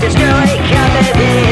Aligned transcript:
Destroy 0.00 0.56
comedy, 0.72 1.49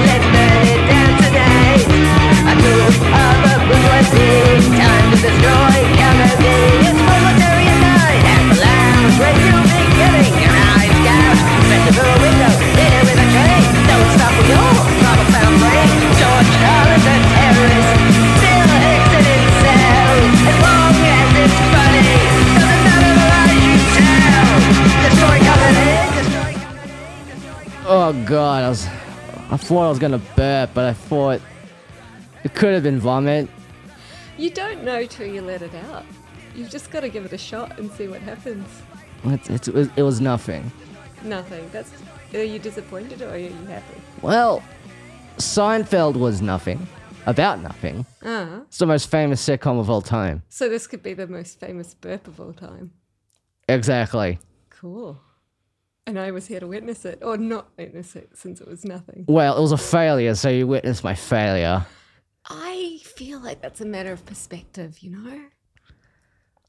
thought 29.68 29.84
I 29.84 29.88
was 29.90 29.98
gonna 29.98 30.22
burp, 30.34 30.70
but 30.72 30.86
I 30.86 30.94
thought 30.94 31.42
it 32.42 32.54
could 32.54 32.72
have 32.72 32.82
been 32.82 32.98
vomit. 32.98 33.50
You 34.38 34.48
don't 34.48 34.82
know 34.82 35.04
till 35.04 35.26
you 35.26 35.42
let 35.42 35.60
it 35.60 35.74
out. 35.74 36.06
You've 36.54 36.70
just 36.70 36.90
got 36.90 37.00
to 37.00 37.10
give 37.10 37.26
it 37.26 37.32
a 37.34 37.38
shot 37.38 37.78
and 37.78 37.90
see 37.92 38.08
what 38.08 38.22
happens. 38.22 38.66
It's, 39.24 39.50
it's, 39.50 39.68
it, 39.68 39.74
was, 39.74 39.88
it 39.96 40.02
was 40.02 40.20
nothing. 40.22 40.72
Nothing. 41.22 41.68
That's. 41.70 41.92
Are 42.32 42.42
you 42.42 42.58
disappointed 42.58 43.20
or 43.20 43.28
are 43.28 43.36
you 43.38 43.50
happy? 43.66 44.00
Well, 44.22 44.62
Seinfeld 45.36 46.14
was 46.16 46.40
nothing. 46.40 46.86
About 47.26 47.60
nothing. 47.60 48.06
Ah, 48.24 48.62
It's 48.68 48.78
the 48.78 48.86
most 48.86 49.10
famous 49.10 49.46
sitcom 49.46 49.78
of 49.78 49.90
all 49.90 50.00
time. 50.00 50.42
so 50.48 50.68
this 50.70 50.86
could 50.86 51.02
be 51.02 51.12
the 51.12 51.26
most 51.26 51.60
famous 51.60 51.92
burp 51.92 52.26
of 52.26 52.40
all 52.40 52.54
time. 52.54 52.92
Exactly. 53.68 54.38
Cool. 54.70 55.20
And 56.08 56.18
I 56.18 56.30
was 56.30 56.46
here 56.46 56.58
to 56.58 56.66
witness 56.66 57.04
it, 57.04 57.18
or 57.20 57.36
not 57.36 57.68
witness 57.76 58.16
it, 58.16 58.30
since 58.32 58.62
it 58.62 58.66
was 58.66 58.82
nothing. 58.82 59.26
Well, 59.28 59.58
it 59.58 59.60
was 59.60 59.72
a 59.72 59.76
failure, 59.76 60.34
so 60.34 60.48
you 60.48 60.66
witnessed 60.66 61.04
my 61.04 61.14
failure. 61.14 61.84
I 62.46 63.00
feel 63.04 63.40
like 63.40 63.60
that's 63.60 63.82
a 63.82 63.84
matter 63.84 64.12
of 64.12 64.24
perspective, 64.24 65.00
you 65.00 65.10
know? 65.10 65.38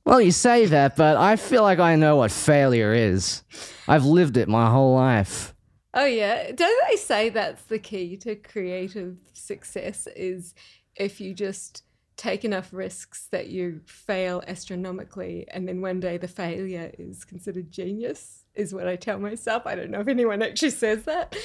Well, 0.04 0.20
you 0.20 0.34
say 0.34 0.66
that, 0.66 0.98
but 0.98 1.16
I 1.16 1.38
feel 1.38 1.64
like 1.64 1.80
I 1.80 1.96
know 1.96 2.18
what 2.18 2.32
failure 2.32 2.94
is. 2.94 3.44
I've 3.88 4.04
lived 4.04 4.36
it 4.36 4.50
my 4.50 4.70
whole 4.70 4.94
life. 4.94 5.56
Oh 5.94 6.04
yeah, 6.04 6.52
don't 6.52 6.90
they 6.90 6.98
say 6.98 7.30
that's 7.30 7.64
the 7.64 7.80
key 7.80 8.18
to 8.18 8.36
creative 8.36 9.20
success 9.32 10.06
is 10.18 10.54
if 10.98 11.22
you 11.22 11.34
just 11.34 11.84
take 12.18 12.44
enough 12.44 12.74
risks 12.74 13.30
that 13.32 13.48
you 13.48 13.80
fail 13.86 14.44
astronomically 14.48 15.48
and 15.50 15.66
then 15.66 15.80
one 15.80 16.02
day 16.02 16.18
the 16.18 16.28
failure 16.28 16.92
is 17.00 17.24
considered 17.24 17.72
genius 17.72 18.39
is 18.60 18.74
what 18.74 18.88
I 18.88 18.96
tell 18.96 19.18
myself. 19.20 19.64
I 19.66 19.76
don't 19.76 19.90
know 19.90 20.02
if 20.02 20.08
anyone 20.08 20.42
actually 20.42 20.72
says 20.72 21.04
that. 21.04 21.36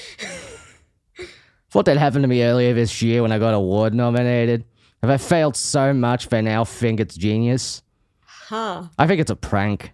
Thought 1.70 1.87
that 1.87 1.97
happened 1.97 2.25
to 2.25 2.29
me 2.29 2.43
earlier 2.43 2.75
this 2.75 3.01
year 3.03 3.23
when 3.23 3.33
I 3.33 3.39
got 3.39 3.55
award 3.55 3.95
nominated. 3.95 4.65
Have 5.03 5.11
I 5.11 5.17
failed 5.17 5.57
so 5.57 5.92
much 5.92 6.29
they 6.29 6.42
now 6.42 6.65
think 6.65 7.01
it's 7.01 7.17
genius? 7.17 7.83
huh. 8.27 8.85
I 8.98 9.07
think 9.07 9.20
it's 9.20 9.31
a 9.31 9.37
prank. 9.37 9.92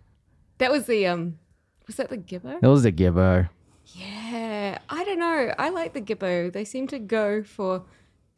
That 0.58 0.70
was 0.70 0.86
the 0.86 1.06
um 1.06 1.38
was 1.86 1.96
that 1.96 2.08
the 2.08 2.18
Gibbo? 2.18 2.58
It 2.62 2.66
was 2.66 2.82
the 2.82 2.92
gibbo. 2.92 3.48
Yeah. 3.86 4.78
I 4.88 5.04
don't 5.04 5.18
know. 5.18 5.54
I 5.58 5.70
like 5.70 5.92
the 5.92 6.00
Gibbo. 6.00 6.52
They 6.52 6.64
seem 6.64 6.86
to 6.88 6.98
go 6.98 7.42
for 7.42 7.84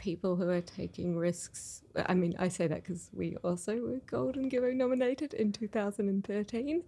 people 0.03 0.34
who 0.36 0.48
are 0.50 0.61
taking 0.61 1.17
risks. 1.17 1.83
I 1.95 2.14
mean, 2.14 2.34
I 2.39 2.48
say 2.48 2.67
that 2.67 2.83
because 2.83 3.08
we 3.14 3.36
also 3.45 3.77
were 3.81 4.00
Golden 4.06 4.50
Gibbo 4.50 4.75
nominated 4.75 5.33
in 5.33 5.53
2013, 5.53 6.83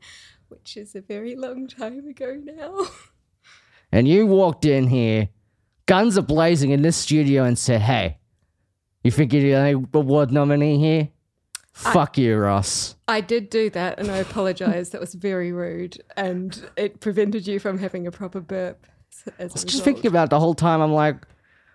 which 0.48 0.76
is 0.76 0.94
a 0.96 1.00
very 1.00 1.36
long 1.36 1.68
time 1.68 2.06
ago 2.08 2.36
now. 2.44 2.86
And 3.92 4.08
you 4.08 4.26
walked 4.26 4.64
in 4.64 4.88
here, 4.88 5.28
guns 5.86 6.18
are 6.18 6.22
blazing 6.22 6.70
in 6.72 6.82
this 6.82 6.96
studio, 6.96 7.44
and 7.44 7.56
said, 7.56 7.82
Hey, 7.82 8.18
you 9.04 9.12
think 9.12 9.32
you're 9.32 9.42
the 9.42 9.54
only 9.54 9.86
award 9.94 10.32
nominee 10.32 10.78
here? 10.78 11.10
Fuck 11.72 12.18
you, 12.18 12.36
Ross. 12.36 12.96
I 13.06 13.20
did 13.20 13.50
do 13.50 13.70
that 13.70 14.00
and 14.00 14.10
I 14.10 14.16
apologize. 14.16 14.90
that 14.90 15.00
was 15.00 15.14
very 15.14 15.52
rude 15.52 16.02
and 16.16 16.68
it 16.76 16.98
prevented 17.00 17.46
you 17.46 17.60
from 17.60 17.78
having 17.78 18.06
a 18.06 18.10
proper 18.10 18.40
burp. 18.40 18.84
s- 19.12 19.32
As 19.38 19.62
a 19.62 19.66
Just 19.66 19.84
thinking 19.84 20.06
about 20.06 20.24
it 20.24 20.30
the 20.30 20.40
whole 20.40 20.54
time, 20.54 20.80
I'm 20.80 20.92
like, 20.92 21.24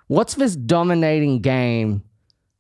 what's 0.10 0.34
this 0.34 0.56
dominating 0.58 1.40
game 1.40 2.04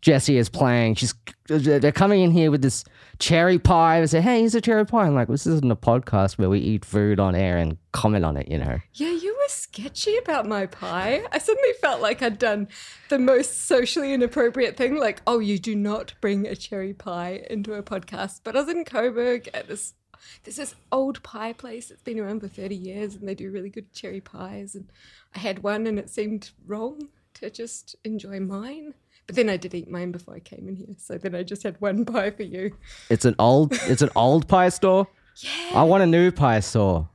Jesse 0.01 0.37
is 0.37 0.47
playing? 0.47 0.95
She's 0.95 1.13
they're 1.47 1.91
coming 1.91 2.21
in 2.21 2.31
here 2.31 2.51
with 2.51 2.61
this 2.61 2.85
cherry 3.17 3.59
pie. 3.59 3.99
They 3.99 4.07
say, 4.07 4.21
"Hey, 4.21 4.39
here's 4.39 4.55
a 4.55 4.61
cherry 4.61 4.85
pie." 4.85 5.05
I'm 5.05 5.15
like, 5.15 5.27
this 5.27 5.45
isn't 5.45 5.69
a 5.69 5.75
podcast 5.75 6.37
where 6.37 6.49
we 6.49 6.59
eat 6.59 6.85
food 6.85 7.19
on 7.19 7.35
air 7.35 7.57
and 7.57 7.77
comment 7.91 8.23
on 8.23 8.37
it, 8.37 8.47
you 8.47 8.59
know. 8.59 8.77
Yeah, 8.93 9.11
you 9.11 9.35
were 9.35 9.49
sketchy 9.49 10.15
about 10.15 10.45
my 10.45 10.67
pie. 10.67 11.23
I 11.33 11.37
suddenly 11.37 11.73
felt 11.81 12.01
like 12.01 12.21
I'd 12.21 12.39
done 12.39 12.69
the 13.09 13.19
most 13.19 13.65
socially 13.65 14.13
inappropriate 14.13 14.77
thing. 14.77 14.97
Like, 14.97 15.21
oh, 15.27 15.39
you 15.39 15.59
do 15.59 15.75
not 15.75 16.13
bring 16.21 16.47
a 16.47 16.55
cherry 16.55 16.93
pie 16.93 17.45
into 17.49 17.73
a 17.73 17.83
podcast. 17.83 18.39
But 18.45 18.55
I 18.55 18.61
was 18.61 18.69
in 18.69 18.85
Coburg 18.85 19.49
at 19.53 19.67
this. 19.67 19.95
There's 20.43 20.57
this 20.57 20.75
old 20.93 21.23
pie 21.23 21.53
place 21.53 21.89
that's 21.89 22.03
been 22.03 22.19
around 22.19 22.39
for 22.41 22.47
30 22.47 22.75
years 22.75 23.15
and 23.15 23.27
they 23.27 23.35
do 23.35 23.51
really 23.51 23.69
good 23.69 23.91
cherry 23.91 24.21
pies. 24.21 24.75
And 24.75 24.91
I 25.35 25.39
had 25.39 25.63
one 25.63 25.87
and 25.87 25.97
it 25.97 26.09
seemed 26.09 26.51
wrong 26.65 27.09
to 27.35 27.49
just 27.49 27.95
enjoy 28.03 28.39
mine. 28.39 28.93
But 29.27 29.35
then 29.35 29.49
I 29.49 29.57
did 29.57 29.73
eat 29.73 29.89
mine 29.89 30.11
before 30.11 30.35
I 30.35 30.39
came 30.39 30.67
in 30.67 30.75
here. 30.75 30.95
So 30.97 31.17
then 31.17 31.35
I 31.35 31.43
just 31.43 31.63
had 31.63 31.79
one 31.79 32.05
pie 32.05 32.31
for 32.31 32.43
you. 32.43 32.75
It's 33.09 33.25
an 33.25 33.35
old, 33.39 33.73
it's 33.83 34.01
an 34.01 34.09
old 34.15 34.47
pie 34.47 34.69
store. 34.69 35.07
Yeah. 35.37 35.79
I 35.79 35.83
want 35.83 36.03
a 36.03 36.07
new 36.07 36.31
pie 36.31 36.59
store. 36.59 37.09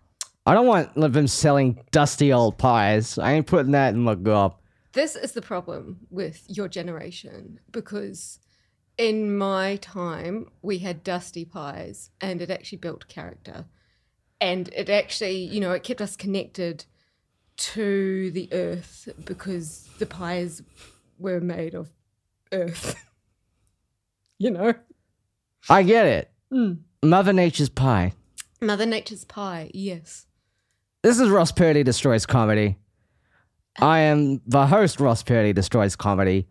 I 0.46 0.54
don't 0.54 0.66
want 0.66 0.94
them 0.94 1.26
selling 1.26 1.82
dusty 1.90 2.32
old 2.32 2.58
pies. 2.58 3.18
I 3.18 3.32
ain't 3.32 3.46
putting 3.46 3.72
that 3.72 3.94
in 3.94 4.00
my 4.00 4.14
gob. 4.14 4.56
This 4.92 5.16
is 5.16 5.32
the 5.32 5.42
problem 5.42 6.06
with 6.10 6.44
your 6.46 6.68
generation 6.68 7.58
because 7.72 8.38
in 8.96 9.36
my 9.36 9.76
time 9.76 10.46
we 10.62 10.78
had 10.78 11.02
dusty 11.02 11.44
pies 11.44 12.10
and 12.20 12.40
it 12.40 12.50
actually 12.50 12.78
built 12.78 13.08
character 13.08 13.64
and 14.40 14.68
it 14.68 14.88
actually 14.88 15.36
you 15.36 15.60
know 15.60 15.72
it 15.72 15.82
kept 15.82 16.00
us 16.00 16.16
connected 16.16 16.84
to 17.56 18.30
the 18.32 18.48
earth 18.52 19.08
because 19.24 19.88
the 19.98 20.06
pies 20.06 20.62
were 21.18 21.40
made 21.40 21.74
of 21.74 21.88
earth 22.52 22.96
you 24.38 24.50
know 24.50 24.74
I 25.70 25.82
get 25.82 26.06
it. 26.06 26.30
Hmm. 26.52 26.72
Mother 27.02 27.32
Nature's 27.32 27.68
pie. 27.70 28.12
mother 28.60 28.86
nature's 28.86 29.24
pie 29.24 29.70
yes 29.72 30.26
This 31.02 31.18
is 31.20 31.28
Ross 31.28 31.52
Purdy 31.52 31.82
Destroys 31.82 32.26
Comedy. 32.26 32.76
I 33.80 34.00
am 34.00 34.40
the 34.46 34.66
host, 34.66 35.00
Ross 35.00 35.22
Purdy 35.22 35.52
Destroys 35.52 35.96
Comedy, 35.96 36.46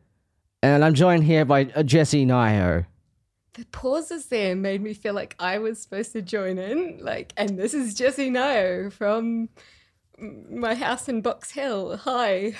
and 0.61 0.83
I'm 0.83 0.93
joined 0.93 1.23
here 1.23 1.45
by 1.45 1.65
uh, 1.75 1.81
Jesse 1.83 2.25
Nio. 2.25 2.85
the 3.53 3.65
pauses 3.71 4.27
there 4.27 4.55
made 4.55 4.81
me 4.81 4.93
feel 4.93 5.13
like 5.13 5.35
I 5.39 5.57
was 5.59 5.81
supposed 5.81 6.11
to 6.13 6.21
join 6.21 6.57
in. 6.57 6.99
Like, 7.01 7.33
and 7.37 7.57
this 7.57 7.73
is 7.73 7.93
Jesse 7.93 8.29
Nio 8.29 8.91
from 8.91 9.17
m- 9.43 9.49
my 10.49 10.75
house 10.75 11.07
in 11.09 11.21
Box 11.21 11.51
Hill. 11.51 11.97
Hi. 11.97 12.53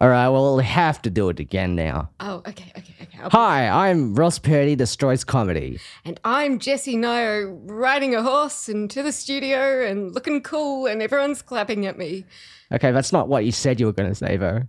All 0.00 0.08
right, 0.08 0.28
well, 0.28 0.42
we'll 0.54 0.58
have 0.58 1.02
to 1.02 1.10
do 1.10 1.28
it 1.28 1.40
again 1.40 1.74
now. 1.74 2.10
Oh, 2.20 2.36
okay, 2.46 2.72
okay, 2.76 2.94
okay. 3.02 3.18
I'll- 3.20 3.30
Hi, 3.30 3.68
I'm 3.88 4.14
Ross 4.14 4.38
Purdy 4.38 4.76
Destroys 4.76 5.24
Comedy. 5.24 5.80
And 6.04 6.20
I'm 6.24 6.60
Jessie 6.60 6.96
Nio 6.96 7.58
riding 7.64 8.14
a 8.14 8.22
horse 8.22 8.68
into 8.68 9.02
the 9.02 9.10
studio 9.10 9.84
and 9.84 10.14
looking 10.14 10.40
cool, 10.42 10.86
and 10.86 11.02
everyone's 11.02 11.42
clapping 11.42 11.84
at 11.86 11.98
me. 11.98 12.24
Okay, 12.72 12.92
that's 12.92 13.12
not 13.12 13.28
what 13.28 13.44
you 13.44 13.50
said 13.50 13.80
you 13.80 13.86
were 13.86 13.92
going 13.92 14.08
to 14.08 14.14
say, 14.14 14.36
though. 14.36 14.62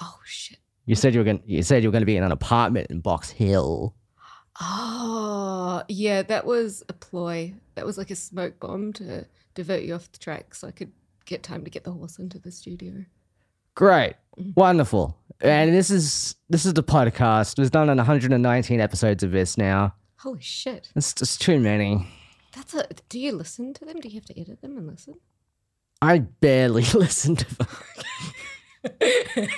Oh 0.00 0.18
shit. 0.24 0.58
You 0.86 0.96
said 0.96 1.14
you 1.14 1.20
were 1.20 1.24
going. 1.24 1.42
You 1.46 1.62
said 1.62 1.82
you 1.82 1.88
were 1.88 1.92
going 1.92 2.02
to 2.02 2.06
be 2.06 2.16
in 2.16 2.24
an 2.24 2.32
apartment 2.32 2.90
in 2.90 3.00
Box 3.00 3.30
Hill. 3.30 3.94
Oh, 4.60 5.82
yeah, 5.88 6.22
that 6.22 6.46
was 6.46 6.82
a 6.88 6.92
ploy. 6.92 7.54
That 7.76 7.86
was 7.86 7.96
like 7.96 8.10
a 8.10 8.16
smoke 8.16 8.58
bomb 8.60 8.92
to 8.94 9.26
divert 9.54 9.82
you 9.82 9.94
off 9.94 10.10
the 10.10 10.18
track 10.18 10.54
so 10.54 10.68
I 10.68 10.72
could 10.72 10.92
get 11.24 11.42
time 11.42 11.64
to 11.64 11.70
get 11.70 11.84
the 11.84 11.92
horse 11.92 12.18
into 12.18 12.38
the 12.38 12.50
studio. 12.50 13.04
Great, 13.74 14.14
mm-hmm. 14.38 14.50
wonderful. 14.54 15.16
And 15.40 15.74
this 15.74 15.90
is 15.90 16.36
this 16.48 16.64
is 16.64 16.74
the 16.74 16.82
podcast. 16.82 17.58
We've 17.58 17.70
done 17.70 17.88
119 17.88 18.80
episodes 18.80 19.22
of 19.22 19.32
this 19.32 19.58
now. 19.58 19.94
Holy 20.18 20.40
shit. 20.40 20.90
It's 20.94 21.12
just 21.12 21.40
too 21.40 21.58
many. 21.58 22.08
That's 22.54 22.74
a. 22.74 22.86
Do 23.08 23.18
you 23.18 23.32
listen 23.32 23.74
to 23.74 23.84
them? 23.84 24.00
Do 24.00 24.08
you 24.08 24.14
have 24.14 24.26
to 24.26 24.40
edit 24.40 24.62
them 24.62 24.76
and 24.76 24.86
listen? 24.86 25.14
I 26.00 26.18
barely 26.18 26.84
listen 26.94 27.36
to 27.36 27.56
them. 27.56 27.66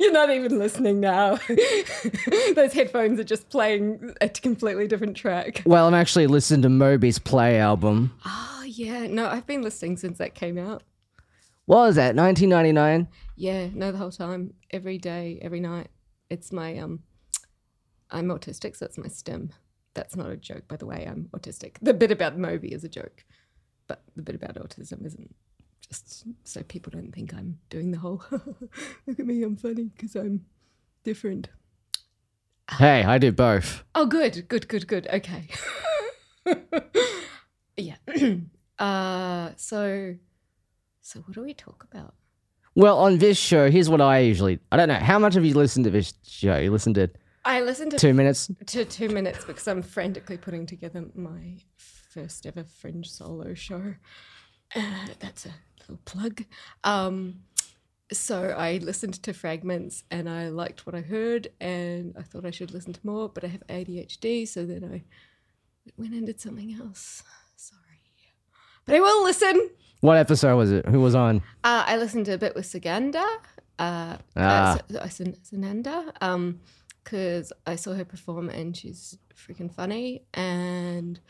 You're 0.00 0.12
not 0.12 0.30
even 0.30 0.58
listening 0.58 1.00
now. 1.00 1.38
Those 2.54 2.72
headphones 2.72 3.18
are 3.18 3.24
just 3.24 3.50
playing 3.50 4.14
a 4.20 4.28
completely 4.28 4.86
different 4.86 5.16
track. 5.16 5.62
Well, 5.66 5.88
I'm 5.88 5.94
actually 5.94 6.28
listening 6.28 6.62
to 6.62 6.68
Moby's 6.68 7.18
Play 7.18 7.58
album. 7.58 8.16
Oh, 8.24 8.64
yeah. 8.66 9.06
No, 9.08 9.26
I've 9.26 9.46
been 9.46 9.62
listening 9.62 9.96
since 9.96 10.18
that 10.18 10.34
came 10.34 10.56
out. 10.56 10.84
What 11.66 11.86
was 11.86 11.96
that? 11.96 12.14
1999. 12.16 13.08
Yeah, 13.36 13.68
no, 13.72 13.92
the 13.92 13.98
whole 13.98 14.10
time, 14.10 14.54
every 14.70 14.98
day, 14.98 15.38
every 15.40 15.60
night. 15.60 15.88
It's 16.28 16.52
my 16.52 16.78
um, 16.78 17.00
I'm 18.10 18.28
autistic, 18.28 18.76
so 18.76 18.86
it's 18.86 18.98
my 18.98 19.08
stim. 19.08 19.50
That's 19.94 20.16
not 20.16 20.30
a 20.30 20.36
joke, 20.36 20.68
by 20.68 20.76
the 20.76 20.86
way. 20.86 21.06
I'm 21.08 21.28
autistic. 21.32 21.76
The 21.82 21.94
bit 21.94 22.10
about 22.10 22.38
Moby 22.38 22.72
is 22.72 22.84
a 22.84 22.88
joke, 22.88 23.24
but 23.88 24.02
the 24.16 24.22
bit 24.22 24.34
about 24.34 24.54
autism 24.54 25.04
isn't. 25.04 25.34
just 25.88 26.24
so 26.44 26.62
people 26.62 26.90
don't 26.90 27.12
think 27.12 27.34
I'm 27.34 27.58
doing 27.68 27.90
the 27.90 27.98
whole 27.98 28.22
look 28.30 29.18
at 29.18 29.26
me, 29.26 29.42
I'm 29.42 29.56
funny 29.56 29.84
because 29.84 30.14
I'm 30.14 30.44
different. 31.04 31.48
Hey, 32.78 33.02
I 33.02 33.18
do 33.18 33.32
both. 33.32 33.82
Oh, 33.94 34.06
good, 34.06 34.46
good, 34.48 34.68
good, 34.68 34.86
good. 34.86 35.08
Okay. 35.08 35.48
yeah. 37.76 37.96
uh, 38.78 39.50
so, 39.56 40.14
so 41.10 41.20
what 41.20 41.34
do 41.34 41.42
we 41.42 41.54
talk 41.54 41.84
about? 41.90 42.14
Well, 42.76 42.96
on 42.98 43.18
this 43.18 43.36
show, 43.36 43.68
here's 43.68 43.90
what 43.90 44.00
I 44.00 44.20
usually. 44.20 44.60
I 44.70 44.76
don't 44.76 44.86
know. 44.86 44.94
How 44.94 45.18
much 45.18 45.34
have 45.34 45.44
you 45.44 45.54
listened 45.54 45.84
to 45.86 45.90
this 45.90 46.14
show? 46.24 46.56
You 46.56 46.70
listened 46.70 46.94
to 46.94 47.10
I 47.44 47.62
listened 47.62 47.90
to 47.92 47.96
two 47.98 48.14
minutes? 48.14 48.48
to 48.66 48.84
two 48.84 49.08
minutes 49.08 49.44
because 49.44 49.66
I'm 49.66 49.82
frantically 49.82 50.36
putting 50.36 50.66
together 50.66 51.06
my 51.16 51.56
first 51.76 52.46
ever 52.46 52.62
fringe 52.62 53.10
solo 53.10 53.54
show. 53.54 53.94
Uh, 54.76 55.06
that's 55.18 55.46
a 55.46 55.54
little 55.80 55.98
plug. 56.04 56.44
Um, 56.84 57.40
so 58.12 58.50
I 58.56 58.78
listened 58.78 59.14
to 59.24 59.32
fragments 59.32 60.04
and 60.12 60.28
I 60.28 60.48
liked 60.48 60.86
what 60.86 60.94
I 60.94 61.00
heard 61.00 61.48
and 61.60 62.14
I 62.16 62.22
thought 62.22 62.44
I 62.44 62.52
should 62.52 62.72
listen 62.72 62.92
to 62.92 63.00
more, 63.02 63.28
but 63.28 63.42
I 63.42 63.48
have 63.48 63.66
ADHD, 63.68 64.46
so 64.46 64.64
then 64.64 64.84
I 64.84 65.02
went 65.96 66.14
and 66.14 66.26
did 66.26 66.40
something 66.40 66.78
else. 66.80 67.24
But 68.90 68.96
I 68.96 69.00
will 69.02 69.22
listen. 69.22 69.70
What 70.00 70.16
episode 70.16 70.56
was 70.56 70.72
it? 70.72 70.84
Who 70.86 70.98
was 71.00 71.14
on? 71.14 71.36
Uh, 71.62 71.84
I 71.86 71.96
listened 71.96 72.26
to 72.26 72.32
a 72.34 72.38
bit 72.38 72.56
with 72.56 72.64
Saganda, 72.64 73.22
uh, 73.78 74.16
Ah. 74.36 74.74
uh, 74.74 74.78
Sa- 74.78 74.98
uh, 74.98 75.06
Sananda, 75.06 76.12
um, 76.20 76.58
because 77.04 77.52
I 77.68 77.76
saw 77.76 77.94
her 77.94 78.04
perform 78.04 78.48
and 78.48 78.76
she's 78.76 79.16
freaking 79.36 79.72
funny, 79.72 80.24
and 80.34 81.20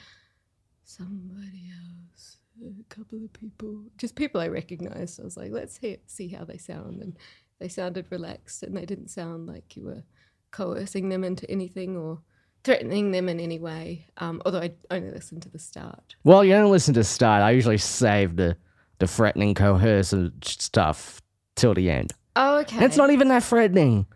somebody 0.84 1.70
else, 1.84 2.38
a 2.64 2.94
couple 2.94 3.22
of 3.22 3.30
people, 3.34 3.84
just 3.98 4.14
people 4.14 4.40
I 4.40 4.48
recognized. 4.48 5.20
I 5.20 5.24
was 5.24 5.36
like, 5.36 5.52
let's 5.52 5.76
hear, 5.76 5.98
see 6.06 6.28
how 6.28 6.44
they 6.44 6.56
sound, 6.56 7.02
and 7.02 7.18
they 7.58 7.68
sounded 7.68 8.06
relaxed, 8.08 8.62
and 8.62 8.74
they 8.74 8.86
didn't 8.86 9.08
sound 9.08 9.46
like 9.46 9.76
you 9.76 9.82
were 9.84 10.02
coercing 10.50 11.10
them 11.10 11.24
into 11.24 11.48
anything 11.50 11.94
or 11.94 12.20
threatening 12.64 13.10
them 13.10 13.28
in 13.28 13.40
any 13.40 13.58
way. 13.58 14.06
Um, 14.18 14.42
although 14.44 14.60
I 14.60 14.72
only 14.90 15.10
listened 15.10 15.42
to 15.42 15.48
the 15.48 15.58
start. 15.58 16.16
Well, 16.24 16.44
you 16.44 16.52
don't 16.52 16.70
listen 16.70 16.94
to 16.94 17.04
start. 17.04 17.42
I 17.42 17.50
usually 17.50 17.78
save 17.78 18.36
the 18.36 18.56
the 18.98 19.06
threatening, 19.06 19.54
coercive 19.54 20.32
stuff 20.42 21.22
till 21.56 21.74
the 21.74 21.90
end. 21.90 22.12
Oh, 22.36 22.58
okay. 22.58 22.76
And 22.76 22.84
it's 22.84 22.96
not 22.96 23.10
even 23.10 23.28
that 23.28 23.42
threatening. 23.42 24.06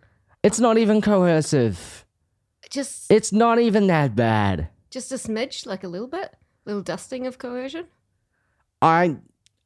It's 0.43 0.61
not 0.61 0.77
even 0.79 1.01
coercive. 1.01 2.05
just 2.71 3.11
It's 3.11 3.33
not 3.33 3.59
even 3.59 3.87
that 3.89 4.15
bad. 4.15 4.69
Just 4.91 5.11
a 5.11 5.17
smidge, 5.17 5.67
like 5.67 5.85
a 5.85 5.89
little 5.89 6.07
bit, 6.07 6.37
little 6.67 6.83
dusting 6.83 7.27
of 7.27 7.39
coercion. 7.39 7.87
I, 8.83 9.17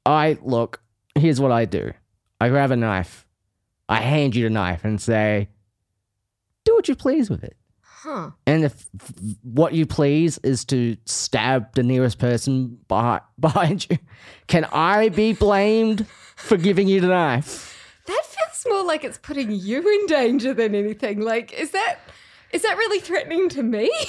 I 0.06 0.38
look. 0.40 0.80
Here's 1.16 1.40
what 1.40 1.50
I 1.50 1.64
do. 1.64 1.92
I 2.40 2.48
grab 2.48 2.70
a 2.70 2.76
knife. 2.76 3.26
I 3.88 4.00
hand 4.00 4.36
you 4.36 4.44
the 4.44 4.50
knife 4.50 4.84
and 4.84 5.00
say, 5.00 5.48
"Do 6.64 6.74
what 6.76 6.88
you 6.88 6.94
please 6.94 7.28
with 7.28 7.42
it." 7.42 7.56
Huh. 8.08 8.30
And 8.46 8.64
if 8.64 8.86
what 9.42 9.74
you 9.74 9.84
please 9.84 10.38
is 10.38 10.64
to 10.66 10.96
stab 11.04 11.74
the 11.74 11.82
nearest 11.82 12.18
person 12.18 12.78
behind, 12.88 13.20
behind 13.38 13.86
you, 13.90 13.98
can 14.46 14.64
I 14.72 15.10
be 15.10 15.34
blamed 15.34 16.06
for 16.36 16.56
giving 16.56 16.88
you 16.88 17.02
the 17.02 17.08
knife? 17.08 17.76
That 18.06 18.22
feels 18.24 18.64
more 18.66 18.82
like 18.82 19.04
it's 19.04 19.18
putting 19.18 19.50
you 19.50 19.86
in 19.86 20.06
danger 20.06 20.54
than 20.54 20.74
anything. 20.74 21.20
Like, 21.20 21.52
is 21.52 21.72
that 21.72 21.98
is 22.50 22.62
that 22.62 22.78
really 22.78 22.98
threatening 23.00 23.48
to 23.50 23.62
me? 23.62 23.90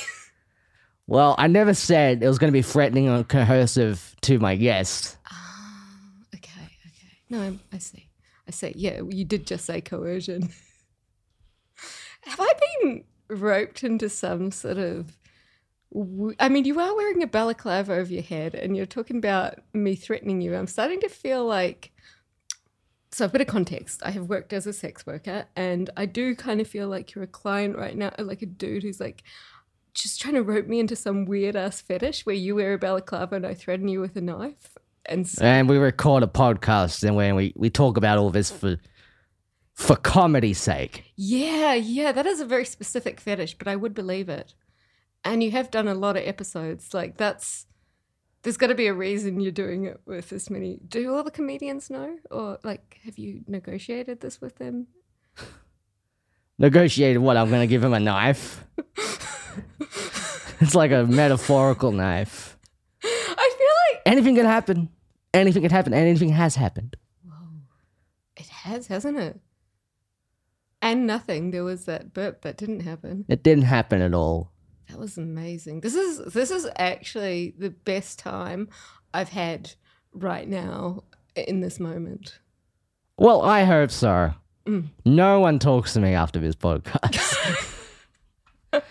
Well, 1.07 1.33
I 1.39 1.47
never 1.47 1.73
said 1.73 2.21
it 2.21 2.27
was 2.27 2.37
going 2.37 2.51
to 2.53 2.57
be 2.57 2.61
threatening 2.61 3.09
or 3.09 3.23
coercive 3.23 4.15
to 4.21 4.37
my 4.37 4.55
guest. 4.55 5.17
Ah, 5.25 5.87
okay, 6.35 6.61
okay. 6.85 7.17
No, 7.31 7.41
I'm- 7.41 7.59
I 7.73 7.79
see. 7.79 8.07
I 8.47 8.51
see. 8.51 8.73
Yeah, 8.75 9.01
you 9.09 9.25
did 9.25 9.47
just 9.47 9.65
say 9.65 9.81
coercion. 9.81 10.43
Have 12.25 12.39
I 12.39 12.53
been 12.83 13.03
roped 13.29 13.83
into 13.83 14.09
some 14.09 14.51
sort 14.51 14.77
of. 14.77 15.17
I 16.39 16.49
mean, 16.49 16.65
you 16.65 16.79
are 16.79 16.95
wearing 16.95 17.23
a 17.23 17.27
balaclava 17.27 17.93
over 17.93 18.13
your 18.13 18.21
head, 18.21 18.53
and 18.53 18.77
you're 18.77 18.85
talking 18.85 19.17
about 19.17 19.55
me 19.73 19.95
threatening 19.95 20.41
you. 20.41 20.55
I'm 20.55 20.67
starting 20.67 20.99
to 21.01 21.09
feel 21.09 21.45
like. 21.45 21.91
So, 23.11 23.25
a 23.25 23.29
bit 23.29 23.41
of 23.41 23.47
context. 23.47 24.03
I 24.05 24.11
have 24.11 24.29
worked 24.29 24.53
as 24.53 24.67
a 24.67 24.73
sex 24.73 25.05
worker, 25.05 25.45
and 25.55 25.89
I 25.97 26.05
do 26.05 26.35
kind 26.35 26.61
of 26.61 26.67
feel 26.67 26.87
like 26.87 27.15
you're 27.15 27.23
a 27.23 27.27
client 27.27 27.75
right 27.75 27.97
now, 27.97 28.11
like 28.19 28.43
a 28.43 28.45
dude 28.45 28.83
who's 28.83 28.99
like 28.99 29.23
just 29.93 30.21
trying 30.21 30.35
to 30.35 30.43
rope 30.43 30.67
me 30.67 30.79
into 30.79 30.95
some 30.95 31.25
weird 31.25 31.55
ass 31.55 31.81
fetish 31.81 32.25
where 32.25 32.35
you 32.35 32.55
wear 32.55 32.73
a 32.73 32.77
balaclava 32.77 33.35
and 33.35 33.45
I 33.45 33.53
threaten 33.53 33.87
you 33.87 33.99
with 33.99 34.15
a 34.15 34.21
knife. 34.21 34.77
And 35.05 35.27
so, 35.27 35.43
And 35.43 35.67
we 35.67 35.77
record 35.77 36.23
a 36.23 36.27
podcast 36.27 37.03
and 37.03 37.15
when 37.15 37.35
we, 37.35 37.53
we 37.55 37.69
talk 37.69 37.97
about 37.97 38.17
all 38.17 38.29
this 38.29 38.51
for 38.51 38.77
for 39.79 39.95
comedy's 39.95 40.59
sake. 40.59 41.05
yeah, 41.15 41.73
yeah, 41.73 42.11
that 42.11 42.25
is 42.25 42.41
a 42.41 42.45
very 42.45 42.65
specific 42.65 43.19
fetish, 43.21 43.57
but 43.57 43.67
I 43.67 43.77
would 43.77 43.93
believe 43.93 44.27
it. 44.27 44.53
And 45.23 45.41
you 45.41 45.51
have 45.51 45.71
done 45.71 45.87
a 45.87 45.93
lot 45.95 46.17
of 46.17 46.27
episodes. 46.27 46.93
Like, 46.93 47.17
that's. 47.17 47.65
There's 48.43 48.57
got 48.57 48.67
to 48.67 48.75
be 48.75 48.87
a 48.87 48.93
reason 48.93 49.39
you're 49.39 49.51
doing 49.51 49.85
it 49.85 49.99
with 50.05 50.29
this 50.29 50.49
many. 50.49 50.79
Do 50.87 51.13
all 51.15 51.23
the 51.23 51.31
comedians 51.31 51.89
know? 51.89 52.17
Or, 52.29 52.57
like, 52.63 52.99
have 53.03 53.17
you 53.17 53.41
negotiated 53.47 54.19
this 54.21 54.39
with 54.39 54.57
them? 54.57 54.87
Negotiated 56.57 57.21
what? 57.21 57.37
I'm 57.37 57.49
going 57.49 57.61
to 57.61 57.67
give 57.67 57.83
him 57.83 57.93
a 57.93 57.99
knife. 57.99 58.65
it's 60.59 60.75
like 60.75 60.91
a 60.91 61.05
metaphorical 61.05 61.91
knife. 61.93 62.57
I 63.03 63.55
feel 63.57 63.95
like 63.95 64.01
Anything 64.05 64.35
can 64.35 64.45
happen. 64.45 64.89
Anything 65.33 65.61
can 65.61 65.71
happen. 65.71 65.93
Anything 65.93 66.29
has 66.29 66.55
happened. 66.55 66.97
it 68.35 68.47
has, 68.47 68.87
hasn't 68.87 69.17
it? 69.17 69.39
And 70.81 71.05
nothing. 71.05 71.51
There 71.51 71.63
was 71.63 71.85
that 71.85 72.13
burp 72.13 72.41
that 72.41 72.57
didn't 72.57 72.81
happen. 72.81 73.25
It 73.27 73.43
didn't 73.43 73.65
happen 73.65 74.01
at 74.01 74.13
all. 74.13 74.51
That 74.87 74.99
was 74.99 75.17
amazing. 75.17 75.81
This 75.81 75.95
is 75.95 76.33
this 76.33 76.51
is 76.51 76.67
actually 76.77 77.53
the 77.57 77.69
best 77.69 78.17
time 78.17 78.69
I've 79.13 79.29
had 79.29 79.71
right 80.13 80.47
now 80.47 81.03
in 81.35 81.59
this 81.59 81.79
moment. 81.79 82.39
Well, 83.17 83.41
I 83.41 83.65
hope 83.65 83.91
so. 83.91 84.33
Mm. 84.65 84.87
No 85.05 85.39
one 85.39 85.59
talks 85.59 85.93
to 85.93 85.99
me 85.99 86.13
after 86.13 86.39
this 86.39 86.55
podcast. 86.55 87.75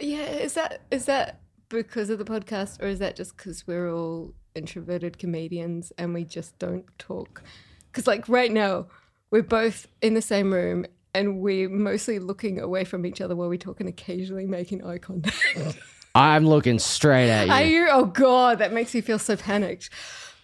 Yeah, 0.00 0.24
is 0.24 0.54
that 0.54 0.80
is 0.90 1.04
that 1.04 1.40
because 1.68 2.10
of 2.10 2.18
the 2.18 2.24
podcast, 2.24 2.82
or 2.82 2.86
is 2.86 2.98
that 3.00 3.16
just 3.16 3.36
because 3.36 3.66
we're 3.66 3.92
all 3.92 4.34
introverted 4.54 5.18
comedians 5.18 5.92
and 5.98 6.14
we 6.14 6.24
just 6.24 6.58
don't 6.58 6.86
talk? 6.98 7.42
Because 7.86 8.06
like 8.06 8.28
right 8.28 8.50
now, 8.50 8.86
we're 9.30 9.42
both 9.42 9.86
in 10.00 10.14
the 10.14 10.22
same 10.22 10.52
room 10.52 10.86
and 11.14 11.40
we're 11.40 11.68
mostly 11.68 12.18
looking 12.18 12.60
away 12.60 12.84
from 12.84 13.06
each 13.06 13.20
other 13.20 13.36
while 13.36 13.48
we 13.48 13.58
talk 13.58 13.80
and 13.80 13.88
occasionally 13.88 14.46
making 14.46 14.84
eye 14.84 14.98
contact. 14.98 15.78
I'm 16.14 16.46
looking 16.46 16.78
straight 16.78 17.30
at 17.30 17.46
you. 17.46 17.52
Are 17.52 17.62
you? 17.62 17.88
Oh 17.90 18.06
god, 18.06 18.58
that 18.58 18.72
makes 18.72 18.94
me 18.94 19.00
feel 19.00 19.18
so 19.18 19.36
panicked. 19.36 19.90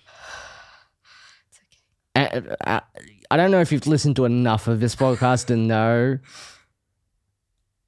I, 2.14 2.42
I, 2.64 2.80
I 3.30 3.36
don't 3.36 3.50
know 3.50 3.60
if 3.60 3.72
you've 3.72 3.86
listened 3.86 4.16
to 4.16 4.24
enough 4.24 4.68
of 4.68 4.80
this 4.80 4.94
podcast 4.94 5.46
to 5.46 5.56
know. 5.56 6.18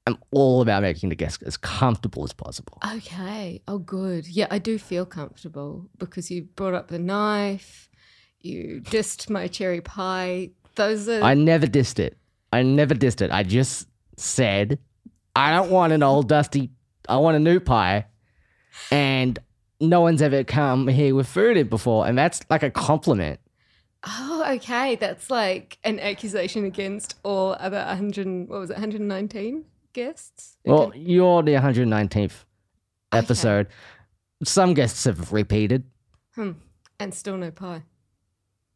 I'm 0.06 0.18
all 0.30 0.62
about 0.62 0.82
making 0.82 1.10
the 1.10 1.14
guest 1.14 1.42
as 1.44 1.58
comfortable 1.58 2.24
as 2.24 2.32
possible. 2.32 2.78
Okay. 2.94 3.60
Oh, 3.68 3.76
good. 3.76 4.26
Yeah, 4.26 4.46
I 4.50 4.58
do 4.58 4.78
feel 4.78 5.04
comfortable 5.04 5.90
because 5.98 6.30
you 6.30 6.48
brought 6.56 6.72
up 6.72 6.88
the 6.88 6.98
knife, 6.98 7.90
you 8.40 8.80
dissed 8.82 9.28
my 9.28 9.48
cherry 9.48 9.82
pie. 9.82 10.52
Those 10.76 11.10
are. 11.10 11.22
I 11.22 11.34
never 11.34 11.66
dissed 11.66 11.98
it. 11.98 12.16
I 12.52 12.62
never 12.62 12.94
dissed 12.94 13.20
it. 13.20 13.30
I 13.30 13.42
just 13.42 13.88
said, 14.16 14.78
I 15.36 15.50
don't 15.52 15.70
want 15.70 15.92
an 15.92 16.02
old 16.02 16.28
dusty, 16.28 16.70
I 17.08 17.16
want 17.18 17.36
a 17.36 17.40
new 17.40 17.60
pie. 17.60 18.06
And 18.90 19.38
no 19.80 20.00
one's 20.00 20.22
ever 20.22 20.44
come 20.44 20.88
here 20.88 21.14
with 21.14 21.28
food 21.28 21.56
in 21.56 21.68
before. 21.68 22.06
And 22.06 22.16
that's 22.16 22.40
like 22.50 22.62
a 22.62 22.70
compliment. 22.70 23.40
oh, 24.06 24.44
okay. 24.54 24.94
That's 24.96 25.30
like 25.30 25.78
an 25.84 25.98
accusation 26.00 26.64
against 26.64 27.16
all 27.22 27.56
other 27.58 27.78
100. 27.84 28.48
What 28.48 28.60
was 28.60 28.70
it? 28.70 28.74
119 28.74 29.64
guests. 29.92 30.56
Well, 30.64 30.84
Okay. 30.88 30.98
you're 31.00 31.42
the 31.42 31.52
119th 31.54 32.44
episode. 33.12 33.66
Some 34.44 34.74
guests 34.74 35.04
have 35.04 35.32
repeated. 35.32 35.84
Hmm. 36.34 36.52
And 37.00 37.12
still 37.14 37.36
no 37.36 37.50
pie. 37.50 37.82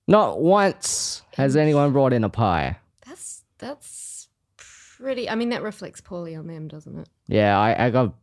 Not 0.09 0.41
once 0.41 1.23
has 1.37 1.57
anyone 1.57 1.93
brought 1.93 2.13
in 2.13 2.25
a 2.25 2.29
pie. 2.29 2.79
That's 3.07 3.42
that's 3.63 4.29
pretty. 4.57 5.31
I 5.31 5.37
mean, 5.37 5.51
that 5.51 5.63
reflects 5.63 6.01
poorly 6.01 6.35
on 6.35 6.49
them, 6.49 6.69
doesn't 6.69 6.99
it? 6.99 7.09
Yeah, 7.29 7.59
I, 7.59 7.87
I 7.87 7.91
got 7.91 8.15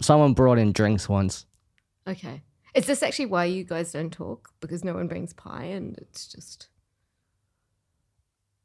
someone 0.00 0.34
brought 0.34 0.58
in 0.58 0.72
drinks 0.72 1.08
once. 1.08 1.46
Okay. 2.06 2.42
Is 2.74 2.86
this 2.86 3.02
actually 3.02 3.26
why 3.26 3.46
you 3.46 3.64
guys 3.64 3.92
don't 3.92 4.12
talk? 4.12 4.50
Because 4.60 4.84
no 4.84 4.94
one 4.94 5.08
brings 5.08 5.32
pie, 5.32 5.64
and 5.64 5.96
it's 5.98 6.28
just. 6.28 6.68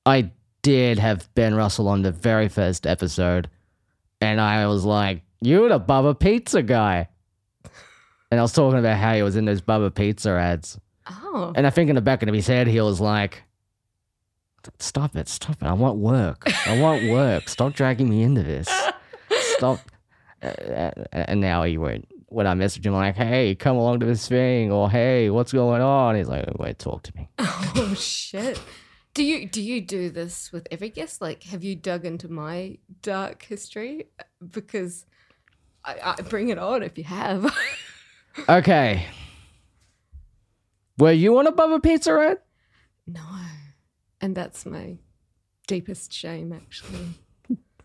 I 0.06 0.32
did 0.62 1.00
have 1.00 1.34
Ben 1.34 1.56
Russell 1.56 1.88
on 1.88 2.02
the 2.02 2.12
very 2.12 2.50
first 2.50 2.86
episode, 2.86 3.50
and 4.22 4.40
I 4.40 4.68
was 4.68 4.86
like, 4.86 5.24
"You're 5.42 5.70
the 5.70 5.80
Bubba 5.80 6.18
Pizza 6.18 6.62
guy," 6.62 7.10
and 8.32 8.40
I 8.40 8.44
was 8.44 8.54
talking 8.54 8.80
about 8.80 8.98
how 8.98 9.14
he 9.14 9.24
was 9.24 9.36
in 9.36 9.46
those 9.46 9.62
Bubba 9.62 9.94
Pizza 9.94 10.32
ads. 10.32 10.80
Oh. 11.10 11.54
And 11.56 11.66
I 11.66 11.70
think 11.70 11.90
in 11.90 11.96
the 11.96 12.02
back 12.02 12.22
of 12.22 12.34
his 12.34 12.48
head, 12.48 12.68
he 12.68 12.82
was 12.82 13.00
like, 13.00 13.44
Stop 14.80 15.16
it, 15.16 15.28
stop 15.28 15.62
it. 15.62 15.66
I 15.66 15.74
want 15.74 15.98
work. 15.98 16.44
I 16.68 16.80
want 16.80 17.10
work. 17.10 17.50
Stop 17.50 17.74
dragging 17.74 18.10
me 18.10 18.24
into 18.24 18.44
this. 18.44 18.68
Stop. 19.56 19.80
Uh, 20.42 20.48
uh, 20.48 20.92
and 21.12 21.42
now 21.42 21.64
he 21.64 21.78
went, 21.78 22.08
when 22.28 22.46
I 22.46 22.54
message 22.54 22.86
him, 22.86 22.94
like, 22.94 23.16
hey, 23.16 23.56
come 23.56 23.76
along 23.78 24.02
to 24.02 24.06
this 24.06 24.28
thing, 24.28 24.72
or 24.72 24.90
hey, 24.90 25.30
what's 25.30 25.52
going 25.52 25.82
on? 25.82 26.16
He's 26.16 26.28
like, 26.28 26.46
wait, 26.60 26.78
talk 26.80 27.04
to 27.04 27.16
me. 27.16 27.30
Oh 27.80 27.94
shit. 27.96 28.60
Do 29.14 29.24
you 29.24 29.48
do 29.48 29.62
you 29.62 29.82
do 29.82 30.10
this 30.10 30.52
with 30.52 30.68
every 30.72 30.90
guest? 30.90 31.22
Like, 31.22 31.44
have 31.44 31.64
you 31.64 31.76
dug 31.76 32.06
into 32.06 32.28
my 32.28 32.78
dark 33.02 33.44
history? 33.44 34.08
Because 34.52 35.06
I, 35.86 36.16
I 36.18 36.22
bring 36.22 36.50
it 36.50 36.58
on 36.58 36.84
if 36.84 36.98
you 36.98 37.04
have. 37.06 37.52
Okay. 38.48 39.08
Were 41.00 41.12
you 41.12 41.36
on 41.40 41.48
a 41.48 41.52
Bubba 41.52 41.82
Pizza 41.82 42.14
Red? 42.14 42.38
no, 43.08 43.22
and 44.22 44.36
that's 44.36 44.66
my 44.66 44.98
deepest 45.68 46.12
shame. 46.14 46.52
Actually, 46.54 47.10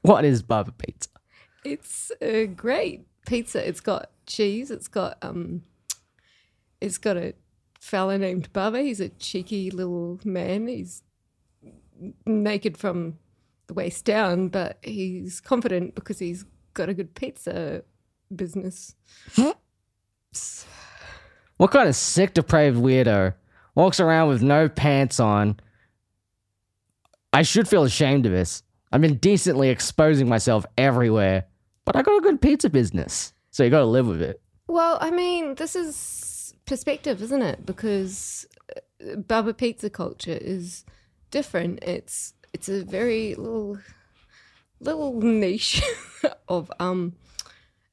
What 0.03 0.25
is 0.25 0.43
Bubba 0.43 0.77
Pizza? 0.79 1.09
it's 1.65 2.11
a 2.21 2.47
great 2.47 3.07
pizza. 3.27 3.67
It's 3.67 3.81
got 3.81 4.11
cheese. 4.27 4.71
It's 4.71 4.89
got 4.89 5.17
um, 5.23 5.62
it's 6.81 6.99
got 6.99 7.17
a 7.17 7.35
fella 7.81 8.19
named 8.19 8.53
Bubba. 8.53 8.83
He's 8.83 9.01
a 9.01 9.09
cheeky 9.11 9.71
little 9.71 10.19
man. 10.25 10.67
He's 10.69 11.03
naked 12.27 12.77
from 12.77 13.19
the 13.69 13.75
waist 13.75 14.05
down, 14.05 14.49
but 14.49 14.79
he's 14.83 15.41
confident 15.41 15.95
because 15.95 16.19
he's 16.19 16.45
got 16.75 16.89
a 16.89 16.95
good 16.95 17.15
pizza 17.15 17.83
business. 18.35 18.95
What 21.59 21.71
kind 21.71 21.89
of 21.89 21.95
sick, 21.95 22.35
depraved 22.35 22.79
weirdo 22.79 23.35
walks 23.75 24.01
around 24.01 24.29
with 24.29 24.43
no 24.43 24.69
pants 24.69 25.21
on? 25.21 25.61
I 27.33 27.43
should 27.43 27.69
feel 27.69 27.85
ashamed 27.85 28.27
of 28.27 28.33
this. 28.33 28.62
I've 28.93 29.01
been 29.01 29.17
decently 29.17 29.71
exposing 29.71 30.29
myself 30.29 30.67
everywhere, 30.77 31.47
but 31.85 31.97
I 31.97 32.03
got 32.03 32.19
a 32.19 32.21
good 32.21 32.41
pizza 32.41 32.69
business. 32.69 33.33
So 33.51 33.65
you 33.65 33.71
got 33.71 33.81
to 33.81 33.87
live 33.87 34.07
with 34.07 34.21
it. 34.21 34.41
Well, 34.67 34.99
I 35.01 35.11
mean, 35.11 35.55
this 35.55 35.75
is 35.75 36.55
perspective, 36.67 37.23
isn't 37.23 37.43
it? 37.43 37.65
Because 37.65 38.47
uh, 38.75 39.17
Bubba 39.17 39.57
pizza 39.57 39.91
culture 39.91 40.39
is 40.41 40.85
different. 41.31 41.83
It's 41.83 42.35
it's 42.53 42.69
a 42.69 42.85
very 42.85 43.35
little 43.35 43.79
little 44.81 45.21
niche 45.21 45.83
of 46.49 46.71
um 46.81 47.15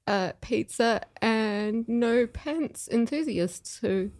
uh 0.07 0.33
pizza 0.41 1.01
and 1.21 1.87
no 1.87 2.27
pants 2.27 2.89
enthusiasts 2.91 3.79
who, 3.79 4.11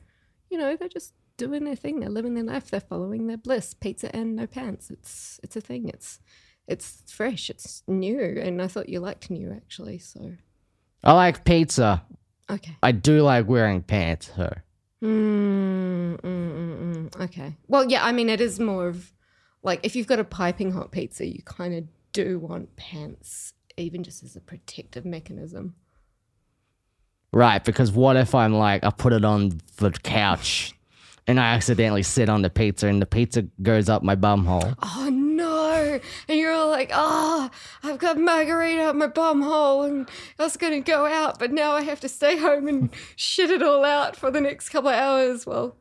you 0.50 0.58
know, 0.58 0.76
they're 0.76 0.88
just 0.88 1.14
doing 1.39 1.63
their 1.63 1.75
thing. 1.75 2.01
They're 2.01 2.10
living 2.10 2.36
their 2.36 2.43
life. 2.43 2.69
They're 2.69 2.79
following 2.81 3.25
their 3.25 3.38
bliss. 3.38 3.74
Pizza 3.74 4.15
and 4.15 4.36
no 4.36 4.46
pants. 4.46 4.91
It's 4.91 5.39
it's 5.41 5.55
a 5.55 5.62
thing. 5.62 5.89
It's 5.89 6.19
it's 6.67 7.01
fresh. 7.08 7.50
It's 7.50 7.81
new, 7.88 8.19
and 8.19 8.62
I 8.62 8.67
thought 8.67 8.89
you 8.89 9.00
liked 9.00 9.31
new 9.31 9.51
actually. 9.51 9.98
So 9.98 10.34
I 11.03 11.13
like 11.13 11.46
pizza. 11.46 12.03
okay. 12.50 12.75
I 12.84 12.91
do 12.91 13.22
like 13.22 13.48
wearing 13.48 13.81
pants, 13.81 14.29
though. 14.38 14.53
Mm, 15.01 16.19
mm, 16.19 16.22
mm, 16.22 16.96
mm. 17.10 17.22
Okay. 17.22 17.55
Well, 17.67 17.89
yeah, 17.89 18.05
I 18.05 18.12
mean, 18.12 18.29
it 18.29 18.41
is 18.41 18.60
more 18.60 18.89
of 18.89 19.12
like 19.63 19.79
if 19.84 19.96
you've 19.96 20.08
got 20.08 20.19
a 20.19 20.25
piping 20.25 20.72
hot 20.72 20.91
pizza, 20.91 21.25
you 21.25 21.41
kind 21.43 21.74
of 21.74 21.86
do 22.12 22.38
want 22.38 22.75
pants, 22.75 23.53
even 23.77 24.03
just 24.03 24.24
as 24.24 24.36
a 24.36 24.41
protective 24.41 25.05
mechanism. 25.05 25.75
Right, 27.31 27.63
because 27.63 27.91
what 27.91 28.15
if 28.17 28.34
I'm 28.34 28.55
like, 28.55 28.84
I 28.84 28.89
put 28.89 29.13
it 29.13 29.24
on 29.24 29.62
the 29.77 29.91
couch 29.91 30.74
and 31.30 31.40
I 31.40 31.54
accidentally 31.54 32.02
sit 32.02 32.28
on 32.28 32.42
the 32.42 32.50
pizza 32.50 32.88
and 32.88 33.00
the 33.00 33.06
pizza 33.06 33.44
goes 33.62 33.88
up 33.88 34.02
my 34.02 34.16
bum 34.16 34.48
hole? 34.48 34.74
Oh 34.82 35.10
no! 35.12 36.00
And 36.28 36.40
you're 36.40 36.52
all 36.52 36.70
like, 36.70 36.90
oh, 36.92 37.52
I've 37.84 38.00
got 38.00 38.18
margarita 38.18 38.82
up 38.82 38.96
my 38.96 39.06
bum 39.06 39.44
hole, 39.44 39.84
and 39.84 40.10
I 40.40 40.44
was 40.44 40.58
gonna 40.58 40.80
go 40.80 41.06
out, 41.06 41.38
but 41.38 41.52
now 41.52 41.74
I 41.74 41.84
have 41.84 42.00
to 42.00 42.10
stay 42.10 42.38
home 42.38 42.68
and 42.68 42.90
shit 43.16 43.52
it 43.52 43.62
all 43.62 43.86
out 43.86 44.16
for 44.16 44.32
the 44.32 44.42
next 44.42 44.70
couple 44.70 44.90
of 44.90 44.96
hours 44.96 45.46
while 45.46 45.76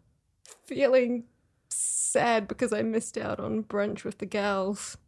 feeling 0.67 1.25
sad 1.71 2.47
because 2.47 2.75
I 2.75 2.83
missed 2.83 3.17
out 3.17 3.40
on 3.40 3.64
brunch 3.64 4.05
with 4.05 4.19
the 4.19 4.26
gals. 4.26 4.99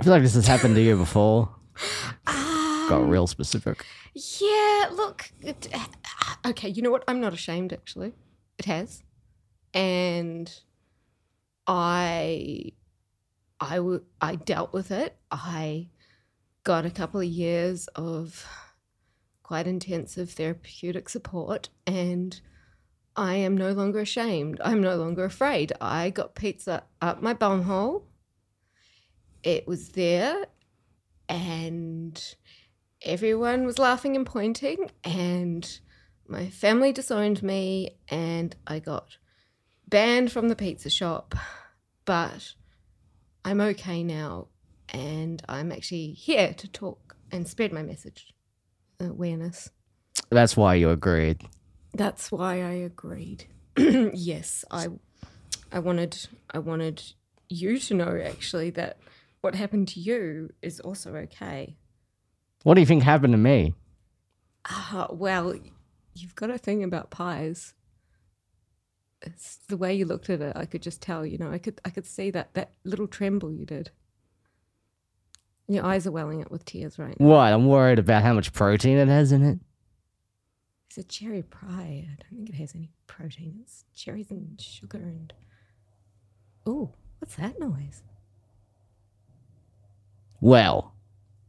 I 0.00 0.02
feel 0.02 0.12
like 0.12 0.22
this 0.22 0.34
has 0.34 0.48
happened 0.48 0.74
to 0.74 0.82
you 0.82 0.96
before. 0.96 1.54
Ah. 2.26 2.56
Got 2.88 3.08
real 3.08 3.28
specific. 3.28 3.86
Yeah, 4.12 4.88
look. 4.90 5.30
It, 5.40 5.72
okay, 6.44 6.68
you 6.68 6.82
know 6.82 6.90
what? 6.90 7.04
I'm 7.06 7.20
not 7.20 7.32
ashamed, 7.32 7.72
actually. 7.72 8.12
It 8.60 8.66
has. 8.66 9.02
And 9.74 10.54
I. 11.66 12.72
I, 13.62 13.76
w- 13.76 14.04
I 14.22 14.36
dealt 14.36 14.72
with 14.72 14.90
it. 14.90 15.18
I 15.30 15.88
got 16.64 16.86
a 16.86 16.90
couple 16.90 17.20
of 17.20 17.26
years 17.26 17.88
of 17.88 18.46
quite 19.42 19.66
intensive 19.66 20.30
therapeutic 20.30 21.10
support, 21.10 21.68
and 21.86 22.40
I 23.16 23.34
am 23.34 23.58
no 23.58 23.72
longer 23.72 23.98
ashamed. 24.00 24.62
I'm 24.64 24.80
no 24.80 24.96
longer 24.96 25.24
afraid. 25.24 25.74
I 25.78 26.08
got 26.08 26.34
pizza 26.34 26.84
up 27.02 27.20
my 27.20 27.34
bumhole. 27.34 28.04
It 29.42 29.68
was 29.68 29.90
there, 29.90 30.46
and 31.28 32.34
everyone 33.02 33.66
was 33.66 33.78
laughing 33.78 34.16
and 34.16 34.24
pointing, 34.24 34.90
and 35.04 35.80
my 36.30 36.48
family 36.48 36.92
disowned 36.92 37.42
me, 37.42 37.96
and 38.08 38.54
I 38.66 38.78
got 38.78 39.18
banned 39.88 40.30
from 40.30 40.48
the 40.48 40.56
pizza 40.56 40.88
shop. 40.88 41.34
But 42.04 42.54
I'm 43.44 43.60
okay 43.60 44.02
now, 44.04 44.46
and 44.88 45.42
I'm 45.48 45.72
actually 45.72 46.12
here 46.12 46.54
to 46.54 46.68
talk 46.68 47.16
and 47.32 47.48
spread 47.48 47.72
my 47.72 47.82
message, 47.82 48.32
awareness. 49.00 49.70
That's 50.30 50.56
why 50.56 50.76
you 50.76 50.90
agreed. 50.90 51.42
That's 51.94 52.30
why 52.30 52.62
I 52.62 52.72
agreed. 52.72 53.46
yes, 53.76 54.64
I, 54.70 54.88
I 55.72 55.80
wanted, 55.80 56.28
I 56.52 56.60
wanted 56.60 57.02
you 57.48 57.78
to 57.78 57.94
know 57.94 58.22
actually 58.24 58.70
that 58.70 58.98
what 59.40 59.56
happened 59.56 59.88
to 59.88 60.00
you 60.00 60.50
is 60.62 60.78
also 60.78 61.14
okay. 61.16 61.76
What 62.62 62.74
do 62.74 62.80
you 62.80 62.86
think 62.86 63.02
happened 63.02 63.32
to 63.32 63.38
me? 63.38 63.74
Ah, 64.68 65.08
well, 65.10 65.54
you've 66.22 66.34
got 66.34 66.50
a 66.50 66.58
thing 66.58 66.82
about 66.82 67.10
pies. 67.10 67.74
It's 69.22 69.56
the 69.68 69.76
way 69.76 69.94
you 69.94 70.06
looked 70.06 70.30
at 70.30 70.40
it. 70.40 70.56
I 70.56 70.64
could 70.64 70.82
just 70.82 71.02
tell. 71.02 71.26
You 71.26 71.38
know, 71.38 71.50
I 71.50 71.58
could, 71.58 71.80
I 71.84 71.90
could 71.90 72.06
see 72.06 72.30
that 72.30 72.54
that 72.54 72.72
little 72.84 73.06
tremble 73.06 73.52
you 73.52 73.66
did. 73.66 73.90
Your 75.68 75.84
eyes 75.84 76.06
are 76.06 76.10
welling 76.10 76.42
up 76.42 76.50
with 76.50 76.64
tears 76.64 76.98
right 76.98 77.18
now. 77.20 77.26
What? 77.26 77.52
I'm 77.52 77.66
worried 77.66 77.98
about 77.98 78.22
how 78.22 78.32
much 78.32 78.52
protein 78.52 78.96
it 78.98 79.08
has 79.08 79.30
in 79.30 79.44
it. 79.44 79.58
It's 80.88 80.98
a 80.98 81.04
cherry 81.04 81.42
pie. 81.42 82.08
I 82.10 82.16
don't 82.18 82.30
think 82.30 82.48
it 82.48 82.56
has 82.56 82.74
any 82.74 82.90
protein. 83.06 83.60
It's 83.62 83.84
cherries 83.94 84.30
and 84.30 84.60
sugar 84.60 84.98
and. 84.98 85.32
Oh, 86.66 86.94
what's 87.20 87.36
that 87.36 87.60
noise? 87.60 88.02
Well, 90.40 90.94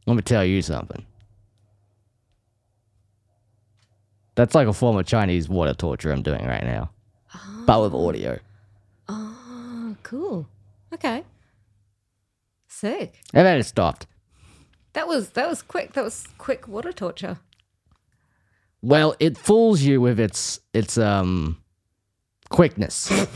let 0.06 0.14
me 0.14 0.22
tell 0.22 0.44
you 0.44 0.62
something. 0.62 1.04
That's 4.34 4.54
like 4.54 4.66
a 4.66 4.72
form 4.72 4.96
of 4.96 5.06
Chinese 5.06 5.48
water 5.48 5.74
torture 5.74 6.10
I'm 6.10 6.22
doing 6.22 6.46
right 6.46 6.64
now, 6.64 6.90
but 7.66 7.82
with 7.82 7.94
audio. 7.94 8.38
Oh, 9.08 9.96
cool. 10.02 10.48
Okay. 10.94 11.24
Sick. 12.66 13.20
And 13.34 13.46
then 13.46 13.58
it 13.58 13.64
stopped. 13.64 14.06
That 14.94 15.06
was 15.06 15.30
that 15.30 15.48
was 15.48 15.62
quick. 15.62 15.92
That 15.92 16.04
was 16.04 16.26
quick 16.38 16.66
water 16.68 16.92
torture. 16.92 17.38
Well, 18.80 19.14
it 19.20 19.38
fools 19.38 19.82
you 19.82 20.00
with 20.00 20.18
its 20.18 20.60
its 20.72 20.98
um 20.98 21.58
quickness. 22.48 23.10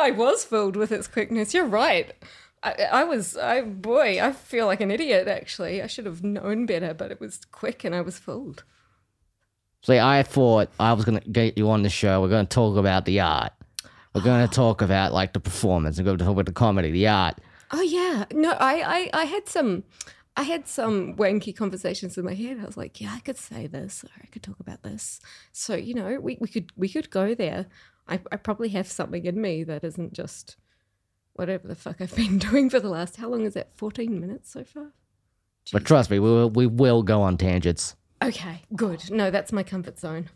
I 0.00 0.12
was 0.12 0.44
fooled 0.44 0.76
with 0.76 0.92
its 0.92 1.08
quickness. 1.08 1.52
You're 1.54 1.66
right. 1.66 2.12
I, 2.62 2.72
I 2.90 3.04
was, 3.04 3.36
I 3.36 3.62
boy, 3.62 4.20
I 4.20 4.32
feel 4.32 4.66
like 4.66 4.80
an 4.80 4.90
idiot. 4.90 5.28
Actually, 5.28 5.82
I 5.82 5.86
should 5.86 6.06
have 6.06 6.22
known 6.24 6.66
better, 6.66 6.94
but 6.94 7.10
it 7.10 7.20
was 7.20 7.40
quick, 7.52 7.84
and 7.84 7.94
I 7.94 8.00
was 8.00 8.18
fooled. 8.18 8.64
See, 9.82 9.98
I 9.98 10.22
thought 10.22 10.70
I 10.80 10.92
was 10.92 11.04
gonna 11.04 11.20
get 11.20 11.56
you 11.56 11.70
on 11.70 11.82
the 11.82 11.88
show. 11.88 12.20
We're 12.20 12.28
gonna 12.28 12.46
talk 12.46 12.76
about 12.76 13.04
the 13.04 13.20
art. 13.20 13.52
We're 14.14 14.22
gonna 14.22 14.48
talk 14.52 14.82
about 14.82 15.12
like 15.12 15.32
the 15.32 15.40
performance. 15.40 15.98
We're 15.98 16.04
gonna 16.04 16.18
talk 16.18 16.28
about 16.28 16.46
the 16.46 16.52
comedy, 16.52 16.90
the 16.90 17.08
art. 17.08 17.38
Oh 17.70 17.82
yeah, 17.82 18.24
no, 18.32 18.52
I, 18.52 19.10
I, 19.12 19.20
I 19.22 19.24
had 19.24 19.48
some, 19.48 19.84
I 20.36 20.42
had 20.42 20.66
some 20.66 21.14
wanky 21.16 21.54
conversations 21.54 22.18
in 22.18 22.24
my 22.24 22.34
head. 22.34 22.58
I 22.60 22.64
was 22.64 22.76
like, 22.76 23.00
yeah, 23.00 23.12
I 23.14 23.20
could 23.20 23.36
say 23.36 23.66
this, 23.66 24.04
or 24.04 24.10
I 24.22 24.26
could 24.26 24.42
talk 24.42 24.58
about 24.58 24.82
this. 24.82 25.20
So 25.52 25.76
you 25.76 25.94
know, 25.94 26.18
we, 26.20 26.38
we 26.40 26.48
could 26.48 26.72
we 26.76 26.88
could 26.88 27.10
go 27.10 27.34
there. 27.34 27.66
I, 28.08 28.20
I 28.32 28.36
probably 28.36 28.70
have 28.70 28.88
something 28.88 29.24
in 29.24 29.40
me 29.40 29.64
that 29.64 29.84
isn't 29.84 30.14
just 30.14 30.56
whatever 31.38 31.68
the 31.68 31.74
fuck 31.74 32.00
I've 32.00 32.14
been 32.14 32.38
doing 32.50 32.68
for 32.68 32.80
the 32.80 32.88
last. 32.88 33.16
How 33.16 33.28
long 33.28 33.44
is 33.44 33.54
that? 33.54 33.70
Fourteen 33.76 34.20
minutes 34.20 34.50
so 34.50 34.64
far. 34.64 34.92
But 35.72 35.84
trust 35.84 36.10
me, 36.10 36.18
we 36.18 36.30
will, 36.30 36.50
we 36.50 36.66
will 36.66 37.02
go 37.02 37.20
on 37.22 37.36
tangents. 37.36 37.94
Okay, 38.22 38.62
good. 38.74 39.10
No, 39.10 39.30
that's 39.30 39.52
my 39.52 39.62
comfort 39.62 39.98
zone. 39.98 40.30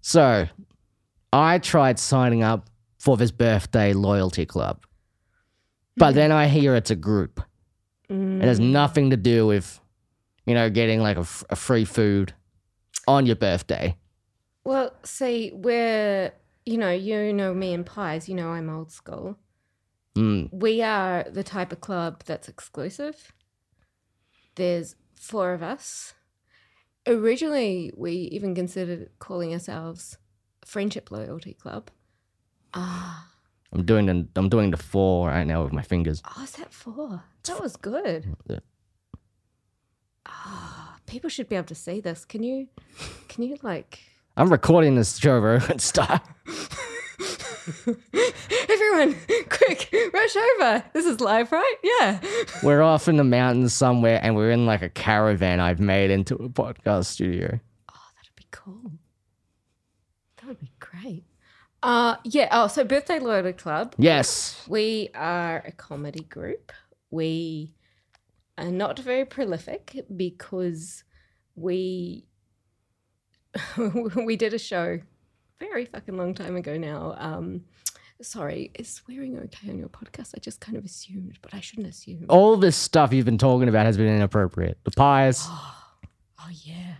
So, 0.00 0.46
I 1.32 1.58
tried 1.58 1.98
signing 1.98 2.42
up 2.44 2.70
for 2.98 3.16
this 3.16 3.32
birthday 3.32 3.92
loyalty 3.92 4.46
club, 4.46 4.84
but 5.96 6.14
then 6.14 6.30
I 6.30 6.46
hear 6.46 6.76
it's 6.76 6.92
a 6.92 6.96
group. 6.96 7.40
It 8.08 8.42
has 8.42 8.60
mm. 8.60 8.70
nothing 8.70 9.10
to 9.10 9.16
do 9.16 9.48
with, 9.48 9.80
you 10.46 10.54
know, 10.54 10.70
getting 10.70 11.00
like 11.00 11.16
a 11.16 11.24
free 11.56 11.84
food 11.84 12.32
on 13.08 13.26
your 13.26 13.34
birthday. 13.34 13.96
Well, 14.62 14.92
see, 15.02 15.50
we're, 15.52 16.32
you 16.66 16.76
know, 16.76 16.90
you 16.90 17.32
know 17.32 17.54
me 17.54 17.72
and 17.72 17.86
pies, 17.86 18.28
you 18.28 18.34
know 18.34 18.48
I'm 18.48 18.68
old 18.68 18.90
school. 18.90 19.38
Mm. 20.16 20.52
We 20.52 20.82
are 20.82 21.24
the 21.30 21.44
type 21.44 21.72
of 21.72 21.80
club 21.80 22.24
that's 22.26 22.48
exclusive. 22.48 23.32
There's 24.56 24.96
four 25.14 25.52
of 25.52 25.62
us. 25.62 26.14
Originally, 27.06 27.92
we 27.96 28.12
even 28.32 28.54
considered 28.54 29.10
calling 29.20 29.52
ourselves 29.52 30.18
Friendship 30.64 31.10
Loyalty 31.10 31.54
Club. 31.54 31.90
Ah, 32.74 33.28
I'm 33.72 33.84
doing 33.84 34.06
the 34.06 34.26
I'm 34.34 34.48
doing 34.48 34.72
the 34.72 34.76
four 34.76 35.28
right 35.28 35.46
now 35.46 35.62
with 35.62 35.72
my 35.72 35.82
fingers. 35.82 36.20
oh, 36.36 36.42
is 36.42 36.52
that 36.52 36.72
four? 36.72 37.22
That 37.44 37.60
was 37.60 37.76
good. 37.76 38.34
Yeah. 38.48 38.58
Ah, 40.26 40.96
people 41.06 41.30
should 41.30 41.48
be 41.48 41.54
able 41.54 41.66
to 41.68 41.74
see 41.76 42.00
this. 42.00 42.24
Can 42.24 42.42
you, 42.42 42.68
can 43.28 43.44
you 43.44 43.56
like 43.62 44.00
I'm 44.36 44.50
recording 44.50 44.96
this 44.96 45.18
Joe 45.18 45.38
Rogan 45.38 45.78
style. 45.78 46.20
Everyone, 48.68 49.16
quick, 49.48 49.88
rush 50.12 50.36
over. 50.36 50.84
This 50.92 51.06
is 51.06 51.20
live, 51.20 51.50
right? 51.52 51.74
Yeah. 51.82 52.20
We're 52.62 52.82
off 52.82 53.08
in 53.08 53.16
the 53.16 53.24
mountains 53.24 53.72
somewhere, 53.72 54.20
and 54.22 54.36
we're 54.36 54.50
in 54.50 54.66
like 54.66 54.82
a 54.82 54.88
caravan 54.90 55.58
I've 55.60 55.80
made 55.80 56.10
into 56.10 56.34
a 56.34 56.48
podcast 56.48 57.06
studio. 57.06 57.58
Oh, 57.90 58.00
that'd 58.16 58.36
be 58.36 58.46
cool. 58.50 58.92
That 60.36 60.46
would 60.48 60.60
be 60.60 60.70
great. 60.80 61.24
Uh 61.82 62.16
yeah, 62.24 62.48
oh, 62.52 62.66
so 62.68 62.84
Birthday 62.84 63.18
Loyalty 63.18 63.52
Club. 63.52 63.94
Yes, 63.98 64.64
We 64.68 65.10
are 65.14 65.62
a 65.66 65.72
comedy 65.72 66.24
group. 66.24 66.72
We 67.10 67.72
are 68.58 68.70
not 68.70 68.98
very 68.98 69.24
prolific 69.24 70.04
because 70.14 71.04
we 71.54 72.24
we 74.16 74.36
did 74.36 74.54
a 74.54 74.58
show 74.58 75.00
very 75.58 75.84
fucking 75.86 76.16
long 76.16 76.34
time 76.34 76.56
ago 76.56 76.76
now. 76.76 77.14
Um 77.18 77.62
sorry, 78.22 78.70
is 78.74 78.88
swearing 78.88 79.36
okay 79.38 79.68
on 79.70 79.78
your 79.78 79.88
podcast? 79.88 80.32
I 80.34 80.38
just 80.40 80.60
kind 80.60 80.76
of 80.78 80.84
assumed, 80.84 81.38
but 81.42 81.52
I 81.54 81.60
shouldn't 81.60 81.86
assume. 81.88 82.26
all 82.28 82.56
this 82.56 82.76
stuff 82.76 83.12
you've 83.12 83.26
been 83.26 83.38
talking 83.38 83.68
about 83.68 83.84
has 83.86 83.96
been 83.96 84.08
inappropriate. 84.14 84.78
The 84.84 84.90
pies, 84.90 85.46
oh 85.48 86.48
yeah. 86.62 86.94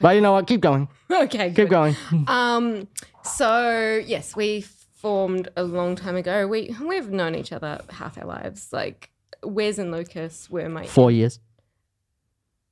but 0.00 0.14
you 0.16 0.20
know 0.20 0.32
what? 0.32 0.46
Keep 0.46 0.60
going. 0.60 0.88
Okay, 1.10 1.48
Keep 1.48 1.56
good. 1.56 1.70
going. 1.70 1.96
Um, 2.28 2.88
so 3.22 4.02
yes, 4.04 4.34
we 4.34 4.62
formed 4.94 5.48
a 5.56 5.62
long 5.62 5.96
time 5.96 6.16
ago. 6.16 6.46
We 6.48 6.74
we've 6.82 7.10
known 7.10 7.34
each 7.34 7.52
other 7.52 7.80
half 7.90 8.18
our 8.18 8.24
lives. 8.26 8.68
Like 8.72 9.10
Wes 9.44 9.78
and 9.78 9.92
Lucas 9.92 10.48
were 10.50 10.68
my. 10.68 10.86
Four 10.86 11.10
years. 11.10 11.38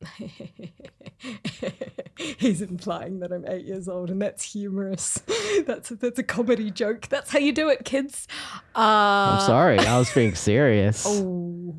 He's 2.38 2.62
implying 2.62 3.20
that 3.20 3.32
I'm 3.32 3.46
eight 3.46 3.64
years 3.64 3.88
old, 3.88 4.10
and 4.10 4.20
that's 4.20 4.52
humorous. 4.52 5.22
That's 5.66 5.92
a, 5.92 5.96
that's 5.96 6.18
a 6.18 6.24
comedy 6.24 6.72
joke. 6.72 7.06
That's 7.08 7.30
how 7.30 7.38
you 7.38 7.52
do 7.52 7.68
it, 7.68 7.84
kids. 7.84 8.26
Uh, 8.74 9.38
I'm 9.38 9.46
sorry. 9.46 9.78
I 9.78 9.96
was 9.98 10.12
being 10.12 10.34
serious. 10.50 11.04
Oh, 11.06 11.76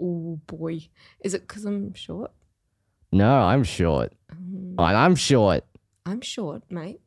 oh 0.00 0.40
boy, 0.46 0.80
is 1.20 1.34
it 1.34 1.42
because 1.46 1.64
I'm 1.64 1.94
short? 1.94 2.32
No, 3.12 3.30
I'm 3.30 3.62
short. 3.62 4.14
Um, 4.32 4.74
I'm 4.78 5.14
short. 5.14 5.64
I'm 6.06 6.22
short, 6.22 6.62
mate. 6.70 7.00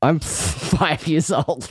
I'm 0.00 0.20
five 0.20 1.06
years 1.06 1.30
old. 1.30 1.68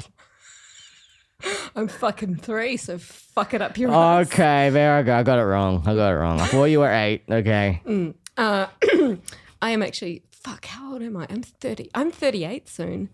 I'm 1.76 1.88
fucking 1.88 2.38
three, 2.38 2.78
so 2.78 2.98
fuck 2.98 3.54
it 3.54 3.62
up 3.62 3.78
your 3.78 3.92
ass. 3.92 4.28
Okay, 4.28 4.70
there 4.70 4.96
I 4.98 5.04
go. 5.04 5.16
I 5.18 5.24
got 5.24 5.40
it 5.40 5.44
wrong. 5.44 5.82
I 5.86 5.96
got 5.96 6.12
it 6.12 6.16
wrong. 6.18 6.40
I 6.40 6.48
thought 6.48 6.66
you 6.66 6.80
were 6.80 6.92
eight. 6.92 7.24
Okay. 7.30 7.82
Uh, 8.38 8.68
I 9.62 9.70
am 9.72 9.82
actually 9.84 10.24
fuck. 10.32 10.66
How 10.66 10.94
old 10.94 11.02
am 11.02 11.18
I? 11.18 11.28
I'm 11.30 11.42
thirty. 11.44 11.90
I'm 11.94 12.12
thirty-eight 12.12 12.70
soon. 12.70 13.10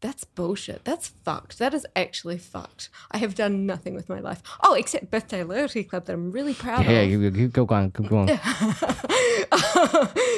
That's 0.00 0.24
bullshit. 0.24 0.84
That's 0.84 1.08
fucked. 1.24 1.58
That 1.58 1.72
is 1.72 1.86
actually 1.96 2.36
fucked. 2.36 2.90
I 3.10 3.16
have 3.18 3.34
done 3.34 3.64
nothing 3.64 3.94
with 3.94 4.10
my 4.10 4.20
life. 4.20 4.42
Oh, 4.62 4.74
except 4.74 5.10
birthday 5.10 5.42
loyalty 5.42 5.82
club 5.82 6.04
that 6.04 6.12
I'm 6.12 6.30
really 6.30 6.52
proud 6.52 6.84
Yeah, 6.84 7.00
of. 7.00 7.08
keep, 7.08 7.34
keep, 7.34 7.54
keep 7.54 7.66
going. 7.66 7.90
Keep 7.90 8.08
going. 8.10 8.28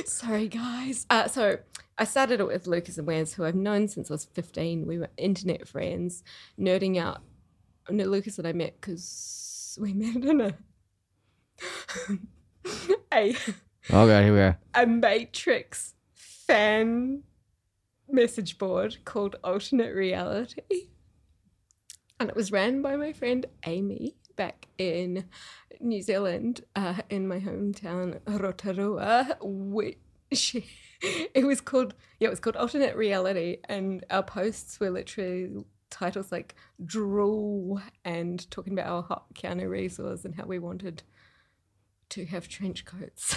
Sorry, 0.06 0.48
guys. 0.48 1.06
Uh, 1.10 1.26
so 1.26 1.58
I 1.98 2.04
started 2.04 2.38
it 2.40 2.46
with 2.46 2.66
Lucas 2.68 2.96
and 2.98 3.06
Wes, 3.08 3.32
who 3.32 3.44
I've 3.44 3.54
known 3.56 3.88
since 3.88 4.08
I 4.10 4.14
was 4.14 4.24
15. 4.24 4.86
We 4.86 4.98
were 4.98 5.08
internet 5.16 5.66
friends, 5.66 6.22
nerding 6.58 6.96
out. 6.96 7.22
No, 7.90 8.04
Lucas 8.04 8.38
and 8.38 8.46
I 8.48 8.52
met 8.52 8.80
because 8.80 9.78
we 9.80 9.92
met 9.94 10.16
in 10.16 10.40
a 10.40 10.54
a 13.12 13.36
Okay, 13.92 14.24
here 14.24 14.32
we 14.32 14.40
are. 14.40 14.58
a 14.74 14.86
Matrix 14.86 15.94
fan 16.12 17.22
message 18.08 18.58
board 18.58 18.98
called 19.04 19.36
Alternate 19.44 19.94
Reality. 19.94 20.62
And 22.18 22.28
it 22.28 22.34
was 22.36 22.50
ran 22.50 22.82
by 22.82 22.96
my 22.96 23.12
friend 23.12 23.46
Amy 23.64 24.16
back 24.36 24.66
in 24.78 25.26
New 25.80 26.02
Zealand, 26.02 26.62
uh, 26.74 27.02
in 27.10 27.28
my 27.28 27.38
hometown, 27.38 28.18
Rotorua, 28.26 29.36
which 29.40 30.56
it 31.02 31.46
was 31.46 31.60
called, 31.60 31.94
yeah, 32.18 32.28
it 32.28 32.30
was 32.30 32.40
called 32.40 32.56
Alternate 32.56 32.96
Reality. 32.96 33.58
And 33.68 34.04
our 34.10 34.22
posts 34.22 34.80
were 34.80 34.90
literally 34.90 35.50
titles 35.96 36.30
like 36.30 36.54
Drool 36.84 37.80
and 38.04 38.48
talking 38.50 38.72
about 38.72 38.86
our 38.86 39.02
hot 39.02 39.34
Keanu 39.34 39.70
was 39.98 40.24
and 40.24 40.34
how 40.34 40.44
we 40.44 40.58
wanted 40.58 41.02
to 42.10 42.26
have 42.26 42.48
trench 42.48 42.84
coats. 42.84 43.36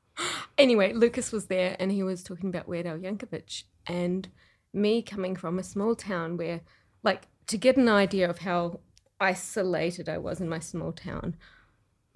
anyway, 0.58 0.92
Lucas 0.92 1.32
was 1.32 1.46
there 1.46 1.76
and 1.80 1.90
he 1.90 2.02
was 2.02 2.22
talking 2.22 2.48
about 2.48 2.68
Weird 2.68 2.86
Al 2.86 2.98
Yankovic 2.98 3.64
and 3.86 4.28
me 4.72 5.02
coming 5.02 5.34
from 5.34 5.58
a 5.58 5.64
small 5.64 5.94
town 5.94 6.36
where, 6.36 6.60
like, 7.02 7.28
to 7.48 7.58
get 7.58 7.76
an 7.76 7.88
idea 7.88 8.28
of 8.28 8.38
how 8.38 8.80
isolated 9.20 10.08
I 10.08 10.18
was 10.18 10.40
in 10.40 10.48
my 10.48 10.58
small 10.58 10.92
town 10.92 11.36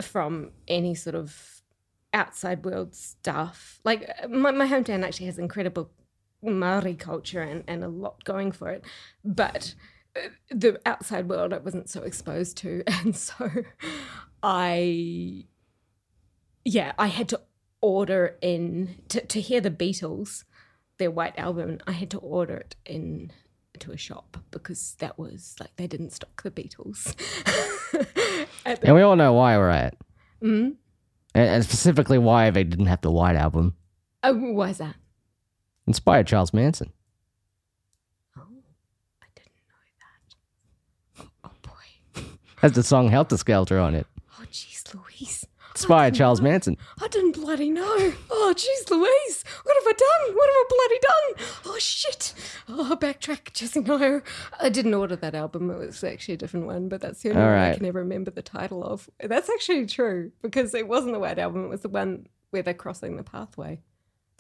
from 0.00 0.50
any 0.68 0.94
sort 0.94 1.16
of 1.16 1.62
outside 2.12 2.64
world 2.64 2.94
stuff. 2.94 3.80
Like, 3.84 4.08
my, 4.28 4.50
my 4.52 4.66
hometown 4.66 5.04
actually 5.04 5.26
has 5.26 5.38
incredible 5.38 5.90
Maori 6.42 6.94
culture 6.94 7.42
and, 7.42 7.64
and 7.66 7.84
a 7.84 7.88
lot 7.88 8.24
going 8.24 8.52
for 8.52 8.70
it, 8.70 8.84
but 9.24 9.74
uh, 10.16 10.28
the 10.50 10.80
outside 10.86 11.28
world 11.28 11.52
I 11.52 11.58
wasn't 11.58 11.88
so 11.90 12.02
exposed 12.02 12.56
to. 12.58 12.82
And 13.04 13.14
so 13.16 13.48
I 14.42 15.44
yeah, 16.64 16.92
I 16.98 17.06
had 17.08 17.28
to 17.30 17.40
order 17.80 18.36
in 18.42 18.96
to, 19.08 19.24
to 19.24 19.40
hear 19.40 19.60
the 19.60 19.70
Beatles, 19.70 20.44
their 20.98 21.10
white 21.10 21.38
album. 21.38 21.78
I 21.86 21.92
had 21.92 22.10
to 22.10 22.18
order 22.18 22.56
it 22.56 22.76
in 22.86 23.32
to 23.78 23.92
a 23.92 23.96
shop 23.96 24.36
because 24.50 24.94
that 24.98 25.18
was 25.18 25.56
like 25.58 25.74
they 25.76 25.86
didn't 25.86 26.10
stock 26.10 26.42
the 26.42 26.50
Beatles. 26.50 27.14
The- 28.64 28.78
And 28.84 28.94
we 28.94 29.02
all 29.02 29.16
know 29.16 29.32
why 29.32 29.56
we're 29.56 29.70
at. 29.70 29.96
Mm? 30.42 30.76
And, 31.34 31.48
and 31.48 31.64
specifically 31.64 32.18
why 32.18 32.50
they 32.50 32.62
didn't 32.62 32.86
have 32.86 33.00
the 33.00 33.10
White 33.10 33.34
Album. 33.36 33.74
Oh, 34.22 34.34
why 34.34 34.68
is 34.68 34.78
that? 34.78 34.94
Inspired 35.90 36.28
Charles 36.28 36.54
Manson. 36.54 36.92
Oh, 38.38 38.42
I 39.20 39.26
didn't 39.34 39.50
know 39.66 39.82
that. 41.18 41.26
Oh 41.42 41.50
boy. 41.62 42.22
Has 42.58 42.74
the 42.74 42.84
song 42.84 43.08
Helter 43.08 43.36
Skelter 43.36 43.80
on 43.80 43.96
it. 43.96 44.06
Oh 44.38 44.44
jeez, 44.52 44.94
Louise. 44.94 45.44
Inspired 45.74 46.14
Charles 46.14 46.40
know. 46.40 46.48
Manson. 46.48 46.76
I 47.02 47.08
didn't 47.08 47.32
bloody 47.32 47.70
know. 47.70 48.12
Oh, 48.30 48.54
jeez, 48.56 48.88
Louise. 48.88 49.44
What 49.64 49.76
have 49.82 49.86
I 49.88 49.92
done? 49.92 50.36
What 50.36 50.48
have 50.48 50.54
I 50.54 50.66
bloody 50.68 50.98
done? 51.00 51.46
Oh, 51.66 51.78
shit. 51.80 52.34
Oh, 52.68 52.96
backtrack, 53.00 53.52
Jesse. 53.52 53.80
No. 53.80 54.20
I 54.60 54.68
didn't 54.68 54.94
order 54.94 55.16
that 55.16 55.34
album. 55.34 55.70
It 55.70 55.78
was 55.78 56.04
actually 56.04 56.34
a 56.34 56.36
different 56.36 56.66
one, 56.66 56.88
but 56.88 57.00
that's 57.00 57.22
the 57.22 57.30
only 57.30 57.42
All 57.42 57.48
one 57.48 57.58
I 57.58 57.74
can 57.74 57.86
ever 57.86 57.98
remember 57.98 58.30
the 58.30 58.42
title 58.42 58.84
of. 58.84 59.10
That's 59.20 59.50
actually 59.50 59.86
true 59.86 60.30
because 60.40 60.72
it 60.72 60.86
wasn't 60.86 61.14
the 61.14 61.18
White 61.18 61.40
Album. 61.40 61.64
It 61.64 61.68
was 61.68 61.80
the 61.80 61.88
one 61.88 62.26
where 62.50 62.62
they're 62.62 62.74
crossing 62.74 63.16
the 63.16 63.24
pathway. 63.24 63.80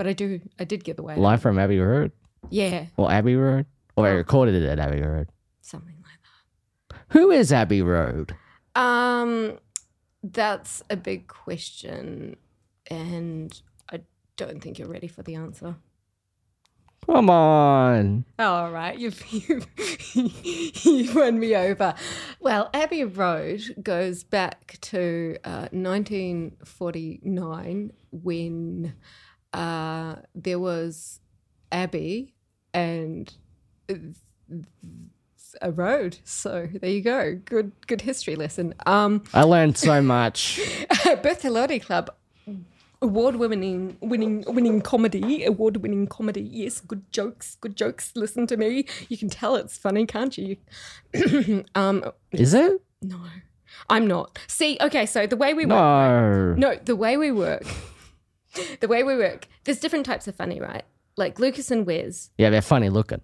But 0.00 0.06
I 0.06 0.14
do, 0.14 0.40
I 0.58 0.64
did 0.64 0.82
get 0.82 0.96
the 0.96 1.02
White 1.02 1.18
Live 1.18 1.42
from 1.42 1.58
Abbey 1.58 1.78
Road. 1.78 2.12
Yeah, 2.48 2.86
Or 2.96 3.12
Abbey 3.12 3.36
Road. 3.36 3.66
Or 3.96 4.06
I 4.06 4.12
recorded 4.12 4.54
it 4.54 4.66
at 4.66 4.78
Abbey 4.78 5.02
Road. 5.02 5.28
something 5.60 5.94
like 6.02 6.18
that. 6.88 6.96
Who 7.08 7.30
is 7.30 7.52
Abbey 7.52 7.82
Road? 7.82 8.34
that. 8.74 8.80
Um, 8.80 9.58
that's 10.22 10.82
a 10.88 10.96
big 10.96 11.28
question, 11.28 12.36
and 12.90 13.60
I 13.92 14.00
don't 14.38 14.62
think 14.62 14.78
you're 14.78 14.88
ready 14.88 15.06
for 15.06 15.22
the 15.22 15.34
answer. 15.34 15.76
Come 17.04 17.28
on. 17.28 18.24
All 18.38 18.70
right, 18.70 18.98
you've, 18.98 19.22
you've, 19.32 19.66
you've 20.14 21.14
won 21.14 21.38
me 21.38 21.54
over. 21.54 21.94
Well, 22.40 22.70
Abbey 22.72 23.04
Road 23.04 23.60
goes 23.82 24.24
back 24.24 24.78
to 24.80 25.36
uh, 25.44 25.68
1949 25.72 27.92
when 28.12 28.94
uh, 29.52 30.16
there 30.34 30.58
was 30.58 31.20
Abby 31.72 32.34
and 32.72 33.32
a 35.60 35.70
road. 35.72 36.18
So 36.24 36.68
there 36.80 36.90
you 36.90 37.02
go. 37.02 37.40
Good 37.44 37.72
good 37.86 38.02
history 38.02 38.36
lesson. 38.36 38.74
Um, 38.86 39.22
I 39.34 39.42
learned 39.42 39.76
so 39.76 40.00
much. 40.02 40.60
Birthday 41.22 41.48
Loyalty 41.48 41.80
Club. 41.80 42.10
Award 43.02 43.36
winning, 43.36 43.96
winning, 44.02 44.44
winning 44.46 44.82
comedy. 44.82 45.44
Award 45.44 45.78
winning 45.78 46.06
comedy. 46.06 46.42
Yes, 46.42 46.80
good 46.80 47.10
jokes, 47.10 47.56
good 47.58 47.74
jokes. 47.74 48.12
Listen 48.14 48.46
to 48.48 48.58
me. 48.58 48.84
You 49.08 49.16
can 49.16 49.30
tell 49.30 49.56
it's 49.56 49.78
funny, 49.78 50.04
can't 50.04 50.36
you? 50.36 50.58
um, 51.74 52.04
Is 52.30 52.52
it? 52.52 52.82
no, 53.00 53.18
I'm 53.88 54.06
not. 54.06 54.38
See, 54.48 54.76
okay, 54.82 55.06
so 55.06 55.26
the 55.26 55.36
way 55.36 55.54
we 55.54 55.64
work. 55.64 55.78
No. 55.78 56.54
No, 56.58 56.74
the 56.84 56.94
way 56.94 57.16
we 57.16 57.32
work, 57.32 57.64
the 58.80 58.88
way 58.88 59.02
we 59.02 59.16
work, 59.16 59.46
there's 59.64 59.80
different 59.80 60.06
types 60.06 60.28
of 60.28 60.34
funny, 60.36 60.60
right? 60.60 60.84
Like 61.16 61.38
Lucas 61.38 61.70
and 61.70 61.86
Wiz. 61.86 62.30
Yeah, 62.38 62.50
they're 62.50 62.62
funny 62.62 62.88
looking. 62.88 63.20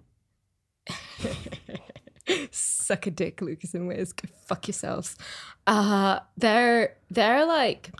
suck 2.51 3.07
a 3.07 3.11
dick, 3.11 3.41
Lucas 3.41 3.73
and 3.73 3.87
Wiz. 3.87 4.13
go 4.13 4.27
fuck 4.45 4.67
yourselves. 4.67 5.15
Uh, 5.65 6.19
they're 6.37 6.95
they're 7.09 7.45
like 7.45 7.91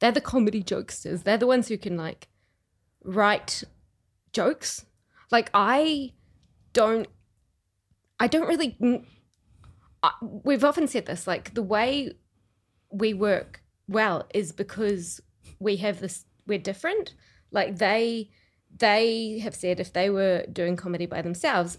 they're 0.00 0.12
the 0.12 0.20
comedy 0.20 0.62
jokesters. 0.62 1.22
They're 1.22 1.38
the 1.38 1.46
ones 1.46 1.68
who 1.68 1.78
can 1.78 1.96
like 1.96 2.28
write 3.04 3.64
jokes. 4.32 4.84
Like 5.30 5.50
I 5.54 6.12
don't, 6.72 7.08
I 8.20 8.26
don't 8.26 8.48
really. 8.48 8.76
I, 10.02 10.10
we've 10.20 10.64
often 10.64 10.86
said 10.88 11.06
this. 11.06 11.26
Like 11.26 11.54
the 11.54 11.62
way 11.62 12.12
we 12.90 13.14
work 13.14 13.62
well 13.88 14.26
is 14.34 14.52
because 14.52 15.20
we 15.58 15.76
have 15.76 16.00
this. 16.00 16.24
We're 16.46 16.58
different. 16.58 17.14
Like 17.50 17.78
they, 17.78 18.30
they 18.76 19.38
have 19.38 19.54
said 19.54 19.80
if 19.80 19.92
they 19.92 20.10
were 20.10 20.44
doing 20.52 20.76
comedy 20.76 21.06
by 21.06 21.22
themselves, 21.22 21.78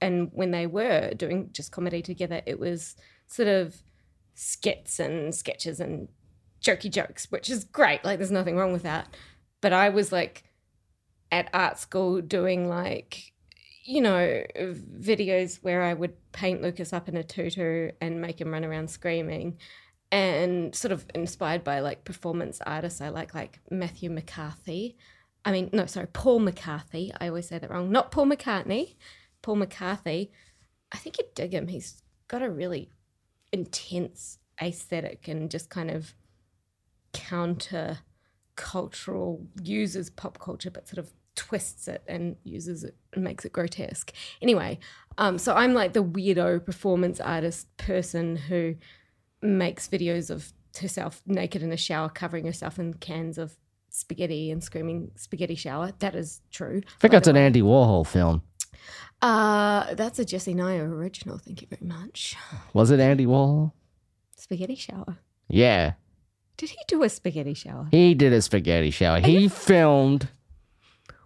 and 0.00 0.30
when 0.32 0.50
they 0.50 0.66
were 0.66 1.10
doing 1.14 1.50
just 1.52 1.72
comedy 1.72 2.02
together, 2.02 2.40
it 2.46 2.58
was 2.58 2.96
sort 3.26 3.48
of 3.48 3.82
skits 4.34 4.98
and 4.98 5.34
sketches 5.34 5.80
and 5.80 6.08
jokey 6.62 6.90
jokes, 6.90 7.30
which 7.30 7.50
is 7.50 7.64
great. 7.64 8.04
Like, 8.04 8.18
there's 8.18 8.30
nothing 8.30 8.56
wrong 8.56 8.72
with 8.72 8.82
that. 8.82 9.14
But 9.60 9.72
I 9.72 9.90
was 9.90 10.12
like 10.12 10.44
at 11.30 11.50
art 11.52 11.78
school 11.78 12.20
doing 12.20 12.68
like, 12.68 13.32
you 13.84 14.00
know, 14.00 14.42
videos 14.58 15.62
where 15.62 15.82
I 15.82 15.94
would 15.94 16.14
paint 16.32 16.62
Lucas 16.62 16.92
up 16.92 17.08
in 17.08 17.16
a 17.16 17.24
tutu 17.24 17.90
and 18.00 18.20
make 18.20 18.40
him 18.40 18.52
run 18.52 18.64
around 18.64 18.90
screaming. 18.90 19.58
And 20.12 20.74
sort 20.74 20.90
of 20.90 21.06
inspired 21.14 21.62
by 21.62 21.80
like 21.80 22.04
performance 22.04 22.60
artists, 22.66 23.00
I 23.00 23.10
like 23.10 23.34
like 23.34 23.60
Matthew 23.70 24.10
McCarthy. 24.10 24.96
I 25.44 25.52
mean, 25.52 25.70
no, 25.72 25.86
sorry, 25.86 26.08
Paul 26.08 26.40
McCarthy. 26.40 27.12
I 27.20 27.28
always 27.28 27.48
say 27.48 27.58
that 27.58 27.70
wrong. 27.70 27.90
Not 27.90 28.10
Paul 28.10 28.26
McCartney. 28.26 28.96
Paul 29.42 29.56
McCarthy. 29.56 30.32
I 30.92 30.98
think 30.98 31.18
you'd 31.18 31.34
dig 31.34 31.54
him. 31.54 31.68
He's 31.68 32.02
got 32.28 32.42
a 32.42 32.50
really 32.50 32.90
intense 33.52 34.38
aesthetic 34.60 35.28
and 35.28 35.50
just 35.50 35.70
kind 35.70 35.90
of 35.90 36.14
counter 37.12 37.98
cultural, 38.56 39.46
uses 39.62 40.10
pop 40.10 40.38
culture, 40.38 40.70
but 40.70 40.88
sort 40.88 40.98
of 40.98 41.12
twists 41.34 41.88
it 41.88 42.02
and 42.06 42.36
uses 42.44 42.84
it 42.84 42.96
and 43.14 43.24
makes 43.24 43.44
it 43.44 43.52
grotesque. 43.52 44.12
Anyway, 44.42 44.78
um, 45.16 45.38
so 45.38 45.54
I'm 45.54 45.74
like 45.74 45.92
the 45.92 46.04
weirdo 46.04 46.64
performance 46.64 47.20
artist 47.20 47.74
person 47.76 48.36
who 48.36 48.74
makes 49.42 49.88
videos 49.88 50.30
of 50.30 50.52
herself 50.80 51.22
naked 51.26 51.62
in 51.62 51.72
a 51.72 51.76
shower, 51.76 52.08
covering 52.08 52.44
herself 52.44 52.78
in 52.78 52.94
cans 52.94 53.38
of 53.38 53.56
spaghetti 53.90 54.50
and 54.50 54.62
screaming 54.62 55.10
spaghetti 55.16 55.54
shower. 55.54 55.92
That 55.98 56.14
is 56.14 56.40
true. 56.50 56.80
I 56.86 57.00
think 57.00 57.12
that's 57.12 57.28
an 57.28 57.36
Andy 57.36 57.62
Warhol 57.62 58.06
film. 58.06 58.42
Uh, 59.22 59.94
that's 59.94 60.18
a 60.18 60.24
Jesse 60.24 60.54
Naya 60.54 60.82
original. 60.84 61.38
Thank 61.38 61.60
you 61.60 61.68
very 61.68 61.86
much. 61.86 62.36
Was 62.72 62.90
it 62.90 63.00
Andy 63.00 63.26
Warhol? 63.26 63.72
Spaghetti 64.36 64.74
shower. 64.74 65.18
Yeah. 65.48 65.92
Did 66.56 66.70
he 66.70 66.78
do 66.88 67.02
a 67.02 67.08
spaghetti 67.08 67.54
shower? 67.54 67.88
He 67.90 68.14
did 68.14 68.32
a 68.32 68.40
spaghetti 68.40 68.90
shower. 68.90 69.20
He 69.20 69.48
filmed 69.48 70.28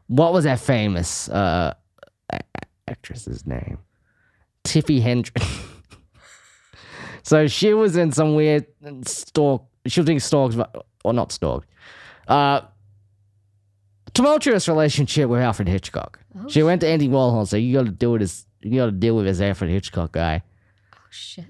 what 0.07 0.33
was 0.33 0.45
that 0.45 0.61
famous 0.61 1.29
uh 1.29 1.75
actress's 2.89 3.47
name? 3.47 3.79
Tippi 4.65 5.03
Hedren. 5.03 5.71
so 7.25 7.47
she 7.49 7.75
was 7.75 7.97
in 7.97 8.13
some 8.13 8.35
weird 8.37 8.67
stalk 9.05 9.67
she 9.87 10.01
was 10.01 10.07
being 10.07 10.21
stalked 10.21 10.57
or 11.05 11.13
not 11.13 11.33
stalked. 11.33 11.69
Uh 12.29 12.61
tumultuous 14.15 14.69
relationship 14.69 15.29
with 15.29 15.41
Alfred 15.41 15.69
Hitchcock. 15.69 16.21
she 16.49 16.63
went 16.63 16.81
to 16.83 16.87
Andy 16.89 17.09
Warhol 17.09 17.41
and 17.41 17.49
said, 17.49 17.59
You 17.59 17.75
gotta 17.75 17.91
deal 17.91 18.13
with 18.13 18.21
this 18.21 18.47
you 18.63 18.79
gotta 18.81 18.93
deal 18.93 19.17
with 19.17 19.27
this 19.27 19.41
Alfred 19.41 19.71
Hitchcock 19.71 20.13
guy. 20.13 20.43
Oh 20.95 20.99
shit. 21.11 21.45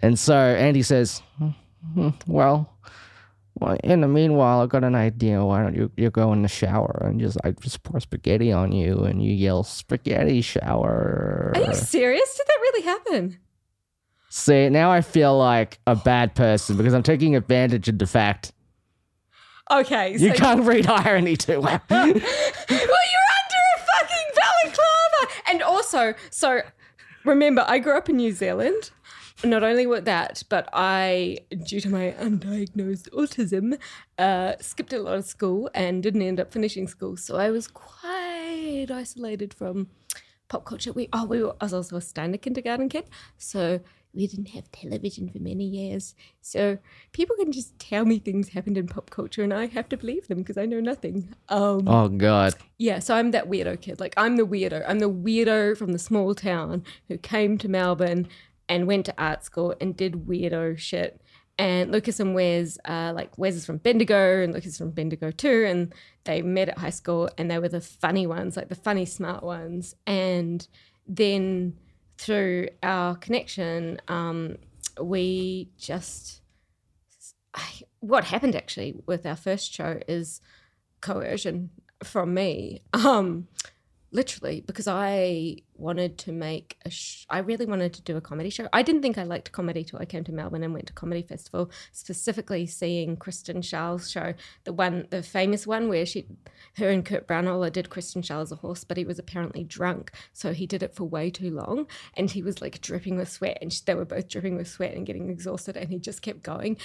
And 0.00 0.18
so 0.18 0.34
Andy 0.36 0.82
says, 0.82 1.22
"Hmm, 1.38 1.48
hmm, 1.94 2.10
"Well, 2.26 2.72
well, 3.58 3.76
in 3.82 4.00
the 4.02 4.06
meanwhile, 4.08 4.60
I 4.60 4.66
got 4.66 4.84
an 4.84 4.94
idea. 4.94 5.44
Why 5.44 5.62
don't 5.62 5.74
you 5.74 5.90
you 5.96 6.10
go 6.10 6.32
in 6.32 6.42
the 6.42 6.48
shower 6.48 7.02
and 7.04 7.18
just 7.18 7.36
I 7.42 7.50
just 7.50 7.82
pour 7.82 7.98
spaghetti 7.98 8.52
on 8.52 8.70
you 8.70 8.98
and 9.04 9.22
you 9.22 9.32
yell 9.32 9.64
spaghetti 9.64 10.40
shower." 10.40 11.52
Are 11.56 11.62
you 11.62 11.74
serious? 11.74 12.36
Did 12.36 12.46
that 12.46 12.58
really 12.60 12.82
happen? 12.82 13.38
See, 14.30 14.68
now 14.68 14.90
I 14.90 15.00
feel 15.00 15.36
like 15.36 15.78
a 15.86 15.96
bad 15.96 16.34
person 16.34 16.76
because 16.76 16.92
I'm 16.92 17.02
taking 17.02 17.34
advantage 17.34 17.88
of 17.88 17.98
the 17.98 18.06
fact 18.06 18.52
Okay. 19.70 20.16
So 20.16 20.24
you 20.26 20.32
can't 20.32 20.64
read 20.64 20.86
irony 20.86 21.36
too 21.36 21.60
well. 21.60 21.80
well, 21.90 22.06
you're 22.06 22.14
under 22.14 22.24
a 23.74 23.80
fucking 23.80 24.28
balaclava. 24.34 25.32
And 25.48 25.62
also, 25.62 26.14
so 26.30 26.62
remember, 27.24 27.64
I 27.66 27.78
grew 27.78 27.96
up 27.96 28.08
in 28.08 28.16
New 28.16 28.32
Zealand. 28.32 28.90
Not 29.44 29.62
only 29.62 29.86
with 29.86 30.04
that, 30.06 30.42
but 30.48 30.68
I, 30.72 31.38
due 31.64 31.80
to 31.80 31.88
my 31.88 32.12
undiagnosed 32.18 33.08
autism, 33.10 33.78
uh, 34.18 34.54
skipped 34.60 34.92
a 34.92 34.98
lot 34.98 35.16
of 35.16 35.26
school 35.26 35.70
and 35.74 36.02
didn't 36.02 36.22
end 36.22 36.40
up 36.40 36.52
finishing 36.52 36.88
school. 36.88 37.16
So 37.16 37.36
I 37.36 37.50
was 37.50 37.68
quite 37.68 38.88
isolated 38.90 39.54
from 39.54 39.90
pop 40.48 40.64
culture. 40.64 40.92
We 40.92 41.08
oh, 41.12 41.24
we 41.24 41.40
were, 41.40 41.54
I 41.60 41.66
was 41.66 41.74
also 41.74 41.94
a 41.94 42.00
standard 42.00 42.42
kindergarten 42.42 42.88
kid, 42.88 43.04
so 43.36 43.78
we 44.14 44.26
didn't 44.26 44.48
have 44.48 44.70
television 44.72 45.28
for 45.28 45.38
many 45.38 45.64
years. 45.64 46.14
So 46.40 46.78
people 47.12 47.36
can 47.36 47.52
just 47.52 47.78
tell 47.78 48.04
me 48.04 48.18
things 48.18 48.50
happened 48.50 48.78
in 48.78 48.86
pop 48.86 49.10
culture, 49.10 49.42
and 49.42 49.52
I 49.52 49.66
have 49.66 49.88
to 49.90 49.96
believe 49.96 50.28
them 50.28 50.38
because 50.38 50.58
I 50.58 50.66
know 50.66 50.80
nothing. 50.80 51.34
Um, 51.48 51.88
oh 51.88 52.08
God, 52.08 52.54
yeah, 52.78 52.98
so 52.98 53.14
I'm 53.14 53.30
that 53.32 53.48
weirdo 53.48 53.80
kid. 53.80 54.00
Like 54.00 54.14
I'm 54.16 54.36
the 54.36 54.46
weirdo. 54.46 54.84
I'm 54.86 54.98
the 54.98 55.10
weirdo 55.10 55.76
from 55.76 55.92
the 55.92 55.98
small 55.98 56.34
town 56.34 56.84
who 57.08 57.18
came 57.18 57.58
to 57.58 57.68
Melbourne 57.68 58.28
and 58.68 58.86
went 58.86 59.06
to 59.06 59.14
art 59.18 59.44
school 59.44 59.74
and 59.80 59.96
did 59.96 60.26
weirdo 60.26 60.78
shit. 60.78 61.20
And 61.60 61.90
Lucas 61.90 62.20
and 62.20 62.36
Wes, 62.36 62.78
uh, 62.84 63.12
like 63.14 63.36
Wes 63.36 63.56
is 63.56 63.66
from 63.66 63.78
Bendigo 63.78 64.42
and 64.42 64.54
Lucas 64.54 64.72
is 64.72 64.78
from 64.78 64.90
Bendigo 64.90 65.32
too, 65.32 65.64
and 65.66 65.92
they 66.24 66.40
met 66.40 66.68
at 66.68 66.78
high 66.78 66.90
school 66.90 67.28
and 67.36 67.50
they 67.50 67.58
were 67.58 67.68
the 67.68 67.80
funny 67.80 68.26
ones, 68.26 68.56
like 68.56 68.68
the 68.68 68.76
funny 68.76 69.04
smart 69.04 69.42
ones. 69.42 69.96
And 70.06 70.66
then 71.06 71.76
through 72.18 72.68
our 72.82 73.16
connection, 73.16 74.00
um, 74.08 74.56
we 75.00 75.70
just 75.78 76.42
I, 77.54 77.66
what 78.00 78.24
happened 78.24 78.54
actually 78.54 78.94
with 79.06 79.24
our 79.24 79.36
first 79.36 79.72
show 79.72 80.00
is 80.06 80.40
coercion 81.00 81.70
from 82.02 82.34
me. 82.34 82.82
Um, 82.92 83.48
literally, 84.10 84.62
because 84.66 84.88
I 84.88 85.56
wanted 85.74 86.18
to 86.18 86.32
make 86.32 86.78
a. 86.84 86.90
Sh- 86.90 87.26
I 87.28 87.38
really 87.38 87.66
wanted 87.66 87.92
to 87.94 88.02
do 88.02 88.16
a 88.16 88.20
comedy 88.20 88.50
show. 88.50 88.68
I 88.72 88.82
didn't 88.82 89.02
think 89.02 89.18
I 89.18 89.24
liked 89.24 89.52
comedy 89.52 89.84
till 89.84 89.98
I 89.98 90.04
came 90.04 90.24
to 90.24 90.32
Melbourne 90.32 90.64
and 90.64 90.72
went 90.72 90.86
to 90.86 90.92
comedy 90.92 91.22
festival, 91.22 91.70
specifically 91.92 92.66
seeing 92.66 93.16
Kristen 93.16 93.62
Schaal's 93.62 94.10
show, 94.10 94.34
the 94.64 94.72
one, 94.72 95.06
the 95.10 95.22
famous 95.22 95.66
one 95.66 95.88
where 95.88 96.06
she, 96.06 96.26
her 96.76 96.88
and 96.88 97.04
Kurt 97.04 97.28
Braunohler 97.28 97.72
did 97.72 97.90
Kristen 97.90 98.22
Schaal's 98.22 98.52
a 98.52 98.56
horse, 98.56 98.84
but 98.84 98.96
he 98.96 99.04
was 99.04 99.18
apparently 99.18 99.64
drunk, 99.64 100.12
so 100.32 100.52
he 100.52 100.66
did 100.66 100.82
it 100.82 100.94
for 100.94 101.04
way 101.04 101.30
too 101.30 101.50
long, 101.50 101.86
and 102.16 102.30
he 102.30 102.42
was 102.42 102.60
like 102.60 102.80
dripping 102.80 103.16
with 103.16 103.30
sweat, 103.30 103.58
and 103.60 103.72
she, 103.72 103.82
they 103.84 103.94
were 103.94 104.04
both 104.04 104.28
dripping 104.28 104.56
with 104.56 104.68
sweat 104.68 104.94
and 104.94 105.06
getting 105.06 105.30
exhausted, 105.30 105.76
and 105.76 105.90
he 105.90 105.98
just 105.98 106.22
kept 106.22 106.42
going. 106.42 106.76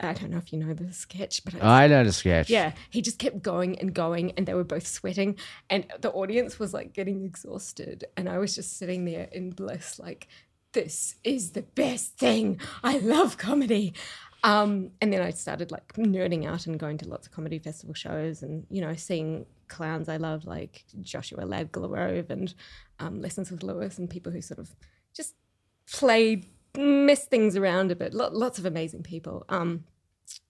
I- 0.00 0.12
don't 0.14 0.30
know 0.30 0.38
if 0.38 0.52
you 0.52 0.58
know 0.58 0.74
the 0.74 0.92
sketch, 0.92 1.44
but 1.44 1.62
I 1.62 1.84
I 1.84 1.86
know 1.86 2.02
the 2.04 2.12
sketch. 2.12 2.50
yeah, 2.50 2.72
he 2.90 3.02
just 3.02 3.18
kept 3.18 3.42
going 3.42 3.78
and 3.78 3.92
going, 3.94 4.32
and 4.32 4.46
they 4.46 4.54
were 4.54 4.64
both 4.64 4.86
sweating, 4.86 5.36
and 5.70 5.86
the 6.00 6.10
audience 6.10 6.58
was 6.58 6.72
like 6.74 6.92
getting 6.92 7.24
exhausted, 7.24 8.04
and 8.16 8.28
I 8.28 8.38
was 8.38 8.54
just 8.54 8.76
sitting 8.78 9.04
there 9.04 9.28
in 9.32 9.50
bliss, 9.50 9.98
like, 9.98 10.28
this 10.72 11.16
is 11.24 11.52
the 11.52 11.62
best 11.62 12.18
thing. 12.18 12.60
I 12.82 12.98
love 12.98 13.38
comedy. 13.38 13.94
Um, 14.44 14.90
and 15.00 15.12
then 15.12 15.22
I 15.22 15.30
started 15.30 15.70
like 15.72 15.92
nerding 15.94 16.46
out 16.46 16.66
and 16.66 16.78
going 16.78 16.98
to 16.98 17.08
lots 17.08 17.26
of 17.26 17.32
comedy 17.32 17.58
festival 17.58 17.94
shows, 17.94 18.42
and 18.42 18.66
you 18.70 18.80
know, 18.80 18.94
seeing 18.94 19.46
clowns 19.68 20.08
I 20.08 20.18
love 20.18 20.44
like 20.44 20.84
Joshua 21.00 21.44
Ladgrove 21.44 22.30
and 22.30 22.54
um, 23.00 23.20
Lessons 23.20 23.50
with 23.50 23.62
Luis, 23.62 23.98
and 23.98 24.08
people 24.08 24.30
who 24.32 24.40
sort 24.40 24.60
of 24.60 24.70
just 25.14 25.34
played 25.90 26.46
mess 26.78 27.26
things 27.26 27.56
around 27.56 27.90
a 27.90 27.96
bit. 27.96 28.14
Lo- 28.14 28.30
lots 28.32 28.58
of 28.58 28.66
amazing 28.66 29.02
people. 29.02 29.44
Um, 29.48 29.84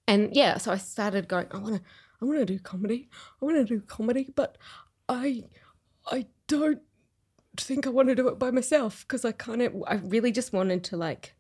and 0.07 0.35
yeah, 0.35 0.59
so 0.59 0.73
I 0.73 0.77
started 0.79 1.29
going. 1.29 1.47
I 1.51 1.59
want 1.59 1.77
to. 1.77 1.83
I 2.21 2.25
want 2.25 2.39
to 2.39 2.47
do 2.47 2.59
comedy. 2.59 3.09
I 3.41 3.45
want 3.45 3.57
to 3.57 3.65
do 3.65 3.81
comedy, 3.81 4.33
but 4.35 4.57
I 5.09 5.45
I 6.11 6.27
don't 6.47 6.81
think 7.57 7.87
I 7.87 7.91
want 7.91 8.09
to 8.09 8.15
do 8.15 8.29
it 8.29 8.39
by 8.39 8.51
myself 8.51 9.05
because 9.07 9.25
I 9.25 9.33
kind 9.33 9.63
of 9.63 9.75
I 9.87 9.97
really 9.97 10.33
just 10.33 10.53
wanted 10.53 10.85
to 10.85 10.97
like 10.97 11.35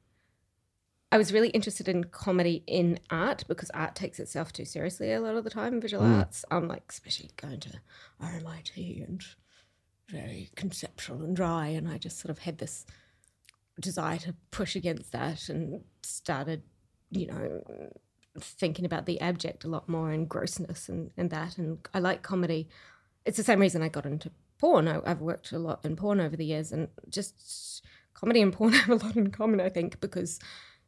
I 1.12 1.18
was 1.18 1.33
really 1.33 1.51
interested 1.51 1.88
in 1.88 2.05
comedy 2.05 2.64
in 2.66 2.99
art 3.11 3.44
because 3.49 3.70
art 3.70 3.94
takes 3.94 4.18
itself 4.18 4.53
too 4.53 4.64
seriously 4.64 5.12
a 5.12 5.20
lot 5.20 5.37
of 5.37 5.44
the 5.44 5.51
time. 5.51 5.81
Visual 5.81 6.05
arts, 6.05 6.44
um, 6.51 6.68
like 6.68 6.85
especially 6.90 7.31
going 7.37 7.61
to 7.61 7.70
RMIT 8.20 9.07
and 9.07 9.25
very 10.09 10.51
conceptual 10.57 11.22
and 11.22 11.37
dry, 11.37 11.68
and 11.68 11.88
I 11.88 11.99
just 11.99 12.18
sort 12.18 12.31
of 12.31 12.40
had 12.40 12.59
this 12.59 12.87
desire 13.81 14.19
to 14.19 14.35
push 14.51 14.77
against 14.77 15.12
that 15.12 15.49
and 15.49 15.83
started, 16.03 16.62
you 17.11 17.27
know, 17.27 17.62
thinking 18.39 18.85
about 18.85 19.07
the 19.07 19.21
abject 19.21 19.65
a 19.65 19.69
lot 19.69 19.89
more 19.89 20.11
and 20.11 20.29
grossness 20.29 20.89
and, 20.89 21.11
and 21.17 21.31
that. 21.31 21.59
And 21.59 21.79
I 21.95 21.99
like 21.99 22.23
comedy. 22.23 22.69
It's 23.25 23.37
the 23.37 23.45
same 23.45 23.61
reason 23.61 23.83
I 23.83 23.89
got 23.89 24.07
into 24.07 24.31
porn. 24.59 24.89
I, 24.89 25.01
I've 25.05 25.21
worked 25.21 25.53
a 25.53 25.59
lot 25.59 25.85
in 25.85 25.97
porn 25.97 26.21
over 26.21 26.37
the 26.37 26.45
years, 26.45 26.73
and 26.73 26.89
just 27.09 27.83
comedy 28.15 28.41
and 28.41 28.53
porn 28.53 28.73
have 28.75 29.03
a 29.03 29.05
lot 29.05 29.17
in 29.17 29.31
common, 29.31 29.61
I 29.61 29.69
think, 29.69 30.01
because 30.01 30.39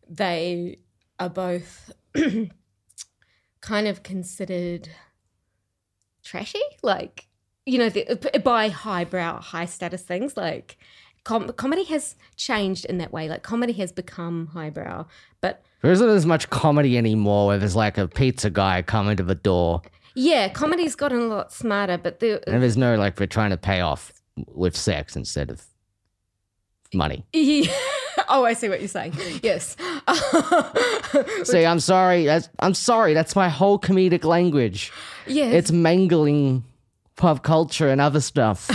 they 0.09 0.79
are 1.19 1.29
both 1.29 1.93
kind 3.61 3.89
of 3.89 4.03
considered 4.03 4.89
trashy, 6.23 6.63
like 6.83 7.29
you 7.69 7.77
know, 7.77 7.91
the, 7.91 8.41
by 8.43 8.71
highbrow, 8.71 9.41
high 9.41 9.67
status 9.67 10.03
things. 10.03 10.39
Like 10.39 10.79
com- 11.29 11.53
comedy 11.53 11.85
has 11.85 12.17
changed 12.37 12.85
in 12.87 12.99
that 12.99 13.13
way. 13.13 13.29
Like 13.29 13.43
comedy 13.43 13.75
has 13.75 13.93
become 13.93 14.49
highbrow, 14.49 15.07
but 15.41 15.63
There 15.83 15.93
isn't 15.93 16.09
as 16.09 16.27
much 16.27 16.51
comedy 16.51 16.99
anymore 16.99 17.47
where 17.49 17.59
there's 17.59 17.77
like 17.77 17.99
a 17.99 18.09
pizza 18.09 18.51
guy 18.51 18.83
coming 18.83 19.17
to 19.17 19.23
the 19.23 19.35
door 19.35 19.83
yeah, 20.19 20.49
comedy's 20.49 20.97
gotten 20.97 21.21
a 21.21 21.27
lot 21.27 21.53
smarter. 21.53 21.97
But 21.97 22.19
the 22.19 22.43
and 22.51 22.61
there's 22.61 22.77
no 22.77 22.97
like 22.97 23.21
we're 23.21 23.27
trying 23.27 23.51
to 23.51 23.57
pay 23.57 23.81
off 23.81 24.13
with 24.49 24.77
sex 24.77 25.15
instead 25.15 25.51
of 25.51 25.65
money. 26.93 27.25
Yeah. 27.33 27.73
oh, 28.29 28.45
I 28.45 28.55
see 28.55 28.69
what 28.69 28.81
you're 28.81 28.89
saying. 28.89 29.13
Yes. 29.43 29.77
See, 31.45 31.65
I'm 31.65 31.79
sorry. 31.79 32.25
That's, 32.25 32.49
I'm 32.59 32.75
sorry. 32.75 33.15
That's 33.15 33.37
my 33.37 33.49
whole 33.49 33.79
comedic 33.79 34.25
language. 34.25 34.93
yes. 35.27 35.55
It's 35.55 35.71
mangling 35.71 36.65
pop 37.19 37.43
culture 37.43 37.89
and 37.89 38.01
other 38.01 38.21
stuff 38.21 38.71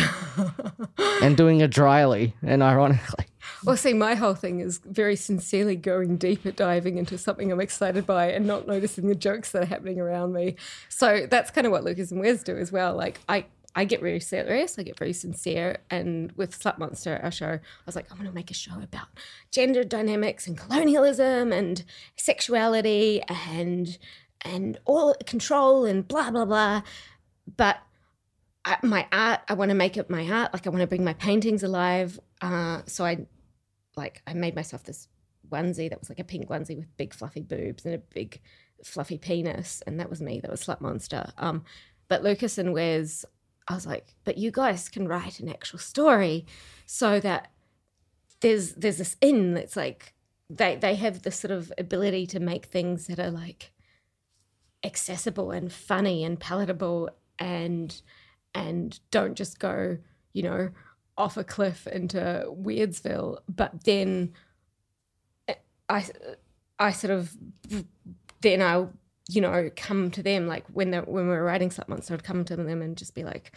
and 1.23 1.35
doing 1.35 1.61
it 1.61 1.71
dryly 1.71 2.35
and 2.43 2.61
ironically. 2.61 3.25
Well, 3.63 3.77
see, 3.77 3.93
my 3.93 4.15
whole 4.15 4.35
thing 4.35 4.59
is 4.59 4.79
very 4.79 5.15
sincerely 5.15 5.77
going 5.77 6.17
deeper, 6.17 6.51
diving 6.51 6.97
into 6.97 7.17
something 7.17 7.51
I'm 7.51 7.61
excited 7.61 8.05
by 8.05 8.31
and 8.31 8.45
not 8.45 8.67
noticing 8.67 9.07
the 9.07 9.15
jokes 9.15 9.51
that 9.51 9.63
are 9.63 9.67
happening 9.67 9.99
around 9.99 10.33
me. 10.33 10.57
So 10.89 11.27
that's 11.29 11.49
kind 11.49 11.65
of 11.65 11.71
what 11.71 11.83
Lucas 11.83 12.11
and 12.11 12.19
Wes 12.19 12.43
do 12.43 12.57
as 12.57 12.71
well. 12.73 12.95
Like, 12.95 13.21
I, 13.29 13.45
I 13.73 13.85
get 13.85 14.01
very 14.01 14.19
serious, 14.19 14.77
I 14.77 14.83
get 14.83 14.99
very 14.99 15.13
sincere. 15.13 15.77
And 15.89 16.33
with 16.33 16.59
Slut 16.59 16.77
Monster, 16.77 17.19
our 17.23 17.31
show, 17.31 17.51
I 17.53 17.59
was 17.85 17.95
like, 17.95 18.11
I 18.11 18.15
want 18.15 18.27
to 18.27 18.33
make 18.33 18.51
a 18.51 18.53
show 18.53 18.75
about 18.81 19.07
gender 19.49 19.85
dynamics 19.85 20.45
and 20.45 20.57
colonialism 20.57 21.53
and 21.53 21.83
sexuality 22.17 23.21
and 23.49 23.97
and 24.45 24.77
all 24.83 25.15
control 25.25 25.85
and 25.85 26.05
blah 26.05 26.29
blah 26.29 26.43
blah. 26.43 26.81
But 27.55 27.77
My 28.81 29.07
art, 29.11 29.41
I 29.47 29.53
want 29.55 29.69
to 29.69 29.75
make 29.75 29.97
it 29.97 30.09
my 30.09 30.29
art. 30.29 30.53
Like 30.53 30.65
I 30.65 30.69
want 30.69 30.81
to 30.81 30.87
bring 30.87 31.03
my 31.03 31.13
paintings 31.13 31.63
alive. 31.63 32.19
Uh, 32.41 32.81
so 32.85 33.05
I, 33.05 33.25
like, 33.95 34.21
I 34.25 34.33
made 34.33 34.55
myself 34.55 34.83
this 34.83 35.07
onesie 35.49 35.89
that 35.89 35.99
was 35.99 36.09
like 36.09 36.19
a 36.19 36.23
pink 36.23 36.49
onesie 36.49 36.77
with 36.77 36.97
big 36.97 37.13
fluffy 37.13 37.41
boobs 37.41 37.85
and 37.85 37.93
a 37.95 37.97
big 37.97 38.39
fluffy 38.83 39.17
penis, 39.17 39.81
and 39.85 39.99
that 39.99 40.09
was 40.09 40.21
me. 40.21 40.39
That 40.39 40.51
was 40.51 40.65
Slut 40.65 40.81
Monster. 40.81 41.31
Um, 41.37 41.63
but 42.07 42.23
Lucas 42.23 42.57
and 42.57 42.73
Wes, 42.73 43.25
I 43.67 43.73
was 43.75 43.85
like, 43.85 44.15
but 44.23 44.37
you 44.37 44.51
guys 44.51 44.89
can 44.89 45.07
write 45.07 45.39
an 45.39 45.49
actual 45.49 45.79
story, 45.79 46.45
so 46.85 47.19
that 47.19 47.51
there's 48.41 48.73
there's 48.73 48.97
this 48.97 49.15
in 49.21 49.53
that's 49.53 49.75
like 49.75 50.13
they 50.49 50.75
they 50.75 50.95
have 50.95 51.21
this 51.21 51.39
sort 51.39 51.51
of 51.51 51.71
ability 51.77 52.27
to 52.27 52.39
make 52.39 52.65
things 52.65 53.07
that 53.07 53.19
are 53.19 53.31
like 53.31 53.71
accessible 54.83 55.51
and 55.51 55.71
funny 55.71 56.23
and 56.23 56.39
palatable 56.39 57.09
and 57.39 58.01
and 58.53 58.99
don't 59.11 59.35
just 59.35 59.59
go, 59.59 59.97
you 60.33 60.43
know, 60.43 60.69
off 61.17 61.37
a 61.37 61.43
cliff 61.43 61.87
into 61.87 62.45
Weirdsville, 62.49 63.37
but 63.47 63.83
then 63.83 64.33
I, 65.89 66.05
I 66.79 66.91
sort 66.91 67.11
of, 67.11 67.35
then 68.41 68.61
I'll, 68.61 68.91
you 69.29 69.41
know, 69.41 69.69
come 69.75 70.11
to 70.11 70.23
them 70.23 70.47
like 70.47 70.65
when 70.73 70.91
they 70.91 70.97
when 70.99 71.27
we 71.27 71.33
were 71.33 71.43
writing 71.43 71.71
something, 71.71 72.01
so 72.01 72.13
I'd 72.13 72.23
come 72.23 72.43
to 72.45 72.55
them 72.55 72.81
and 72.81 72.97
just 72.97 73.15
be 73.15 73.23
like, 73.23 73.53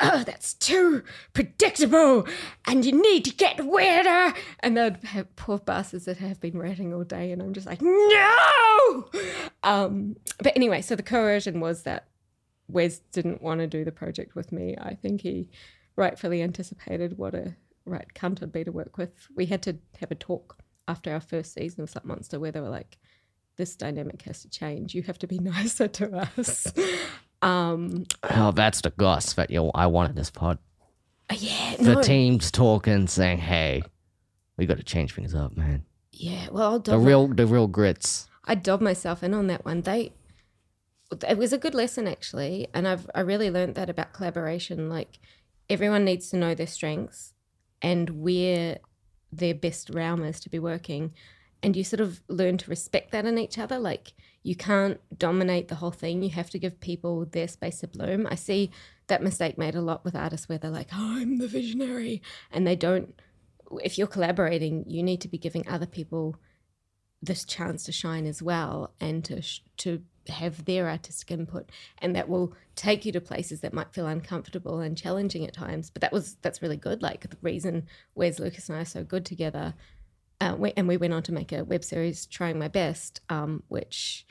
oh, 0.00 0.24
that's 0.24 0.52
too 0.54 1.02
predictable, 1.32 2.26
and 2.66 2.84
you 2.84 2.92
need 2.92 3.24
to 3.24 3.34
get 3.34 3.64
weirder. 3.64 4.34
And 4.60 4.76
they'd 4.76 4.96
have 5.04 5.34
poor 5.36 5.58
bastards 5.58 6.06
that 6.06 6.18
have 6.18 6.40
been 6.40 6.58
writing 6.58 6.92
all 6.92 7.04
day, 7.04 7.30
and 7.30 7.40
I'm 7.40 7.54
just 7.54 7.66
like, 7.66 7.80
no. 7.82 9.08
Um, 9.62 10.16
but 10.38 10.56
anyway, 10.56 10.82
so 10.82 10.96
the 10.96 11.02
coercion 11.02 11.60
was 11.60 11.84
that 11.84 12.08
Wes 12.68 12.98
didn't 13.12 13.42
want 13.42 13.60
to 13.60 13.66
do 13.66 13.84
the 13.84 13.92
project 13.92 14.34
with 14.34 14.52
me. 14.52 14.76
I 14.80 14.94
think 14.94 15.20
he 15.22 15.48
rightfully 15.96 16.42
anticipated 16.42 17.16
what 17.18 17.34
a 17.34 17.54
right 17.84 18.06
cunt 18.14 18.42
I'd 18.42 18.52
be 18.52 18.64
to 18.64 18.72
work 18.72 18.98
with. 18.98 19.28
We 19.36 19.46
had 19.46 19.62
to 19.62 19.76
have 20.00 20.10
a 20.10 20.14
talk 20.16 20.58
after 20.88 21.12
our 21.12 21.20
first 21.20 21.54
season 21.54 21.82
of 21.82 21.90
Slut 21.90 22.04
Monster 22.04 22.38
where 22.40 22.52
they 22.52 22.60
were 22.60 22.68
like, 22.68 22.98
this 23.56 23.74
dynamic 23.76 24.22
has 24.22 24.42
to 24.42 24.50
change. 24.50 24.94
You 24.94 25.02
have 25.04 25.18
to 25.20 25.26
be 25.26 25.38
nicer 25.40 25.88
to 25.88 26.16
us. 26.38 26.72
um, 27.42 28.04
Oh, 28.22 28.50
that's 28.52 28.80
the 28.80 28.90
goss 28.90 29.32
that 29.34 29.50
you 29.50 29.70
I 29.74 29.86
wanted 29.86 30.16
this 30.16 30.30
pod. 30.30 30.58
yeah, 31.32 31.76
The 31.76 31.94
no, 31.94 32.02
team's 32.02 32.50
talking, 32.50 33.06
saying, 33.06 33.38
"Hey, 33.38 33.82
we 34.56 34.66
got 34.66 34.76
to 34.76 34.82
change 34.84 35.14
things 35.14 35.34
up, 35.34 35.56
man." 35.56 35.84
yeah. 36.12 36.48
Well, 36.50 36.70
I'll 36.72 36.78
The 36.78 36.98
real, 36.98 37.28
the 37.28 37.46
real 37.46 37.66
grits. 37.66 38.28
I 38.44 38.54
dob 38.54 38.80
myself 38.80 39.22
in 39.22 39.34
on 39.34 39.48
that 39.48 39.64
one. 39.64 39.80
They, 39.82 40.12
it 41.26 41.38
was 41.38 41.52
a 41.52 41.58
good 41.58 41.74
lesson 41.74 42.06
actually, 42.08 42.68
and 42.74 42.86
I've 42.86 43.08
I 43.14 43.20
really 43.20 43.50
learned 43.50 43.74
that 43.76 43.90
about 43.90 44.12
collaboration. 44.12 44.88
Like 44.88 45.18
everyone 45.68 46.04
needs 46.04 46.30
to 46.30 46.36
know 46.36 46.54
their 46.54 46.66
strengths 46.66 47.32
and 47.82 48.10
where 48.10 48.78
their 49.32 49.54
best 49.54 49.90
realm 49.90 50.22
is 50.24 50.40
to 50.40 50.50
be 50.50 50.58
working, 50.58 51.12
and 51.62 51.76
you 51.76 51.84
sort 51.84 52.00
of 52.00 52.20
learn 52.28 52.58
to 52.58 52.70
respect 52.70 53.12
that 53.12 53.26
in 53.26 53.38
each 53.38 53.58
other. 53.58 53.78
Like 53.78 54.12
you 54.42 54.56
can't 54.56 55.00
dominate 55.18 55.68
the 55.68 55.76
whole 55.76 55.90
thing. 55.90 56.22
You 56.22 56.30
have 56.30 56.50
to 56.50 56.58
give 56.58 56.80
people 56.80 57.24
their 57.26 57.48
space 57.48 57.80
to 57.80 57.88
bloom. 57.88 58.26
I 58.28 58.34
see 58.34 58.70
that 59.08 59.22
mistake 59.22 59.58
made 59.58 59.74
a 59.74 59.80
lot 59.80 60.04
with 60.04 60.16
artists 60.16 60.48
where 60.48 60.58
they're 60.58 60.70
like, 60.70 60.88
oh, 60.92 61.18
"I'm 61.20 61.38
the 61.38 61.48
visionary," 61.48 62.22
and 62.50 62.66
they 62.66 62.76
don't. 62.76 63.20
If 63.82 63.98
you're 63.98 64.06
collaborating, 64.06 64.84
you 64.86 65.02
need 65.02 65.20
to 65.22 65.28
be 65.28 65.38
giving 65.38 65.66
other 65.68 65.86
people 65.86 66.36
this 67.22 67.44
chance 67.44 67.84
to 67.84 67.92
shine 67.92 68.26
as 68.26 68.42
well 68.42 68.92
and 69.00 69.24
to 69.24 69.42
to 69.78 70.02
have 70.28 70.64
their 70.64 70.88
artistic 70.88 71.30
input 71.30 71.70
and 71.98 72.14
that 72.16 72.28
will 72.28 72.54
take 72.74 73.04
you 73.04 73.12
to 73.12 73.20
places 73.20 73.60
that 73.60 73.72
might 73.72 73.92
feel 73.92 74.06
uncomfortable 74.06 74.80
and 74.80 74.96
challenging 74.96 75.44
at 75.46 75.52
times. 75.52 75.90
But 75.90 76.02
that 76.02 76.12
was 76.12 76.36
that's 76.42 76.62
really 76.62 76.76
good. 76.76 77.02
Like 77.02 77.28
the 77.28 77.36
reason 77.42 77.86
Wes 78.14 78.38
Lucas 78.38 78.68
and 78.68 78.78
I 78.78 78.82
are 78.82 78.84
so 78.84 79.04
good 79.04 79.24
together 79.24 79.74
uh, 80.40 80.54
we, 80.58 80.72
and 80.76 80.86
we 80.88 80.96
went 80.96 81.14
on 81.14 81.22
to 81.24 81.32
make 81.32 81.52
a 81.52 81.64
web 81.64 81.82
series 81.82 82.26
trying 82.26 82.58
my 82.58 82.68
best 82.68 83.20
um, 83.28 83.62
which 83.68 84.26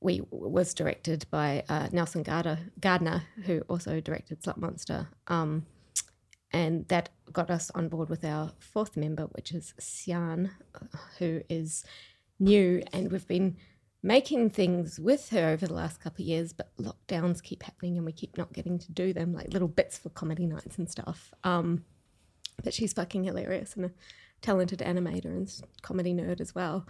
we 0.00 0.22
was 0.30 0.74
directed 0.74 1.26
by 1.30 1.64
uh, 1.68 1.88
Nelson 1.90 2.22
Gardner, 2.22 2.58
Gardner 2.80 3.22
who 3.44 3.60
also 3.62 4.00
directed 4.00 4.42
Slut 4.42 4.58
Monster 4.58 5.08
um, 5.26 5.66
and 6.52 6.86
that 6.88 7.08
got 7.32 7.50
us 7.50 7.70
on 7.74 7.88
board 7.88 8.08
with 8.08 8.24
our 8.24 8.52
fourth 8.58 8.96
member 8.96 9.24
which 9.24 9.52
is 9.52 9.74
Sian 9.78 10.50
who 11.18 11.42
is 11.48 11.84
new 12.38 12.82
and 12.92 13.10
we've 13.10 13.26
been 13.26 13.56
making 14.02 14.48
things 14.50 14.98
with 15.00 15.30
her 15.30 15.48
over 15.48 15.66
the 15.66 15.74
last 15.74 16.00
couple 16.00 16.22
of 16.22 16.28
years 16.28 16.52
but 16.52 16.70
lockdowns 16.78 17.42
keep 17.42 17.64
happening 17.64 17.96
and 17.96 18.06
we 18.06 18.12
keep 18.12 18.38
not 18.38 18.52
getting 18.52 18.78
to 18.78 18.92
do 18.92 19.12
them 19.12 19.32
like 19.34 19.52
little 19.52 19.68
bits 19.68 19.98
for 19.98 20.08
comedy 20.10 20.46
nights 20.46 20.78
and 20.78 20.88
stuff. 20.90 21.32
Um 21.44 21.84
but 22.62 22.74
she's 22.74 22.92
fucking 22.92 23.24
hilarious 23.24 23.74
and 23.74 23.86
a 23.86 23.90
talented 24.40 24.80
animator 24.80 25.26
and 25.26 25.52
comedy 25.82 26.14
nerd 26.14 26.40
as 26.40 26.54
well. 26.54 26.86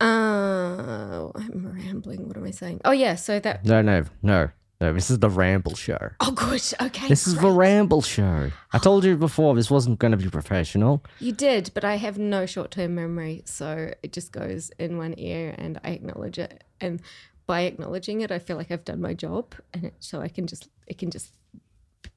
Uh 0.00 1.30
i'm 1.34 1.72
rambling. 1.74 2.26
What 2.26 2.36
am 2.36 2.44
i 2.44 2.50
saying? 2.50 2.80
Oh 2.84 2.92
yeah 2.92 3.14
so 3.14 3.38
that 3.40 3.64
No, 3.64 3.82
no, 3.82 4.04
no, 4.22 4.50
no. 4.80 4.92
This 4.92 5.10
is 5.10 5.18
the 5.18 5.30
Ramble 5.30 5.74
Show. 5.74 6.10
oh 6.20 6.30
good 6.30 6.62
okay 6.80 7.08
This 7.08 7.26
is 7.26 7.34
the. 7.36 7.50
Ramble 7.50 8.02
Show. 8.02 8.50
I 8.72 8.76
oh. 8.76 8.80
told 8.80 9.04
you 9.04 9.16
before 9.16 9.54
this 9.54 9.70
wasn't 9.70 9.98
going 9.98 10.12
to 10.12 10.16
be 10.16 10.28
professional. 10.28 11.04
You 11.18 11.32
did, 11.32 11.70
but 11.74 11.84
I 11.84 11.96
have 11.96 12.18
no 12.18 12.46
short 12.46 12.70
term 12.70 12.94
memory. 12.94 13.42
So 13.44 13.92
it 14.02 14.12
just 14.12 14.32
goes 14.32 14.70
in 14.78 14.96
one 14.96 15.14
ear 15.18 15.54
and 15.58 15.80
I 15.82 15.90
acknowledge 15.90 16.38
it. 16.38 16.64
And 16.80 17.00
by 17.46 17.62
acknowledging 17.62 18.20
it, 18.20 18.30
I 18.30 18.38
feel 18.38 18.56
like 18.56 18.70
I've 18.70 18.84
done 18.84 19.00
my 19.00 19.14
job. 19.14 19.54
And 19.72 19.86
it, 19.86 19.94
so 19.98 20.20
I 20.20 20.28
can 20.28 20.46
just, 20.46 20.68
it 20.86 20.98
can 20.98 21.10
just 21.10 21.32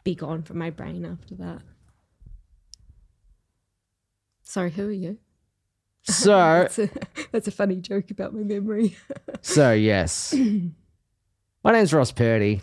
be 0.04 0.13
gone 0.13 0.43
from 0.43 0.58
my 0.58 0.69
brain 0.69 1.06
after 1.06 1.36
that. 1.36 1.62
Sorry, 4.43 4.71
who 4.71 4.89
are 4.89 4.91
you? 4.91 5.17
So, 6.04 6.32
That's 6.36 6.80
a, 6.80 6.89
that's 7.32 7.47
a 7.47 7.52
funny 7.52 7.76
joke 7.78 8.12
about 8.12 8.34
my 8.34 8.41
memory. 8.41 8.97
so 9.41 9.71
yes. 9.71 10.36
My 11.63 11.71
name's 11.71 11.93
Ross 11.93 12.12
Purdy. 12.12 12.62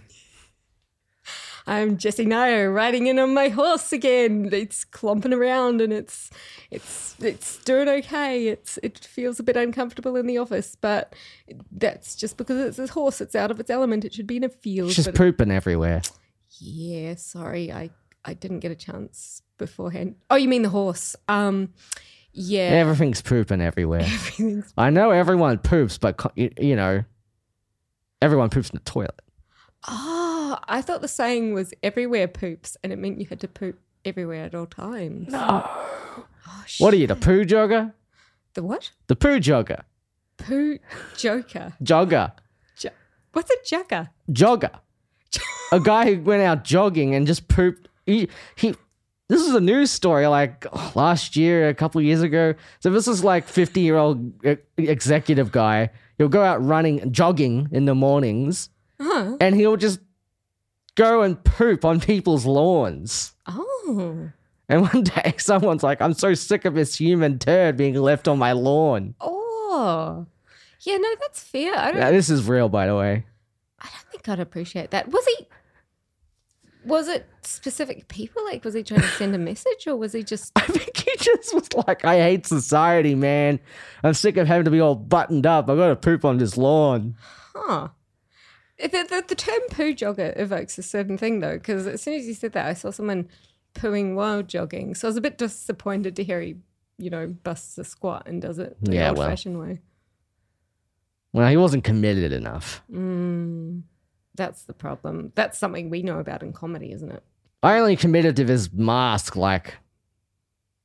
I'm 1.69 1.99
Jessie 1.99 2.25
Nio 2.25 2.75
riding 2.75 3.07
in 3.07 3.19
on 3.19 3.35
my 3.35 3.49
horse 3.49 3.93
again. 3.93 4.49
It's 4.53 4.85
clomping 4.85 5.35
around 5.35 5.81
and 5.83 5.93
it's 5.93 6.31
it's 6.71 7.15
it's 7.21 7.59
doing 7.59 7.89
okay. 7.89 8.49
It's 8.49 8.79
it 8.83 8.99
feels 8.99 9.39
a 9.39 9.43
bit 9.43 9.57
uncomfortable 9.57 10.17
in 10.17 10.27
the 10.27 10.39
office, 10.39 10.77
but 10.81 11.15
that's 11.71 12.17
just 12.17 12.39
because 12.39 12.59
it's 12.59 12.79
a 12.91 12.93
horse. 12.93 13.21
It's 13.21 13.35
out 13.35 13.51
of 13.51 13.61
its 13.61 13.69
element. 13.71 14.05
It 14.07 14.15
should 14.15 14.27
be 14.27 14.39
in 14.39 14.45
a 14.45 14.49
field. 14.49 14.97
But 14.97 15.15
pooping 15.15 15.51
everywhere. 15.51 16.01
yeah, 16.59 17.15
sorry, 17.17 17.71
I 17.71 17.91
I 18.25 18.35
didn't 18.35 18.61
get 18.61 18.73
a 18.73 18.77
chance 18.77 19.43
beforehand. 19.59 20.17
Oh, 20.31 20.37
you 20.37 20.49
mean 20.49 20.63
the 20.63 20.71
horse? 20.71 21.15
Um, 21.29 21.75
yeah, 22.33 22.61
Everything's 22.63 23.21
pooping 23.21 23.61
everywhere. 23.61 24.01
everything's 24.05 24.73
I 24.77 24.89
know 24.91 25.11
everyone 25.11 25.59
poops, 25.59 25.99
but 25.99 26.33
you, 26.35 26.51
you 26.59 26.77
know, 26.77 27.05
everyone 28.23 28.51
poops 28.51 28.71
in 28.71 28.77
the 28.79 28.91
toilet. 28.91 29.21
Oh, 29.87 30.59
I 30.69 30.83
thought 30.83 31.01
the 31.03 31.09
saying 31.09 31.55
was 31.55 31.73
everywhere 31.83 32.29
poops, 32.29 32.77
and 32.83 32.93
it 32.93 32.99
meant 32.99 33.21
you 33.21 33.27
had 33.27 33.41
to 33.41 33.49
poop 33.49 33.79
everywhere 34.05 34.45
at 34.45 34.55
all 34.55 34.67
times. 34.67 35.29
No. 35.33 35.63
Oh, 35.65 36.25
What 36.79 36.93
are 36.95 36.97
you, 36.97 37.07
the 37.07 37.15
poo 37.17 37.45
jogger? 37.45 37.93
The 38.55 38.63
what? 38.63 38.91
The 39.07 39.17
poo 39.17 39.39
jogger. 39.39 39.83
Poo 40.37 40.79
joker. 41.17 41.73
Jogger. 41.83 42.33
Jo- 42.77 42.91
What's 43.33 43.51
a 43.51 43.57
joker? 43.65 44.09
Jogger. 44.31 44.71
a 45.73 45.81
guy 45.81 46.15
who 46.15 46.21
went 46.23 46.43
out 46.43 46.65
jogging 46.65 47.15
and 47.15 47.27
just 47.27 47.49
pooped. 47.49 47.89
He, 48.07 48.29
he 48.57 48.75
this 49.29 49.43
is 49.43 49.55
a 49.55 49.61
news 49.61 49.91
story 49.91 50.27
like 50.27 50.65
oh, 50.73 50.93
last 50.95 51.37
year, 51.37 51.69
a 51.69 51.75
couple 51.75 51.99
of 51.99 52.05
years 52.07 52.23
ago. 52.23 52.55
So 52.81 52.91
this 52.91 53.07
is 53.07 53.23
like 53.23 53.47
50 53.47 53.81
year 53.81 53.97
old 53.97 54.33
uh, 54.47 54.57
executive 54.79 55.53
guy. 55.53 55.91
He'll 56.19 56.29
go 56.29 56.43
out 56.43 56.65
running, 56.65 57.13
jogging 57.13 57.69
in 57.73 57.85
the 57.87 57.95
mornings, 57.95 58.69
Huh? 59.01 59.37
and 59.41 59.55
he'll 59.55 59.77
just 59.77 60.01
go 60.97 61.23
and 61.23 61.43
poop 61.45 61.85
on 61.85 62.01
people's 62.01 62.45
lawns. 62.45 63.33
Oh. 63.47 64.31
And 64.69 64.83
one 64.83 65.03
day, 65.05 65.35
someone's 65.39 65.83
like, 65.85 66.03
I'm 66.03 66.13
so 66.15 66.35
sick 66.35 66.65
of 66.65 66.75
this 66.75 66.97
human 66.97 67.39
turd 67.39 67.77
being 67.77 67.95
left 67.95 68.27
on 68.29 68.39
my 68.39 68.53
lawn. 68.53 69.15
Oh. 69.21 70.27
Yeah, 70.81 70.97
no, 70.97 71.09
that's 71.21 71.43
fair. 71.43 71.75
I 71.77 71.93
don't 71.93 72.01
Now, 72.01 72.11
this 72.11 72.29
is 72.31 72.47
real, 72.49 72.69
by 72.69 72.87
the 72.87 72.97
way. 72.97 73.25
I 73.81 73.87
don't 73.87 74.11
think 74.11 74.29
I'd 74.29 74.41
appreciate 74.41 74.91
that. 74.91 75.09
Was 75.09 75.25
he 75.39 75.47
was 76.89 77.07
it 77.09 77.27
specific 77.43 78.09
people? 78.09 78.45
Like 78.45 78.65
was 78.65 78.75
he 78.75 78.83
trying 78.83 79.03
to 79.03 79.09
send 79.09 79.35
a 79.35 79.39
message 79.39 79.87
or 79.87 79.97
was 79.97 80.13
he 80.13 80.23
just 80.23 80.53
I 80.57 80.63
think 80.63 80.97
he 80.97 81.17
just 81.19 81.55
was 81.55 81.73
like, 81.87 82.05
I 82.05 82.17
hate 82.21 82.47
society, 82.47 83.15
man. 83.15 83.61
I'm 84.03 84.15
sick 84.15 84.37
of 84.37 84.47
having 84.47 84.65
to 84.65 84.71
be 84.71 84.81
all 84.81 84.95
buttoned 84.95 85.47
up. 85.47 85.69
I 85.71 85.77
got 85.77 85.89
to 85.89 85.97
poop 85.97 86.25
on 86.25 86.39
this 86.39 86.57
lawn. 86.57 87.15
huh? 87.55 87.89
The, 88.81 88.89
the, 88.89 89.25
the 89.29 89.35
term 89.35 89.61
poo 89.71 89.93
jogger 89.95 90.39
evokes 90.39 90.79
a 90.79 90.83
certain 90.83 91.19
thing 91.19 91.41
though, 91.41 91.55
because 91.59 91.87
as 91.87 92.01
soon 92.03 92.15
as 92.15 92.27
you 92.27 92.35
said 92.35 92.53
that, 92.53 92.67
I 92.67 92.75
saw 92.75 92.91
someone 92.91 93.29
pooing 93.75 94.15
while 94.15 94.43
jogging. 94.43 94.95
So 94.95 95.09
I 95.09 95.11
was 95.11 95.17
a 95.17 95.21
bit 95.21 95.37
disappointed 95.39 96.15
to 96.17 96.25
hear 96.25 96.41
he, 96.41 96.57
you 96.97 97.11
know, 97.11 97.27
busts 97.27 97.77
a 97.79 97.85
squat 97.85 98.25
and 98.27 98.41
does 98.41 98.59
it 98.59 98.77
the 98.81 98.95
Yeah, 98.95 99.09
old 99.11 99.19
well. 99.19 99.29
fashioned 99.29 99.59
way. 99.59 99.81
Well, 101.33 101.49
he 101.51 101.57
wasn't 101.57 101.85
committed 101.85 102.33
enough. 102.33 102.83
Mm, 102.91 103.83
that's 104.39 104.63
the 104.63 104.73
problem. 104.73 105.33
That's 105.35 105.59
something 105.59 105.91
we 105.91 106.03
know 106.03 106.19
about 106.19 106.43
in 106.43 106.55
comedy, 106.55 106.93
isn't 106.93 107.11
it? 107.13 107.23
I 107.63 107.79
only 107.79 107.97
committed 107.97 108.37
to 108.37 108.45
this 108.45 108.73
mask 108.73 109.37
like 109.37 109.75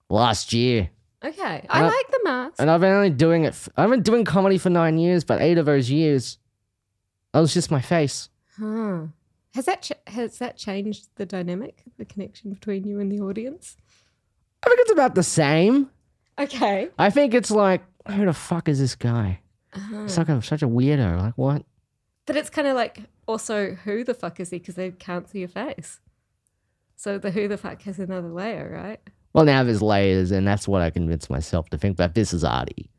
last 0.10 0.52
year. 0.54 0.90
Okay. 1.24 1.66
I 1.70 1.82
Uh, 1.82 1.86
like 1.88 2.12
the 2.12 2.20
mask. 2.26 2.56
And 2.60 2.70
I've 2.70 2.82
been 2.82 2.92
only 2.92 3.10
doing 3.10 3.46
it. 3.46 3.50
F- 3.50 3.70
I've 3.78 3.90
been 3.90 4.02
doing 4.02 4.26
comedy 4.26 4.58
for 4.58 4.70
nine 4.70 4.98
years, 4.98 5.24
but 5.24 5.42
eight 5.42 5.58
of 5.58 5.66
those 5.66 5.90
years, 5.90 6.38
that 7.32 7.40
was 7.40 7.54
just 7.54 7.72
my 7.72 7.80
face. 7.82 8.30
Huh. 8.60 9.04
Has 9.54 9.66
that 9.66 9.84
ch- 9.84 9.94
has 10.08 10.40
that 10.40 10.58
changed 10.58 11.10
the 11.16 11.26
dynamic, 11.26 11.84
the 11.98 12.06
connection 12.06 12.52
between 12.52 12.86
you 12.86 13.00
and 13.00 13.12
the 13.12 13.20
audience? 13.22 13.78
I 14.66 14.70
think 14.70 14.80
it's 14.82 14.92
about 14.92 15.16
the 15.16 15.24
same. 15.24 15.90
Okay. 16.40 16.90
I 16.98 17.10
think 17.10 17.34
it's 17.34 17.52
like, 17.52 17.84
who 18.08 18.26
the 18.26 18.34
fuck 18.34 18.68
is 18.68 18.80
this 18.80 18.96
guy? 18.96 19.40
Uh-huh. 19.74 20.04
He's 20.04 20.18
like 20.18 20.30
a, 20.30 20.42
such 20.42 20.62
a 20.64 20.68
weirdo. 20.68 21.20
Like, 21.22 21.34
what? 21.38 21.64
But 22.26 22.36
it's 22.38 22.50
kind 22.50 22.68
of 22.68 22.76
like 22.76 23.00
also 23.28 23.72
who 23.74 24.04
the 24.04 24.14
fuck 24.14 24.40
is 24.40 24.50
he 24.50 24.60
because 24.60 24.76
they 24.76 24.92
can't 24.92 25.30
see 25.30 25.40
your 25.40 25.48
face. 25.48 26.00
So 26.96 27.18
the 27.18 27.32
who 27.32 27.48
the 27.48 27.58
fuck 27.58 27.82
has 27.84 28.00
another 28.00 28.30
layer, 28.30 28.72
right? 28.74 29.00
Well, 29.34 29.46
now 29.46 29.64
there's 29.64 29.82
layers, 29.82 30.32
and 30.32 30.48
that's 30.48 30.68
what 30.68 30.82
I 30.82 30.90
convinced 30.90 31.30
myself 31.30 31.70
to 31.70 31.78
think. 31.78 31.98
But 31.98 32.14
this 32.14 32.34
is 32.34 32.44
arty. 32.44 32.90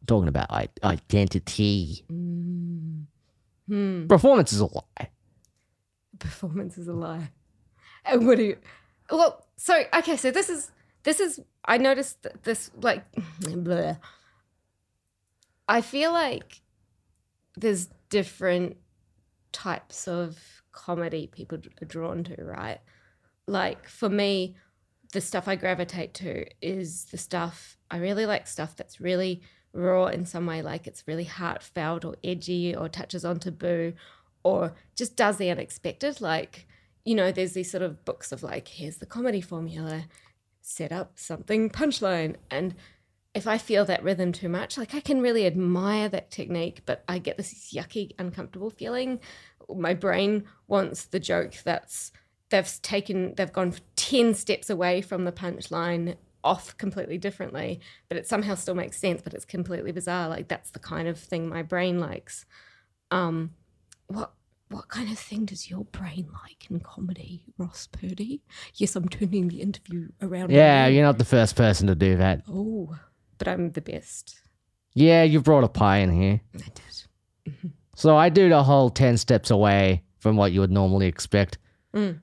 I'm 0.00 0.06
talking 0.06 0.28
about 0.28 0.50
I- 0.50 0.68
identity. 0.82 2.04
Hmm. 2.08 4.06
Performance 4.06 4.52
is 4.52 4.60
a 4.60 4.66
lie. 4.66 5.10
Performance 6.18 6.78
is 6.78 6.86
a 6.86 6.92
lie. 6.92 7.30
And 8.04 8.26
what 8.26 8.36
do 8.38 8.44
you? 8.44 8.56
Well, 9.10 9.44
so 9.56 9.82
okay, 9.94 10.16
so 10.16 10.30
this 10.30 10.48
is 10.48 10.70
this 11.02 11.20
is 11.20 11.40
I 11.64 11.78
noticed 11.78 12.26
this 12.42 12.70
like 12.80 13.04
bleh. 13.40 13.98
I 15.68 15.80
feel 15.80 16.12
like 16.12 16.60
there's 17.56 17.88
different 18.10 18.76
types 19.54 20.06
of 20.06 20.38
comedy 20.72 21.26
people 21.26 21.58
are 21.80 21.86
drawn 21.86 22.24
to, 22.24 22.44
right? 22.44 22.80
Like 23.46 23.88
for 23.88 24.10
me, 24.10 24.56
the 25.12 25.20
stuff 25.20 25.48
I 25.48 25.56
gravitate 25.56 26.12
to 26.14 26.44
is 26.60 27.06
the 27.06 27.16
stuff 27.16 27.78
I 27.90 27.98
really 27.98 28.26
like 28.26 28.46
stuff 28.46 28.76
that's 28.76 29.00
really 29.00 29.40
raw 29.72 30.06
in 30.06 30.26
some 30.26 30.46
way, 30.46 30.60
like 30.60 30.86
it's 30.86 31.04
really 31.06 31.24
heartfelt 31.24 32.04
or 32.04 32.16
edgy 32.22 32.74
or 32.74 32.88
touches 32.88 33.24
on 33.24 33.38
taboo 33.38 33.94
or 34.42 34.74
just 34.96 35.16
does 35.16 35.36
the 35.36 35.50
unexpected. 35.50 36.20
Like, 36.20 36.66
you 37.04 37.14
know, 37.14 37.32
there's 37.32 37.52
these 37.52 37.70
sort 37.70 37.82
of 37.82 38.04
books 38.04 38.32
of 38.32 38.42
like, 38.42 38.68
here's 38.68 38.96
the 38.96 39.06
comedy 39.06 39.40
formula, 39.40 40.04
set 40.60 40.92
up 40.92 41.12
something 41.18 41.70
punchline. 41.70 42.36
And 42.50 42.74
if 43.34 43.46
I 43.46 43.58
feel 43.58 43.84
that 43.86 44.02
rhythm 44.04 44.32
too 44.32 44.48
much, 44.48 44.78
like 44.78 44.94
I 44.94 45.00
can 45.00 45.20
really 45.20 45.44
admire 45.46 46.08
that 46.10 46.30
technique, 46.30 46.82
but 46.86 47.02
I 47.08 47.18
get 47.18 47.36
this 47.36 47.72
yucky, 47.74 48.12
uncomfortable 48.18 48.70
feeling. 48.70 49.18
My 49.74 49.94
brain 49.94 50.44
wants 50.68 51.06
the 51.06 51.18
joke 51.20 51.54
that's 51.64 52.12
they've 52.50 52.70
taken 52.82 53.34
they've 53.36 53.52
gone 53.52 53.74
10 53.96 54.34
steps 54.34 54.70
away 54.70 55.00
from 55.00 55.24
the 55.24 55.32
punchline 55.32 56.16
off 56.44 56.76
completely 56.76 57.16
differently 57.16 57.80
but 58.08 58.18
it 58.18 58.28
somehow 58.28 58.54
still 58.54 58.74
makes 58.74 58.98
sense 58.98 59.22
but 59.22 59.32
it's 59.32 59.46
completely 59.46 59.90
bizarre 59.90 60.28
like 60.28 60.46
that's 60.46 60.70
the 60.72 60.78
kind 60.78 61.08
of 61.08 61.18
thing 61.18 61.48
my 61.48 61.62
brain 61.62 61.98
likes 61.98 62.44
um 63.10 63.50
what 64.08 64.34
what 64.68 64.88
kind 64.88 65.10
of 65.10 65.18
thing 65.18 65.46
does 65.46 65.70
your 65.70 65.84
brain 65.86 66.28
like 66.44 66.70
in 66.70 66.78
comedy 66.80 67.44
ross 67.56 67.88
purdy 67.90 68.42
yes 68.74 68.94
i'm 68.94 69.08
turning 69.08 69.48
the 69.48 69.62
interview 69.62 70.08
around 70.20 70.50
Yeah, 70.50 70.86
you. 70.86 70.96
you're 70.96 71.04
not 71.06 71.16
the 71.16 71.24
first 71.24 71.56
person 71.56 71.86
to 71.86 71.94
do 71.94 72.16
that. 72.18 72.42
oh 72.46 72.94
but 73.38 73.48
i'm 73.48 73.70
the 73.72 73.80
best 73.80 74.40
Yeah, 74.94 75.22
you 75.24 75.40
brought 75.40 75.64
a 75.64 75.68
pie 75.68 75.98
in 75.98 76.10
here. 76.10 76.40
i 76.54 76.58
did 76.58 77.52
So 77.96 78.16
I 78.16 78.28
do 78.28 78.48
the 78.48 78.62
whole 78.62 78.90
10 78.90 79.16
steps 79.18 79.50
away 79.50 80.02
from 80.18 80.36
what 80.36 80.50
you 80.52 80.60
would 80.60 80.70
normally 80.72 81.06
expect. 81.06 81.58
Mm. 81.94 82.20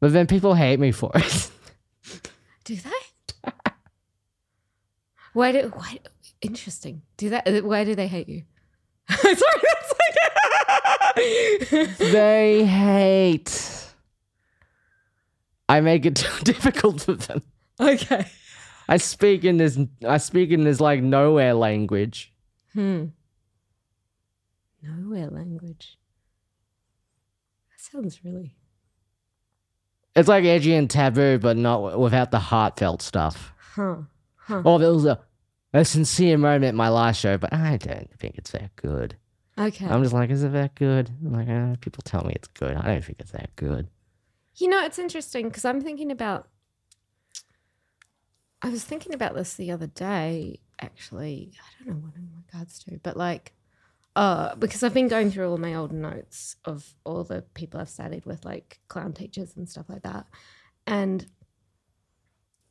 But 0.00 0.12
then 0.12 0.26
people 0.26 0.54
hate 0.54 0.80
me 0.80 0.90
for 0.92 1.10
it. 1.14 1.50
do 2.64 2.74
they 2.76 3.52
why 5.32 5.52
do 5.52 5.70
why 5.74 5.98
interesting 6.42 7.02
do 7.16 7.28
that 7.30 7.46
why 7.64 7.84
do 7.84 7.94
they 7.94 8.08
hate 8.08 8.28
you 8.28 8.42
sorry 9.10 9.34
that's 9.34 9.94
like 10.00 11.98
they 11.98 12.64
hate. 12.64 13.86
I 15.68 15.80
make 15.80 16.04
it 16.06 16.16
too 16.16 16.44
difficult 16.44 17.02
for 17.02 17.14
them. 17.14 17.42
okay 17.78 18.26
I 18.90 18.96
speak 18.96 19.44
in 19.44 19.56
this 19.56 19.78
I 20.06 20.18
speak 20.18 20.50
in 20.50 20.64
this 20.64 20.80
like 20.80 21.00
nowhere 21.00 21.54
language. 21.54 22.32
Hmm. 22.74 23.06
Nowhere 24.82 25.28
language. 25.28 25.96
That 27.70 27.80
sounds 27.80 28.24
really. 28.24 28.56
It's 30.16 30.28
like 30.28 30.44
edgy 30.44 30.74
and 30.74 30.90
taboo, 30.90 31.38
but 31.38 31.56
not 31.56 31.98
without 32.00 32.32
the 32.32 32.40
heartfelt 32.40 33.00
stuff. 33.00 33.52
Huh. 33.74 33.96
Huh. 34.36 34.62
Oh, 34.64 34.78
there 34.78 34.92
was 34.92 35.06
a, 35.06 35.20
a 35.72 35.84
sincere 35.84 36.36
moment 36.36 36.70
in 36.70 36.74
my 36.76 36.88
last 36.88 37.20
show, 37.20 37.38
but 37.38 37.52
I 37.52 37.76
don't 37.76 38.10
think 38.18 38.36
it's 38.38 38.50
that 38.50 38.74
good. 38.74 39.14
Okay. 39.56 39.86
I'm 39.86 40.02
just 40.02 40.14
like, 40.14 40.30
is 40.30 40.42
it 40.42 40.52
that 40.52 40.74
good? 40.74 41.10
I'm 41.24 41.32
like, 41.32 41.48
uh, 41.48 41.76
people 41.80 42.02
tell 42.04 42.24
me 42.24 42.32
it's 42.34 42.48
good. 42.48 42.74
I 42.76 42.86
don't 42.88 43.04
think 43.04 43.20
it's 43.20 43.30
that 43.32 43.54
good. 43.54 43.88
you 44.56 44.68
know, 44.68 44.84
it's 44.84 44.98
interesting 44.98 45.46
because 45.48 45.64
I'm 45.64 45.80
thinking 45.80 46.10
about. 46.10 46.48
I 48.62 48.68
was 48.68 48.84
thinking 48.84 49.14
about 49.14 49.34
this 49.34 49.54
the 49.54 49.70
other 49.70 49.86
day, 49.86 50.60
actually. 50.80 51.52
I 51.58 51.84
don't 51.84 51.96
know 51.96 52.02
what 52.06 52.14
in 52.16 52.28
regards 52.46 52.78
to, 52.84 52.98
but 53.02 53.16
like, 53.16 53.52
uh, 54.16 54.54
because 54.56 54.82
I've 54.82 54.94
been 54.94 55.08
going 55.08 55.30
through 55.30 55.50
all 55.50 55.56
my 55.56 55.74
old 55.74 55.92
notes 55.92 56.56
of 56.64 56.94
all 57.04 57.24
the 57.24 57.42
people 57.54 57.80
I've 57.80 57.88
studied 57.88 58.26
with, 58.26 58.44
like 58.44 58.80
clown 58.88 59.12
teachers 59.12 59.56
and 59.56 59.68
stuff 59.68 59.88
like 59.88 60.02
that. 60.02 60.26
And 60.86 61.26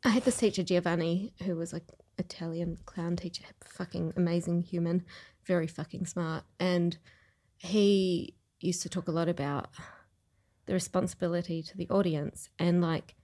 I 0.04 0.10
had 0.10 0.24
this 0.24 0.38
teacher, 0.38 0.64
Giovanni, 0.64 1.34
who 1.44 1.56
was 1.56 1.74
like 1.74 1.86
Italian 2.18 2.78
clown 2.86 3.16
teacher, 3.16 3.46
fucking 3.66 4.14
amazing 4.16 4.62
human, 4.64 5.06
very 5.46 5.68
fucking 5.68 6.06
smart. 6.06 6.44
And 6.60 6.98
he 7.58 8.36
used 8.60 8.82
to 8.84 8.90
talk 8.90 9.08
a 9.08 9.12
lot 9.12 9.30
about 9.30 9.70
the 10.66 10.74
responsibility 10.74 11.64
to 11.64 11.76
the 11.76 11.90
audience 11.90 12.50
and 12.60 12.82
like 12.82 13.16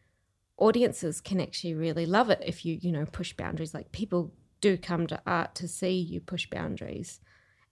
audiences 0.58 1.22
can 1.22 1.42
actually 1.42 1.74
really 1.74 2.06
love 2.06 2.30
it 2.30 2.42
if 2.46 2.66
you 2.66 2.78
you 2.82 2.92
know 2.92 3.06
push 3.06 3.34
boundaries. 3.34 3.74
Like 3.74 3.92
people 3.92 4.34
do 4.62 4.78
come 4.78 5.08
to 5.08 5.22
art 5.26 5.56
to 5.56 5.68
see 5.68 5.96
you 5.96 6.20
push 6.20 6.48
boundaries 6.50 7.20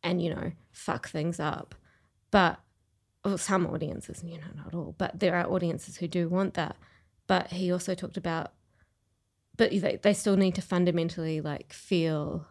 and 0.03 0.21
you 0.21 0.34
know 0.34 0.51
fuck 0.71 1.07
things 1.07 1.39
up. 1.39 1.75
But 2.31 2.59
well, 3.23 3.38
some 3.38 3.65
audiences 3.67 4.23
you 4.23 4.38
know 4.38 4.51
not 4.55 4.73
all 4.73 4.95
but 4.97 5.19
there 5.19 5.36
are 5.36 5.49
audiences 5.49 5.97
who 5.97 6.07
do 6.07 6.27
want 6.29 6.53
that. 6.55 6.75
But 7.25 7.51
he 7.51 7.71
also 7.71 7.95
talked 7.95 8.17
about 8.17 8.51
but 9.55 9.69
they, 9.71 9.99
they 10.01 10.13
still 10.13 10.36
need 10.36 10.55
to 10.55 10.61
fundamentally 10.61 11.39
like 11.39 11.71
feel 11.71 12.47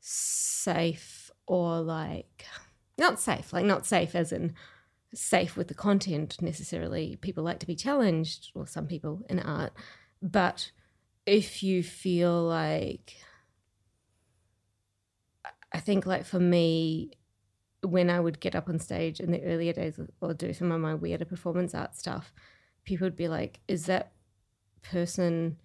safe 0.00 1.30
or 1.46 1.80
like 1.80 2.44
not 2.98 3.18
safe 3.20 3.52
like 3.52 3.64
not 3.64 3.86
safe 3.86 4.14
as 4.14 4.32
in 4.32 4.54
safe 5.14 5.56
with 5.56 5.68
the 5.68 5.74
content 5.74 6.40
necessarily. 6.40 7.16
People 7.16 7.44
like 7.44 7.58
to 7.60 7.66
be 7.66 7.76
challenged 7.76 8.50
or 8.54 8.66
some 8.66 8.86
people 8.86 9.24
in 9.28 9.40
art. 9.40 9.72
But 10.22 10.70
if 11.26 11.62
you 11.62 11.82
feel 11.82 12.40
like 12.42 13.16
i 15.72 15.80
think 15.80 16.06
like 16.06 16.24
for 16.24 16.38
me 16.38 17.10
when 17.82 18.08
i 18.08 18.18
would 18.18 18.40
get 18.40 18.54
up 18.54 18.68
on 18.68 18.78
stage 18.78 19.18
in 19.20 19.32
the 19.32 19.42
earlier 19.42 19.72
days 19.72 19.98
or 20.20 20.32
do 20.32 20.52
some 20.52 20.70
of 20.70 20.80
my 20.80 20.94
weirder 20.94 21.24
performance 21.24 21.74
art 21.74 21.96
stuff 21.96 22.32
people 22.84 23.04
would 23.04 23.16
be 23.16 23.28
like 23.28 23.58
is 23.66 23.86
that 23.86 24.12
person 24.82 25.56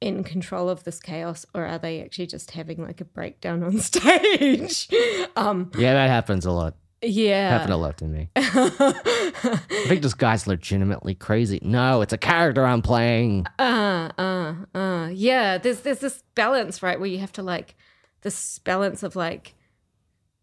in 0.00 0.24
control 0.24 0.68
of 0.68 0.84
this 0.84 0.98
chaos 0.98 1.44
or 1.54 1.64
are 1.66 1.78
they 1.78 2.02
actually 2.02 2.26
just 2.26 2.52
having 2.52 2.82
like 2.82 3.00
a 3.00 3.04
breakdown 3.04 3.62
on 3.62 3.78
stage? 3.80 4.88
Um 5.36 5.70
Yeah, 5.76 5.92
that 5.92 6.08
happens 6.08 6.46
a 6.46 6.52
lot. 6.52 6.74
Yeah 7.02 7.50
Happened 7.50 7.72
a 7.72 7.76
lot 7.76 7.96
to 7.98 8.04
me. 8.04 8.30
I 8.36 9.84
think 9.88 10.02
this 10.02 10.14
guy's 10.14 10.46
legitimately 10.46 11.14
crazy. 11.14 11.58
No, 11.62 12.00
it's 12.02 12.12
a 12.12 12.18
character 12.18 12.64
I'm 12.66 12.82
playing. 12.82 13.46
uh 13.58 14.10
uh 14.18 14.54
uh 14.74 15.08
yeah 15.12 15.58
there's 15.58 15.80
there's 15.80 16.00
this 16.00 16.22
balance 16.34 16.82
right 16.82 16.98
where 17.00 17.08
you 17.08 17.18
have 17.18 17.32
to 17.32 17.42
like 17.42 17.74
this 18.22 18.58
balance 18.60 19.02
of 19.02 19.16
like 19.16 19.54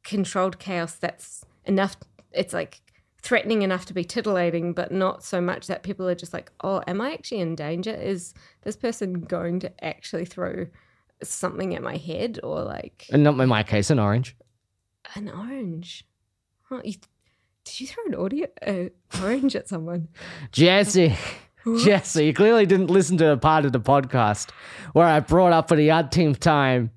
controlled 0.03 0.58
chaos 0.60 0.95
that's 0.95 1.43
enough 1.66 1.95
it's 2.32 2.53
like 2.53 2.82
threatening 3.22 3.62
enough 3.62 3.86
to 3.86 3.93
be 3.93 4.03
titillating 4.05 4.72
but 4.74 4.91
not 4.91 5.24
so 5.24 5.41
much 5.41 5.68
that 5.68 5.84
people 5.84 6.08
are 6.08 6.16
just 6.16 6.34
like 6.34 6.49
oh 6.64 6.82
am 6.88 7.01
i 7.01 7.12
actually 7.12 7.39
in 7.41 7.55
danger 7.55 7.93
is 7.93 8.34
this 8.62 8.78
person 8.78 9.20
going 9.20 9.60
to 9.60 9.84
actually 9.84 10.24
throw 10.24 10.66
something 11.24 11.76
at 11.76 11.82
my 11.84 11.97
head 11.97 12.39
or 12.41 12.62
like 12.64 13.05
And 13.12 13.24
not 13.24 13.38
in 13.39 13.49
my 13.49 13.64
case, 13.64 13.89
an 13.89 13.99
orange. 13.99 14.36
an 15.16 15.30
orange 15.30 16.05
huh, 16.70 16.82
you, 16.84 16.93
did 17.65 17.80
you 17.80 17.88
throw 17.88 18.03
an 18.05 18.15
audio 18.15 18.47
uh, 18.65 18.89
orange 19.24 19.55
at 19.55 19.68
someone 19.68 20.07
Jesse. 20.51 21.15
Jesse, 21.84 22.26
you 22.28 22.34
clearly 22.34 22.65
didn't 22.65 22.88
listen 22.89 23.18
to 23.18 23.32
a 23.32 23.38
part 23.38 23.65
of 23.65 23.74
the 23.74 23.80
podcast 23.82 24.51
where 24.93 25.05
I 25.05 25.20
brought 25.20 25.51
up 25.51 25.68
for 25.68 25.76
the 25.76 25.91
umpteenth 25.91 26.39
time. 26.39 26.91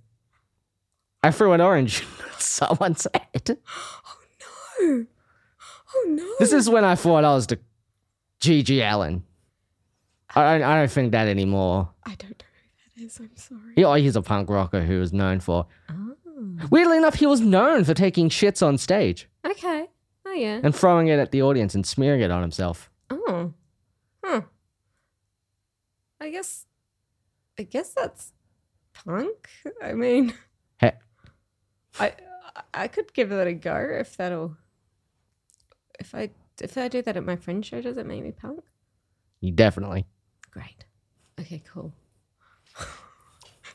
I 1.24 1.32
threw 1.32 1.52
an 1.52 1.60
orange 1.60 2.04
at 2.34 2.40
someone's 2.40 3.06
head. 3.12 3.58
oh 4.06 4.18
no. 4.40 5.06
oh 5.94 6.04
no 6.08 6.34
This 6.38 6.52
is 6.52 6.70
when 6.70 6.84
I 6.84 6.94
thought 6.94 7.24
I 7.24 7.34
was 7.34 7.48
the 7.48 7.58
GG 8.40 8.80
Allin. 8.88 9.24
I 10.36 10.58
don't, 10.58 10.62
I 10.68 10.76
don't 10.76 10.90
think 10.90 11.10
that 11.10 11.26
anymore. 11.26 11.88
i 12.06 12.14
don't 12.14 12.30
know 12.30 12.46
who 12.94 13.00
that 13.00 13.06
is 13.06 13.18
i'm 13.18 13.30
sorry 13.34 13.72
He, 13.74 13.82
oh, 13.84 13.94
he's 13.94 14.14
a 14.14 14.22
punk 14.22 14.48
rocker 14.48 14.82
who 14.82 15.00
was 15.00 15.12
known 15.12 15.40
for. 15.40 15.66
oh. 15.90 16.14
Weirdly 16.70 16.96
enough, 16.96 17.16
he 17.16 17.26
was 17.26 17.40
known 17.40 17.82
for 17.84 17.92
taking 17.94 18.28
shits 18.28 18.64
on 18.64 18.78
stage 18.78 19.28
Okay. 19.46 19.86
Oh 20.26 20.32
yeah. 20.32 20.60
and 20.62 20.74
throwing 20.74 21.08
it 21.08 21.18
at 21.18 21.30
the 21.32 21.42
audience 21.42 21.74
and 21.74 21.86
smearing 21.86 22.20
it 22.20 22.30
on 22.30 22.42
himself. 22.42 22.90
Oh. 23.10 23.52
Huh. 24.22 24.42
I 26.20 26.30
guess 26.30 26.66
I 27.58 27.62
guess 27.62 27.92
that's 27.94 28.32
punk. 28.92 29.48
I 29.82 29.92
mean 29.94 30.34
Hey, 30.78 30.92
I 31.98 32.12
I 32.74 32.88
could 32.88 33.12
give 33.14 33.30
that 33.30 33.46
a 33.46 33.54
go 33.54 33.76
if 33.98 34.16
that'll 34.16 34.56
if 35.98 36.14
I 36.14 36.30
if 36.60 36.76
I 36.76 36.88
do 36.88 37.00
that 37.02 37.16
at 37.16 37.24
my 37.24 37.36
friend 37.36 37.64
show, 37.64 37.80
does 37.80 37.96
it 37.96 38.06
make 38.06 38.22
me 38.22 38.32
punk? 38.32 38.60
you 39.40 39.50
definitely. 39.52 40.04
Great. 40.50 40.84
Okay, 41.40 41.62
cool. 41.72 41.94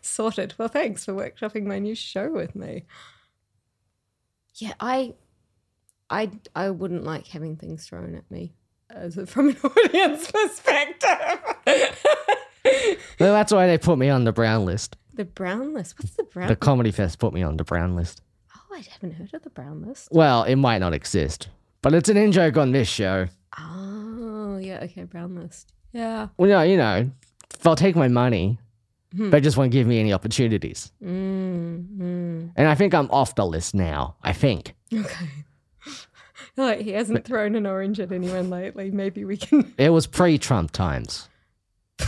Sorted. 0.01 0.53
Well, 0.59 0.67
thanks 0.67 1.03
for 1.05 1.13
workshopping 1.13 1.63
my 1.63 1.79
new 1.79 1.95
show 1.95 2.29
with 2.31 2.53
me. 2.55 2.85
Yeah, 4.55 4.73
I, 4.79 5.15
I, 6.09 6.31
I 6.55 6.69
wouldn't 6.69 7.03
like 7.03 7.27
having 7.27 7.55
things 7.55 7.85
thrown 7.87 8.15
at 8.15 8.29
me 8.29 8.53
as 8.89 9.17
a, 9.17 9.25
from 9.25 9.49
an 9.49 9.57
audience 9.63 10.31
perspective. 10.31 11.39
Well, 13.19 13.31
that's 13.33 13.53
why 13.53 13.67
they 13.67 13.77
put 13.77 13.99
me 13.99 14.09
on 14.09 14.23
the 14.23 14.31
brown 14.33 14.65
list. 14.65 14.97
the 15.13 15.23
brown 15.23 15.73
list. 15.75 15.99
What's 15.99 16.15
the 16.15 16.23
brown? 16.23 16.47
The 16.47 16.55
Comedy 16.55 16.89
Fest 16.91 17.19
put 17.19 17.31
me 17.31 17.43
on 17.43 17.57
the 17.57 17.63
brown 17.63 17.95
list. 17.95 18.21
oh, 18.55 18.75
I 18.75 18.79
haven't 18.91 19.13
heard 19.13 19.33
of 19.35 19.43
the 19.43 19.51
brown 19.51 19.83
list. 19.87 20.09
Well, 20.11 20.43
it 20.43 20.55
might 20.55 20.79
not 20.79 20.93
exist, 20.93 21.47
but 21.83 21.93
it's 21.93 22.09
an 22.09 22.17
in 22.17 22.31
joke 22.31 22.57
on 22.57 22.71
this 22.71 22.87
show. 22.89 23.27
Oh, 23.59 24.57
yeah. 24.57 24.79
Okay, 24.83 25.03
brown 25.03 25.35
list. 25.35 25.73
Yeah. 25.93 26.29
Well, 26.37 26.49
no, 26.49 26.61
you 26.63 26.75
know, 26.75 27.11
they'll 27.61 27.75
take 27.75 27.95
my 27.95 28.07
money. 28.07 28.57
They 29.13 29.39
just 29.39 29.55
won't 29.55 29.71
give 29.71 29.85
me 29.87 29.99
any 29.99 30.11
opportunities. 30.11 30.91
Mm, 31.01 31.87
mm. 31.97 32.51
And 32.57 32.67
I 32.67 32.73
think 32.75 32.93
I'm 32.93 33.09
off 33.11 33.35
the 33.35 33.45
list 33.45 33.73
now. 33.75 34.15
I 34.23 34.33
think. 34.33 34.73
Okay. 34.93 35.29
Like 36.57 36.79
he 36.79 36.91
hasn't 36.91 37.25
thrown 37.25 37.55
an 37.55 37.67
orange 37.67 37.99
at 37.99 38.13
anyone 38.13 38.49
lately. 38.49 38.89
Maybe 38.89 39.25
we 39.25 39.35
can 39.35 39.73
It 39.77 39.89
was 39.89 40.07
pre 40.07 40.37
Trump 40.37 40.71
times. 40.71 41.27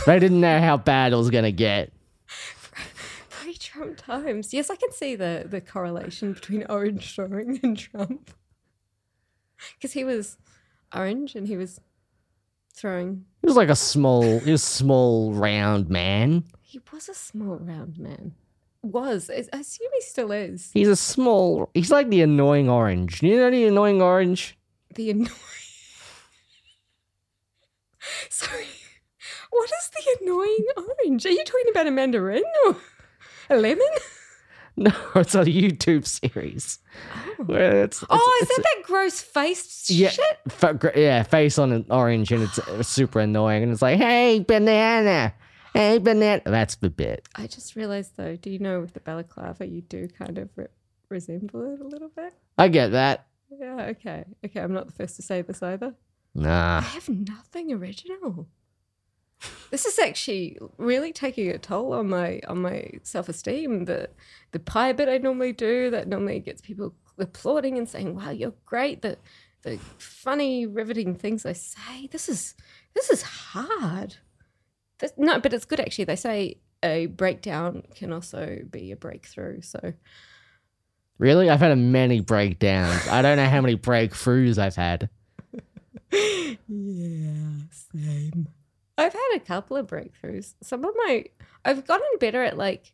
They 0.06 0.18
didn't 0.18 0.40
know 0.40 0.58
how 0.60 0.78
bad 0.78 1.12
it 1.12 1.16
was 1.16 1.28
going 1.28 1.44
to 1.44 1.52
get. 1.52 1.92
pre-Trump 3.30 3.96
times. 3.96 4.52
Yes, 4.52 4.70
I 4.70 4.76
can 4.76 4.92
see 4.92 5.16
the 5.16 5.44
the 5.46 5.60
correlation 5.60 6.32
between 6.32 6.64
orange 6.68 7.14
throwing 7.14 7.60
and 7.62 7.78
Trump. 7.78 8.30
Because 9.74 9.92
he 9.92 10.04
was 10.04 10.36
orange 10.94 11.34
and 11.34 11.46
he 11.46 11.56
was 11.56 11.80
throwing. 12.74 13.24
He 13.42 13.46
was 13.46 13.56
like 13.56 13.70
a 13.70 13.76
small, 13.76 14.40
he 14.40 14.52
was 14.52 14.62
a 14.62 14.66
small, 14.66 15.32
round 15.32 15.88
man. 15.88 16.44
He 16.62 16.80
was 16.92 17.08
a 17.08 17.14
small 17.14 17.56
round 17.56 17.98
man. 17.98 18.34
Was 18.92 19.30
I 19.30 19.34
assume 19.52 19.88
he 19.94 20.00
still 20.00 20.32
is. 20.32 20.70
He's 20.72 20.88
a 20.88 20.96
small, 20.96 21.70
he's 21.74 21.90
like 21.90 22.08
the 22.10 22.22
annoying 22.22 22.68
orange. 22.68 23.22
You 23.22 23.36
know 23.36 23.50
the 23.50 23.66
annoying 23.66 24.00
orange? 24.02 24.56
The 24.94 25.10
annoying. 25.10 25.30
Sorry, 28.30 28.66
what 29.50 29.70
is 29.70 29.90
the 29.90 30.24
annoying 30.24 30.64
orange? 30.76 31.26
Are 31.26 31.30
you 31.30 31.44
talking 31.44 31.70
about 31.70 31.86
a 31.86 31.90
mandarin 31.90 32.44
or 32.66 32.76
a 33.50 33.56
lemon? 33.56 33.86
No, 34.80 34.92
it's 35.16 35.34
a 35.34 35.42
YouTube 35.44 36.06
series. 36.06 36.78
Oh. 37.40 37.42
Where 37.46 37.82
it's, 37.82 38.00
it's, 38.00 38.06
Oh, 38.10 38.38
is 38.42 38.46
that 38.46 38.62
that 38.62 38.82
gross 38.86 39.20
face 39.20 39.90
yeah, 39.90 40.10
shit? 40.10 40.38
fa- 40.48 40.92
yeah, 40.94 41.24
face 41.24 41.58
on 41.58 41.72
an 41.72 41.84
orange, 41.90 42.30
and 42.30 42.44
it's 42.44 42.60
super 42.88 43.18
annoying. 43.18 43.64
And 43.64 43.72
it's 43.72 43.82
like, 43.82 43.98
hey, 43.98 44.38
banana, 44.38 45.34
hey, 45.78 45.98
banana. 45.98 46.42
That's 46.44 46.74
the 46.76 46.90
bit. 46.90 47.28
I 47.36 47.46
just 47.46 47.76
realized 47.76 48.16
though, 48.16 48.36
do 48.36 48.50
you 48.50 48.58
know 48.58 48.80
with 48.80 48.94
the 48.94 49.00
balaclava 49.00 49.66
you 49.66 49.82
do 49.82 50.08
kind 50.08 50.38
of 50.38 50.48
re- 50.56 50.66
resemble 51.08 51.72
it 51.72 51.80
a 51.80 51.84
little 51.84 52.08
bit? 52.08 52.34
I 52.56 52.68
get 52.68 52.88
that. 52.92 53.26
Yeah, 53.50 53.86
okay. 53.90 54.24
Okay, 54.44 54.60
I'm 54.60 54.72
not 54.72 54.86
the 54.86 54.92
first 54.92 55.16
to 55.16 55.22
say 55.22 55.42
this 55.42 55.62
either. 55.62 55.94
Nah. 56.34 56.78
I 56.78 56.80
have 56.80 57.08
nothing 57.08 57.72
original. 57.72 58.48
This 59.70 59.86
is 59.86 59.98
actually 60.00 60.58
really 60.78 61.12
taking 61.12 61.48
a 61.48 61.58
toll 61.58 61.92
on 61.92 62.08
my 62.08 62.40
on 62.48 62.60
my 62.60 62.90
self 63.04 63.28
esteem. 63.28 63.84
The 63.84 64.10
the 64.50 64.58
pie 64.58 64.92
bit 64.92 65.08
I 65.08 65.18
normally 65.18 65.52
do 65.52 65.90
that 65.90 66.08
normally 66.08 66.40
gets 66.40 66.60
people 66.60 66.94
applauding 67.18 67.78
and 67.78 67.88
saying, 67.88 68.16
"Wow, 68.16 68.30
you're 68.30 68.54
great." 68.66 69.02
The 69.02 69.16
the 69.62 69.78
funny, 69.98 70.66
riveting 70.66 71.14
things 71.14 71.46
I 71.46 71.52
say. 71.52 72.08
This 72.10 72.28
is 72.28 72.54
this 72.94 73.10
is 73.10 73.22
hard. 73.22 74.16
This, 74.98 75.12
no, 75.16 75.38
but 75.40 75.52
it's 75.52 75.64
good 75.64 75.80
actually. 75.80 76.04
They 76.04 76.16
say 76.16 76.58
a 76.82 77.06
breakdown 77.06 77.82
can 77.94 78.12
also 78.12 78.60
be 78.70 78.92
a 78.92 78.96
breakthrough. 78.96 79.60
So 79.62 79.92
really? 81.18 81.50
I've 81.50 81.60
had 81.60 81.72
a 81.72 81.76
many 81.76 82.20
breakdowns. 82.20 83.08
I 83.08 83.22
don't 83.22 83.36
know 83.36 83.46
how 83.46 83.60
many 83.60 83.76
breakthroughs 83.76 84.58
I've 84.58 84.76
had. 84.76 85.08
Yeah, 86.10 87.66
same. 87.70 88.48
I've 88.96 89.12
had 89.12 89.36
a 89.36 89.40
couple 89.40 89.76
of 89.76 89.86
breakthroughs. 89.86 90.54
Some 90.62 90.84
of 90.84 90.92
my, 90.96 91.24
I've 91.64 91.86
gotten 91.86 92.06
better 92.18 92.42
at 92.42 92.56
like, 92.56 92.92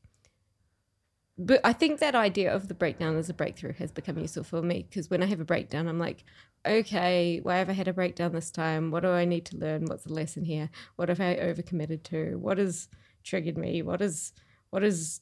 but 1.37 1.61
I 1.65 1.73
think 1.73 1.99
that 1.99 2.15
idea 2.15 2.55
of 2.55 2.69
the 2.69 2.75
breakdown 2.75 3.17
as 3.17 3.29
a 3.29 3.35
breakthrough 3.35 3.73
has 3.75 3.91
become 3.91 4.19
useful 4.19 4.45
for 4.45 4.63
me 4.63 4.87
because 4.89 5.11
when 5.11 5.23
I 5.23 5.27
have 5.27 5.41
a 5.41 5.45
breakdown, 5.45 5.89
I'm 5.89 5.99
like, 5.99 6.25
okay, 6.65 7.41
why 7.43 7.57
have 7.57 7.69
I 7.69 7.73
had 7.73 7.89
a 7.89 7.93
breakdown 7.93 8.33
this 8.33 8.51
time? 8.51 8.91
What 8.91 9.03
do 9.03 9.11
I 9.11 9.25
need 9.25 9.45
to 9.47 9.57
learn? 9.57 9.87
What's 9.87 10.05
the 10.05 10.13
lesson 10.13 10.45
here? 10.45 10.71
What 10.97 11.09
have 11.09 11.21
I 11.21 11.35
overcommitted 11.37 12.05
to? 12.05 12.37
What 12.37 12.59
has 12.59 12.89
triggered 13.25 13.59
me? 13.59 13.83
What 13.83 14.01
is, 14.01 14.33
what 14.71 14.85
is 14.85 15.21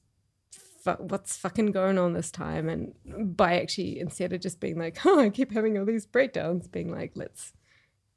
what's 0.98 1.36
fucking 1.36 1.70
going 1.70 1.98
on 1.98 2.12
this 2.12 2.30
time, 2.30 2.68
and 2.68 3.36
by 3.36 3.60
actually 3.60 4.00
instead 4.00 4.32
of 4.32 4.40
just 4.40 4.60
being 4.60 4.78
like, 4.78 4.98
oh, 5.06 5.20
I 5.20 5.30
keep 5.30 5.52
having 5.52 5.78
all 5.78 5.84
these 5.84 6.06
breakdowns, 6.06 6.68
being 6.68 6.90
like, 6.90 7.12
let's 7.14 7.52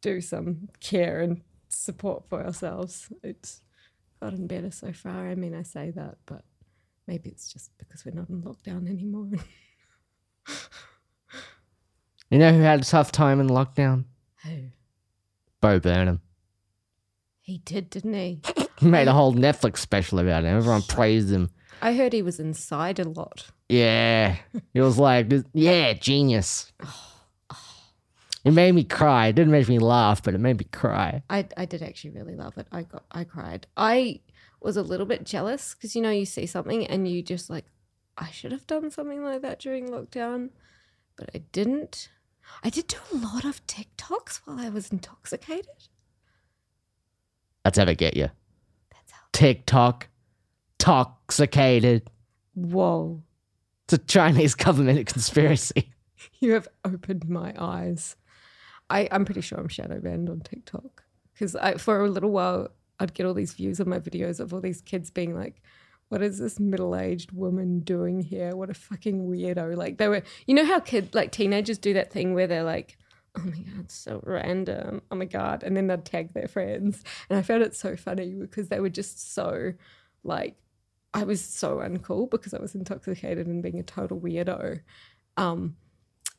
do 0.02 0.22
some 0.22 0.70
care 0.80 1.22
and 1.22 1.42
support 1.70 2.28
for 2.30 2.44
ourselves. 2.44 3.12
It's 3.24 3.62
gotten 4.22 4.48
better 4.48 4.72
so 4.72 4.92
far. 4.94 5.30
I 5.30 5.36
mean, 5.36 5.56
I 5.56 5.64
say 5.64 5.92
that, 5.92 6.18
but 6.26 6.44
maybe 7.08 7.30
it's 7.30 7.52
just 7.52 7.72
because 7.78 8.06
we're 8.06 8.12
not 8.14 8.30
in 8.30 8.42
lockdown 8.42 8.90
anymore. 8.90 9.30
You 12.32 12.40
know 12.40 12.52
who 12.52 12.62
had 12.62 12.82
a 12.82 12.84
tough 12.84 13.12
time 13.12 13.40
in 13.40 13.48
lockdown? 13.48 14.06
oh, 14.48 14.50
Bo 15.62 15.80
Burnham. 15.80 16.22
he 17.42 17.60
did, 17.60 17.90
didn't 17.90 18.14
he? 18.14 18.42
He 18.80 18.88
made 18.88 19.08
a 19.08 19.14
whole 19.14 19.34
Netflix 19.34 19.78
special 19.78 20.20
about 20.20 20.44
it. 20.44 20.48
Everyone 20.48 20.82
praised 20.82 21.30
him. 21.32 21.50
I 21.82 21.94
heard 21.94 22.12
he 22.12 22.22
was 22.22 22.42
inside 22.42 23.00
a 23.00 23.08
lot. 23.08 23.48
Yeah. 23.70 24.36
It 24.74 24.82
was 24.82 24.98
like, 24.98 25.32
yeah, 25.54 25.94
genius. 25.94 26.74
It 28.44 28.52
made 28.52 28.74
me 28.76 28.84
cry. 28.84 29.28
It 29.28 29.34
didn't 29.34 29.52
make 29.54 29.68
me 29.70 29.80
laugh, 29.80 30.22
but 30.22 30.36
it 30.36 30.40
made 30.40 30.60
me 30.60 30.66
cry. 30.66 31.24
I 31.32 31.48
I 31.58 31.66
did 31.66 31.82
actually 31.82 32.12
really 32.12 32.36
love 32.36 32.56
it. 32.58 32.68
I 32.72 32.84
got 32.84 33.04
I 33.12 33.24
cried. 33.24 33.66
I 33.76 34.20
was 34.66 34.76
a 34.76 34.82
little 34.82 35.06
bit 35.06 35.24
jealous 35.24 35.76
because 35.76 35.96
you 35.96 36.02
know 36.02 36.10
you 36.10 36.26
see 36.26 36.48
something 36.48 36.86
and 36.88 37.08
you 37.08 37.22
just 37.22 37.50
like 37.50 37.66
I 38.18 38.32
should 38.32 38.52
have 38.52 38.66
done 38.66 38.90
something 38.92 39.24
like 39.24 39.42
that 39.44 39.60
during 39.60 39.90
lockdown, 39.90 40.50
but 41.18 41.30
I 41.36 41.40
didn't. 41.52 42.10
I 42.64 42.70
did 42.70 42.88
do 42.88 42.98
a 43.14 43.18
lot 43.18 43.46
of 43.46 43.66
TikToks 43.68 44.42
while 44.46 44.60
I 44.60 44.70
was 44.70 44.92
intoxicated. 44.92 45.68
That's 47.64 47.78
how 47.78 47.86
they 47.86 47.96
get 47.96 48.16
you. 48.16 48.30
That's 48.92 49.12
how. 49.12 49.22
TikTok, 49.34 50.08
toxicated. 50.80 52.10
Whoa, 52.54 53.22
It's 53.86 53.94
a 53.94 53.98
Chinese 53.98 54.56
government 54.56 55.06
conspiracy. 55.08 55.94
you 56.40 56.54
have 56.54 56.68
opened 56.84 57.28
my 57.30 57.54
eyes. 57.58 58.16
I 58.90 59.08
I'm 59.12 59.26
pretty 59.26 59.42
sure 59.42 59.60
I'm 59.60 59.68
shadow 59.68 60.00
banned 60.00 60.30
on 60.30 60.40
TikTok 60.40 61.04
because 61.34 61.56
I 61.56 61.76
for 61.76 62.04
a 62.04 62.10
little 62.10 62.32
while 62.32 62.70
I'd 63.00 63.14
get 63.14 63.26
all 63.26 63.34
these 63.34 63.54
views 63.54 63.80
on 63.80 63.90
my 63.90 64.00
videos 64.00 64.40
of 64.40 64.54
all 64.54 64.62
these 64.62 64.82
kids 64.82 65.10
being 65.12 65.36
like, 65.36 65.62
"What 66.10 66.22
is 66.22 66.40
this 66.40 66.60
middle-aged 66.60 67.32
woman 67.32 67.80
doing 67.80 68.22
here? 68.22 68.56
What 68.56 68.70
a 68.70 68.74
fucking 68.74 69.28
weirdo!" 69.28 69.76
Like 69.76 69.98
they 69.98 70.08
were, 70.08 70.24
you 70.48 70.56
know 70.56 70.66
how 70.66 70.80
kid 70.80 71.14
like 71.14 71.32
teenagers 71.32 71.78
do 71.78 71.94
that 71.94 72.12
thing 72.12 72.34
where 72.34 72.48
they're 72.48 72.64
like, 72.64 72.98
"Oh 73.38 73.44
my 73.44 73.60
god, 73.60 73.92
so 73.92 74.22
random! 74.24 75.02
Oh 75.12 75.16
my 75.16 75.26
god!" 75.26 75.64
and 75.64 75.76
then 75.76 75.88
they'd 75.88 76.06
tag 76.06 76.34
their 76.34 76.48
friends, 76.48 77.04
and 77.30 77.38
I 77.38 77.42
found 77.42 77.64
it 77.64 77.76
so 77.76 77.96
funny 77.96 78.34
because 78.34 78.70
they 78.70 78.80
were 78.80 78.90
just 78.90 79.34
so 79.34 79.74
like. 80.24 80.56
I 81.14 81.24
was 81.24 81.42
so 81.42 81.78
uncool 81.78 82.30
because 82.30 82.54
I 82.54 82.60
was 82.60 82.76
intoxicated 82.76 83.48
and 83.48 83.64
being 83.64 83.80
a 83.80 83.84
total 83.84 84.20
weirdo. 84.20 84.82
Um, 85.38 85.78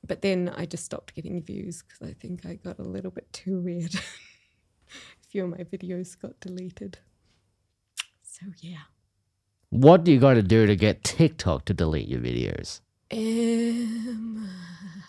but 0.07 0.23
then 0.23 0.53
I 0.55 0.67
just 0.67 0.85
stopped 0.85 1.15
getting 1.15 1.43
views 1.43 1.83
because 1.83 2.07
I 2.07 2.13
think 2.13 2.45
I 2.45 2.57
got 2.57 2.79
a 2.79 2.83
little 2.83 3.11
bit 3.11 3.33
too 3.33 3.59
weird. 3.61 3.95
a 5.22 5.26
few 5.28 5.45
of 5.45 5.51
my 5.51 5.64
videos 5.64 6.18
got 6.20 6.39
deleted. 6.41 6.99
So 8.22 8.47
yeah. 8.61 8.84
What 9.70 10.05
do 10.05 10.12
you 10.12 10.20
got 10.20 10.34
to 10.34 10.43
do 10.43 10.66
to 10.66 10.76
get 10.76 11.03
TikTok 11.05 11.64
to 11.66 11.74
delete 11.74 12.09
your 12.09 12.20
videos? 12.20 12.80
Um, 13.12 14.49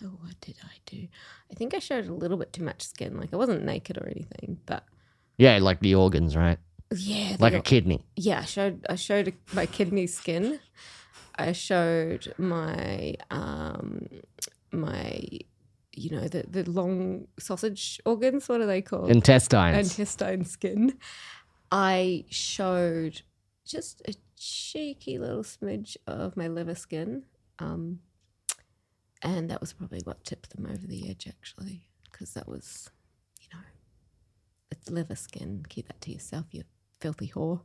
what 0.20 0.40
did 0.40 0.56
I 0.64 0.76
do? 0.86 1.06
I 1.50 1.54
think 1.54 1.74
I 1.74 1.78
showed 1.78 2.06
a 2.08 2.14
little 2.14 2.36
bit 2.36 2.52
too 2.52 2.62
much 2.64 2.82
skin. 2.82 3.18
Like 3.18 3.32
I 3.32 3.36
wasn't 3.36 3.64
naked 3.64 3.98
or 3.98 4.06
anything, 4.06 4.58
but 4.66 4.84
Yeah, 5.36 5.58
like 5.58 5.80
the 5.80 5.94
organs, 5.94 6.36
right? 6.36 6.58
yeah, 6.94 7.36
Like 7.38 7.52
a 7.54 7.60
kidney. 7.60 8.04
yeah. 8.16 8.40
I 8.40 8.44
showed 8.44 8.84
I 8.88 8.94
showed 8.96 9.34
my 9.52 9.66
kidney 9.66 10.06
skin. 10.06 10.58
I 11.36 11.52
showed 11.52 12.32
my 12.38 13.14
um 13.30 14.06
my 14.72 15.20
you 15.98 16.10
know 16.10 16.28
the 16.28 16.44
the 16.48 16.70
long 16.70 17.28
sausage 17.38 18.00
organs. 18.04 18.48
What 18.48 18.60
are 18.60 18.66
they 18.66 18.82
called? 18.82 19.10
Intestines. 19.10 19.98
intestine 19.98 20.44
skin. 20.44 20.98
I 21.70 22.24
showed 22.30 23.22
just 23.64 24.02
a 24.08 24.14
cheeky 24.36 25.18
little 25.18 25.42
smidge 25.42 25.96
of 26.06 26.36
my 26.36 26.48
liver 26.48 26.74
skin. 26.74 27.24
Um, 27.58 28.00
and 29.22 29.50
that 29.50 29.60
was 29.60 29.72
probably 29.72 30.00
what 30.04 30.24
tipped 30.24 30.50
them 30.50 30.66
over 30.66 30.86
the 30.86 31.10
edge, 31.10 31.26
actually, 31.28 31.88
because 32.10 32.34
that 32.34 32.48
was, 32.48 32.90
you 33.40 33.48
know, 33.52 33.64
it's 34.70 34.88
liver 34.88 35.16
skin. 35.16 35.64
Keep 35.68 35.88
that 35.88 36.00
to 36.02 36.12
yourself, 36.12 36.46
you 36.52 36.62
filthy 37.00 37.28
whore. 37.28 37.60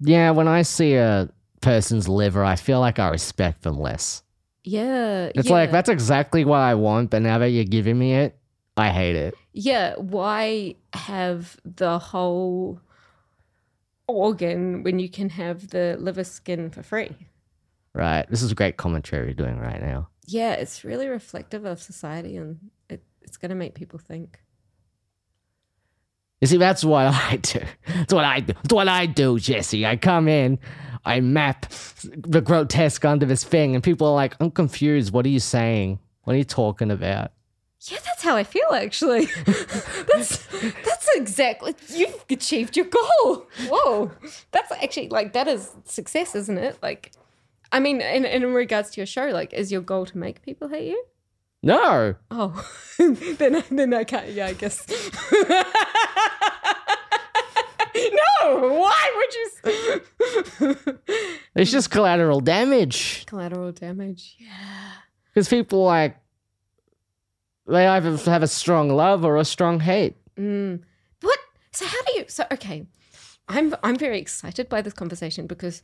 yeah, 0.00 0.30
when 0.30 0.48
I 0.48 0.62
see 0.62 0.94
a 0.94 1.30
person's 1.60 2.08
liver, 2.08 2.44
I 2.44 2.56
feel 2.56 2.80
like 2.80 2.98
I 2.98 3.08
respect 3.08 3.62
them 3.62 3.78
less. 3.78 4.22
Yeah. 4.64 5.30
It's 5.34 5.48
yeah. 5.48 5.54
like, 5.54 5.70
that's 5.70 5.88
exactly 5.88 6.44
what 6.44 6.58
I 6.58 6.74
want, 6.74 7.10
but 7.10 7.22
now 7.22 7.38
that 7.38 7.50
you're 7.50 7.64
giving 7.64 7.98
me 7.98 8.14
it, 8.14 8.38
I 8.76 8.90
hate 8.90 9.16
it. 9.16 9.34
Yeah, 9.52 9.94
why 9.96 10.76
have 10.94 11.58
the 11.64 11.98
whole 11.98 12.80
organ 14.06 14.82
when 14.82 14.98
you 14.98 15.08
can 15.08 15.28
have 15.30 15.68
the 15.68 15.96
liver 15.98 16.24
skin 16.24 16.70
for 16.70 16.82
free? 16.82 17.10
Right. 17.94 18.28
This 18.30 18.42
is 18.42 18.52
a 18.52 18.54
great 18.54 18.76
commentary 18.78 19.26
you're 19.26 19.34
doing 19.34 19.58
right 19.58 19.80
now. 19.80 20.08
Yeah, 20.26 20.52
it's 20.52 20.84
really 20.84 21.08
reflective 21.08 21.64
of 21.64 21.82
society 21.82 22.36
and 22.36 22.58
it, 22.88 23.02
it's 23.20 23.36
going 23.36 23.50
to 23.50 23.54
make 23.54 23.74
people 23.74 23.98
think. 23.98 24.38
You 26.42 26.48
see, 26.48 26.56
that's 26.56 26.84
what 26.84 27.06
I 27.06 27.36
do. 27.40 27.60
That's 27.86 28.12
what 28.12 28.24
I 28.24 28.40
do. 28.40 28.52
That's 28.52 28.74
what 28.74 28.88
I 28.88 29.06
do, 29.06 29.38
Jesse. 29.38 29.86
I 29.86 29.96
come 29.96 30.26
in, 30.26 30.58
I 31.04 31.20
map 31.20 31.66
the 32.02 32.40
grotesque 32.40 33.04
onto 33.04 33.26
this 33.26 33.44
thing, 33.44 33.76
and 33.76 33.82
people 33.82 34.08
are 34.08 34.14
like, 34.14 34.34
I'm 34.40 34.50
confused. 34.50 35.12
What 35.12 35.24
are 35.24 35.30
you 35.30 35.38
saying? 35.38 36.00
What 36.24 36.34
are 36.34 36.38
you 36.38 36.44
talking 36.44 36.90
about? 36.90 37.30
Yeah, 37.82 37.98
that's 38.04 38.22
how 38.22 38.36
I 38.36 38.44
feel 38.44 38.68
actually. 38.72 39.26
that's 39.46 40.46
that's 40.84 41.08
exactly 41.16 41.74
you've 41.88 42.24
achieved 42.30 42.76
your 42.76 42.86
goal. 42.86 43.46
Whoa. 43.68 44.10
That's 44.52 44.70
actually 44.70 45.08
like 45.08 45.32
that 45.32 45.48
is 45.48 45.70
success, 45.84 46.34
isn't 46.34 46.58
it? 46.58 46.78
Like 46.82 47.12
I 47.72 47.80
mean, 47.80 48.00
in, 48.00 48.24
in 48.24 48.52
regards 48.52 48.90
to 48.90 49.00
your 49.00 49.06
show, 49.06 49.28
like, 49.28 49.52
is 49.54 49.72
your 49.72 49.80
goal 49.80 50.04
to 50.06 50.18
make 50.18 50.42
people 50.42 50.68
hate 50.68 50.88
you? 50.90 51.04
No. 51.62 52.14
Oh, 52.30 52.68
then 52.98 53.62
then 53.70 53.94
I 53.94 54.04
can't. 54.04 54.28
Yeah, 54.30 54.46
I 54.46 54.52
guess. 54.54 54.84
no, 57.94 58.78
why 58.78 59.12
would 59.16 59.34
you? 59.34 59.48
It's 61.54 61.70
just 61.70 61.90
collateral 61.90 62.40
damage. 62.40 63.26
Collateral 63.26 63.72
damage. 63.72 64.36
Yeah. 64.38 64.92
Because 65.32 65.48
people 65.48 65.84
like, 65.84 66.16
they 67.66 67.86
either 67.86 68.16
have 68.16 68.42
a 68.42 68.48
strong 68.48 68.90
love 68.90 69.24
or 69.24 69.36
a 69.36 69.44
strong 69.44 69.80
hate. 69.80 70.16
Mm. 70.36 70.82
What? 71.20 71.38
So 71.72 71.86
how 71.86 72.02
do 72.02 72.18
you? 72.18 72.24
So 72.28 72.44
okay, 72.50 72.86
I'm 73.48 73.74
I'm 73.84 73.96
very 73.96 74.18
excited 74.18 74.68
by 74.68 74.82
this 74.82 74.94
conversation 74.94 75.46
because 75.46 75.82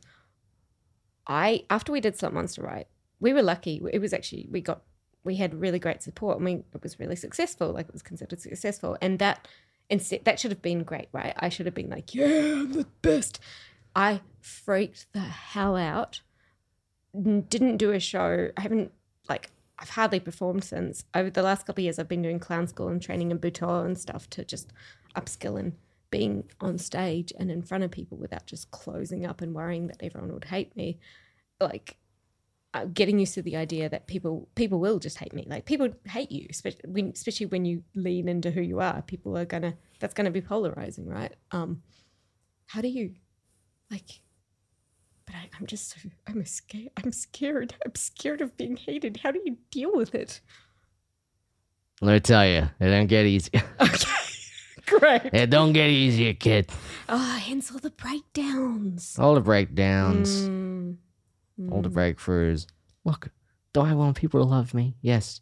I 1.25 1.63
after 1.69 1.91
we 1.91 2.01
did 2.01 2.17
Slut 2.17 2.33
Monster 2.33 2.63
right, 2.63 2.87
we 3.19 3.31
were 3.31 3.43
lucky. 3.43 3.81
It 3.93 3.99
was 3.99 4.11
actually 4.13 4.47
we 4.51 4.59
got 4.59 4.81
we 5.23 5.35
had 5.35 5.59
really 5.59 5.79
great 5.79 6.01
support. 6.01 6.37
I 6.37 6.39
mean, 6.41 6.63
it 6.73 6.83
was 6.83 6.99
really 6.99 7.15
successful. 7.15 7.71
Like 7.71 7.87
it 7.87 7.93
was 7.93 8.01
considered 8.01 8.41
successful, 8.41 8.97
and 9.01 9.19
that 9.19 9.47
instead 9.89 10.25
that 10.25 10.39
should 10.39 10.51
have 10.51 10.61
been 10.61 10.83
great, 10.83 11.09
right? 11.11 11.33
I 11.37 11.49
should 11.49 11.65
have 11.65 11.75
been 11.75 11.89
like, 11.89 12.13
yeah, 12.13 12.53
I'm 12.53 12.71
the 12.71 12.87
best. 13.01 13.39
I 13.95 14.21
freaked 14.41 15.07
the 15.13 15.19
hell 15.19 15.75
out. 15.75 16.21
Didn't 17.13 17.77
do 17.77 17.91
a 17.91 17.99
show. 17.99 18.49
I 18.55 18.61
haven't 18.61 18.91
like 19.27 19.49
I've 19.79 19.89
hardly 19.89 20.19
performed 20.19 20.63
since. 20.63 21.05
Over 21.15 21.29
the 21.29 21.41
last 21.41 21.65
couple 21.65 21.81
of 21.81 21.85
years, 21.85 21.99
I've 21.99 22.07
been 22.07 22.21
doing 22.21 22.39
clown 22.39 22.67
school 22.67 22.89
and 22.89 23.01
training 23.01 23.31
in 23.31 23.39
Butoh 23.39 23.85
and 23.85 23.97
stuff 23.97 24.29
to 24.31 24.43
just 24.43 24.71
upskill 25.15 25.59
and 25.59 25.73
being 26.11 26.43
on 26.59 26.77
stage 26.77 27.31
and 27.37 27.51
in 27.51 27.61
front 27.61 27.83
of 27.83 27.91
people 27.91 28.17
without 28.17 28.45
just 28.45 28.71
closing 28.71 29.25
up 29.25 29.41
and 29.41 29.53
worrying 29.53 29.87
that 29.87 30.01
everyone 30.01 30.33
would 30.33 30.45
hate 30.45 30.75
me. 30.75 30.99
Like 31.59 31.97
getting 32.93 33.19
used 33.19 33.33
to 33.33 33.41
the 33.41 33.55
idea 33.55 33.89
that 33.89 34.07
people 34.07 34.47
people 34.55 34.79
will 34.79 34.99
just 34.99 35.17
hate 35.17 35.33
me. 35.33 35.45
Like 35.47 35.65
people 35.65 35.89
hate 36.07 36.31
you, 36.31 36.47
especially 36.49 36.81
when, 36.87 37.11
especially 37.15 37.47
when 37.47 37.65
you 37.65 37.83
lean 37.95 38.29
into 38.29 38.51
who 38.51 38.61
you 38.61 38.79
are. 38.79 39.01
People 39.01 39.37
are 39.37 39.45
gonna 39.45 39.75
that's 39.99 40.13
gonna 40.13 40.31
be 40.31 40.41
polarizing, 40.41 41.07
right? 41.07 41.33
Um, 41.51 41.81
how 42.67 42.81
do 42.81 42.87
you 42.87 43.15
like? 43.89 44.21
But 45.25 45.35
I, 45.35 45.49
I'm 45.59 45.65
just 45.65 45.89
so 45.89 46.09
I'm 46.27 46.45
scared. 46.45 46.89
I'm 47.03 47.11
scared. 47.11 47.73
I'm 47.85 47.95
scared 47.95 48.41
of 48.41 48.55
being 48.57 48.77
hated. 48.77 49.17
How 49.23 49.31
do 49.31 49.41
you 49.45 49.57
deal 49.71 49.91
with 49.93 50.13
it? 50.15 50.41
Let 52.01 52.13
me 52.13 52.19
tell 52.21 52.45
you, 52.47 52.69
it 52.79 52.89
don't 52.89 53.07
get 53.07 53.25
easy. 53.25 53.51
Okay, 53.81 54.09
great. 54.85 55.33
it 55.33 55.49
don't 55.49 55.73
get 55.73 55.89
easier, 55.89 56.33
kid. 56.33 56.71
Ah, 57.09 57.41
hence 57.45 57.71
all 57.71 57.79
the 57.79 57.89
breakdowns. 57.89 59.17
All 59.19 59.35
the 59.35 59.41
breakdowns, 59.41 60.47
Mm, 60.49 60.95
all 61.71 61.81
the 61.81 61.89
mm. 61.89 61.93
breakthroughs. 61.93 62.67
Look, 63.03 63.29
do 63.73 63.81
I 63.81 63.93
want 63.93 64.17
people 64.17 64.41
to 64.41 64.45
love 64.45 64.73
me? 64.73 64.95
Yes. 65.01 65.41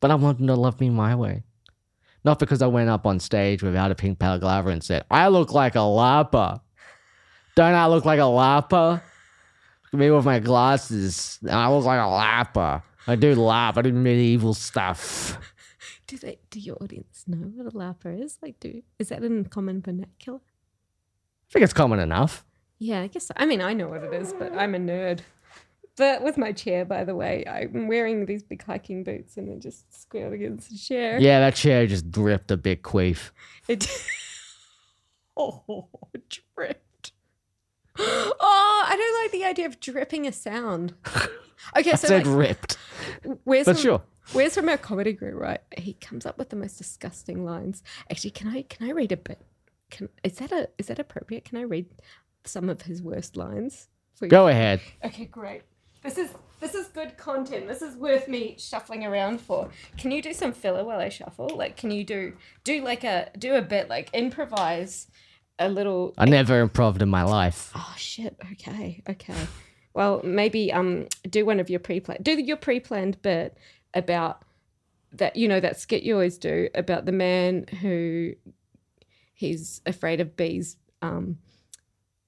But 0.00 0.10
I 0.10 0.14
want 0.14 0.38
them 0.38 0.46
to 0.46 0.54
love 0.54 0.80
me 0.80 0.90
my 0.90 1.14
way. 1.14 1.44
Not 2.24 2.38
because 2.38 2.60
I 2.60 2.66
went 2.66 2.90
up 2.90 3.06
on 3.06 3.18
stage 3.18 3.62
without 3.62 3.90
a 3.90 3.94
pink 3.94 4.18
balaclava 4.18 4.70
and 4.70 4.84
said, 4.84 5.04
I 5.10 5.28
look 5.28 5.52
like 5.52 5.74
a 5.74 5.78
LARPer. 5.78 6.60
Don't 7.56 7.74
I 7.74 7.86
look 7.86 8.04
like 8.04 8.18
a 8.18 8.22
LARPer? 8.22 9.02
me 9.92 10.10
with 10.10 10.24
my 10.24 10.38
glasses. 10.38 11.38
I 11.50 11.68
look 11.70 11.84
like 11.84 11.98
a 11.98 12.02
LARPer. 12.02 12.82
I 13.06 13.16
do 13.16 13.34
LARP. 13.34 13.78
I 13.78 13.82
do 13.82 13.92
medieval 13.92 14.54
stuff. 14.54 15.38
Do 16.06 16.18
they? 16.18 16.38
Do 16.50 16.58
your 16.58 16.76
audience 16.80 17.24
know 17.26 17.52
what 17.54 17.72
a 17.72 17.76
LARPer 17.76 18.22
is? 18.22 18.38
Like, 18.42 18.58
do 18.60 18.82
is 18.98 19.10
that 19.10 19.22
in 19.22 19.44
common 19.44 19.80
vernacular? 19.80 20.38
I 20.38 21.52
think 21.52 21.62
it's 21.64 21.72
common 21.72 22.00
enough. 22.00 22.44
Yeah, 22.80 23.02
I 23.02 23.06
guess. 23.06 23.26
So. 23.26 23.34
I 23.36 23.46
mean, 23.46 23.60
I 23.60 23.74
know 23.74 23.88
what 23.88 24.02
it 24.02 24.12
is, 24.12 24.32
but 24.32 24.52
I'm 24.54 24.74
a 24.74 24.78
nerd. 24.78 25.20
But 25.96 26.22
with 26.22 26.38
my 26.38 26.50
chair, 26.52 26.86
by 26.86 27.04
the 27.04 27.14
way, 27.14 27.44
I'm 27.46 27.86
wearing 27.86 28.24
these 28.24 28.42
big 28.42 28.62
hiking 28.62 29.04
boots 29.04 29.36
and 29.36 29.48
then 29.48 29.60
just 29.60 30.00
squealed 30.00 30.32
against 30.32 30.70
the 30.70 30.78
chair. 30.78 31.20
Yeah, 31.20 31.40
that 31.40 31.54
chair 31.54 31.86
just 31.86 32.10
dripped 32.10 32.50
a 32.50 32.56
bit 32.56 32.82
queef. 32.82 33.30
It. 33.68 33.86
oh, 35.36 35.88
dripped. 36.56 37.12
Oh, 37.98 38.84
I 38.88 38.96
don't 38.96 39.22
like 39.22 39.32
the 39.32 39.44
idea 39.44 39.66
of 39.66 39.78
dripping 39.78 40.26
a 40.26 40.32
sound. 40.32 40.94
Okay, 41.76 41.90
so 41.90 42.08
said 42.08 42.26
like, 42.26 42.36
ripped. 42.38 42.78
where's 43.44 43.66
but 43.66 43.76
from, 43.76 43.82
sure. 43.82 44.02
Wes 44.34 44.54
from 44.54 44.68
our 44.70 44.78
comedy 44.78 45.12
group, 45.12 45.38
right? 45.38 45.60
He 45.76 45.92
comes 45.92 46.24
up 46.24 46.38
with 46.38 46.48
the 46.48 46.56
most 46.56 46.78
disgusting 46.78 47.44
lines. 47.44 47.82
Actually, 48.10 48.30
can 48.30 48.48
I 48.48 48.62
can 48.62 48.88
I 48.88 48.92
read 48.92 49.12
a 49.12 49.16
bit? 49.16 49.44
Can 49.90 50.08
is 50.24 50.38
that 50.38 50.52
a 50.52 50.68
is 50.78 50.86
that 50.86 50.98
appropriate? 50.98 51.44
Can 51.44 51.58
I 51.58 51.62
read 51.62 51.86
some 52.44 52.68
of 52.68 52.82
his 52.82 53.02
worst 53.02 53.36
lines? 53.36 53.88
For 54.14 54.26
you? 54.26 54.30
Go 54.30 54.48
ahead. 54.48 54.80
Okay, 55.04 55.24
great. 55.24 55.62
This 56.02 56.18
is 56.18 56.30
this 56.60 56.74
is 56.74 56.88
good 56.88 57.16
content. 57.16 57.66
This 57.66 57.82
is 57.82 57.96
worth 57.96 58.28
me 58.28 58.56
shuffling 58.58 59.04
around 59.04 59.40
for. 59.40 59.70
Can 59.96 60.10
you 60.10 60.22
do 60.22 60.32
some 60.32 60.52
filler 60.52 60.84
while 60.84 61.00
I 61.00 61.08
shuffle? 61.08 61.50
Like, 61.54 61.76
can 61.76 61.90
you 61.90 62.04
do 62.04 62.34
do 62.64 62.82
like 62.82 63.04
a 63.04 63.30
do 63.38 63.54
a 63.54 63.62
bit 63.62 63.88
like 63.88 64.10
improvise 64.12 65.08
a 65.58 65.68
little? 65.68 66.14
I 66.18 66.26
never 66.26 66.60
improved 66.60 67.02
in 67.02 67.08
my 67.08 67.22
life. 67.22 67.70
Oh 67.74 67.94
shit. 67.96 68.36
Okay. 68.52 69.02
Okay. 69.08 69.46
Well, 69.94 70.20
maybe 70.24 70.72
um 70.72 71.06
do 71.28 71.44
one 71.44 71.60
of 71.60 71.68
your 71.68 71.80
pre-planned 71.80 72.24
do 72.24 72.32
your 72.32 72.56
pre-planned 72.56 73.20
bit 73.22 73.56
about 73.94 74.42
that 75.12 75.36
you 75.36 75.48
know 75.48 75.60
that 75.60 75.78
skit 75.78 76.02
you 76.02 76.14
always 76.14 76.38
do 76.38 76.68
about 76.74 77.04
the 77.04 77.12
man 77.12 77.66
who 77.80 78.32
he's 79.34 79.80
afraid 79.86 80.20
of 80.20 80.36
bees 80.36 80.76
um 81.02 81.38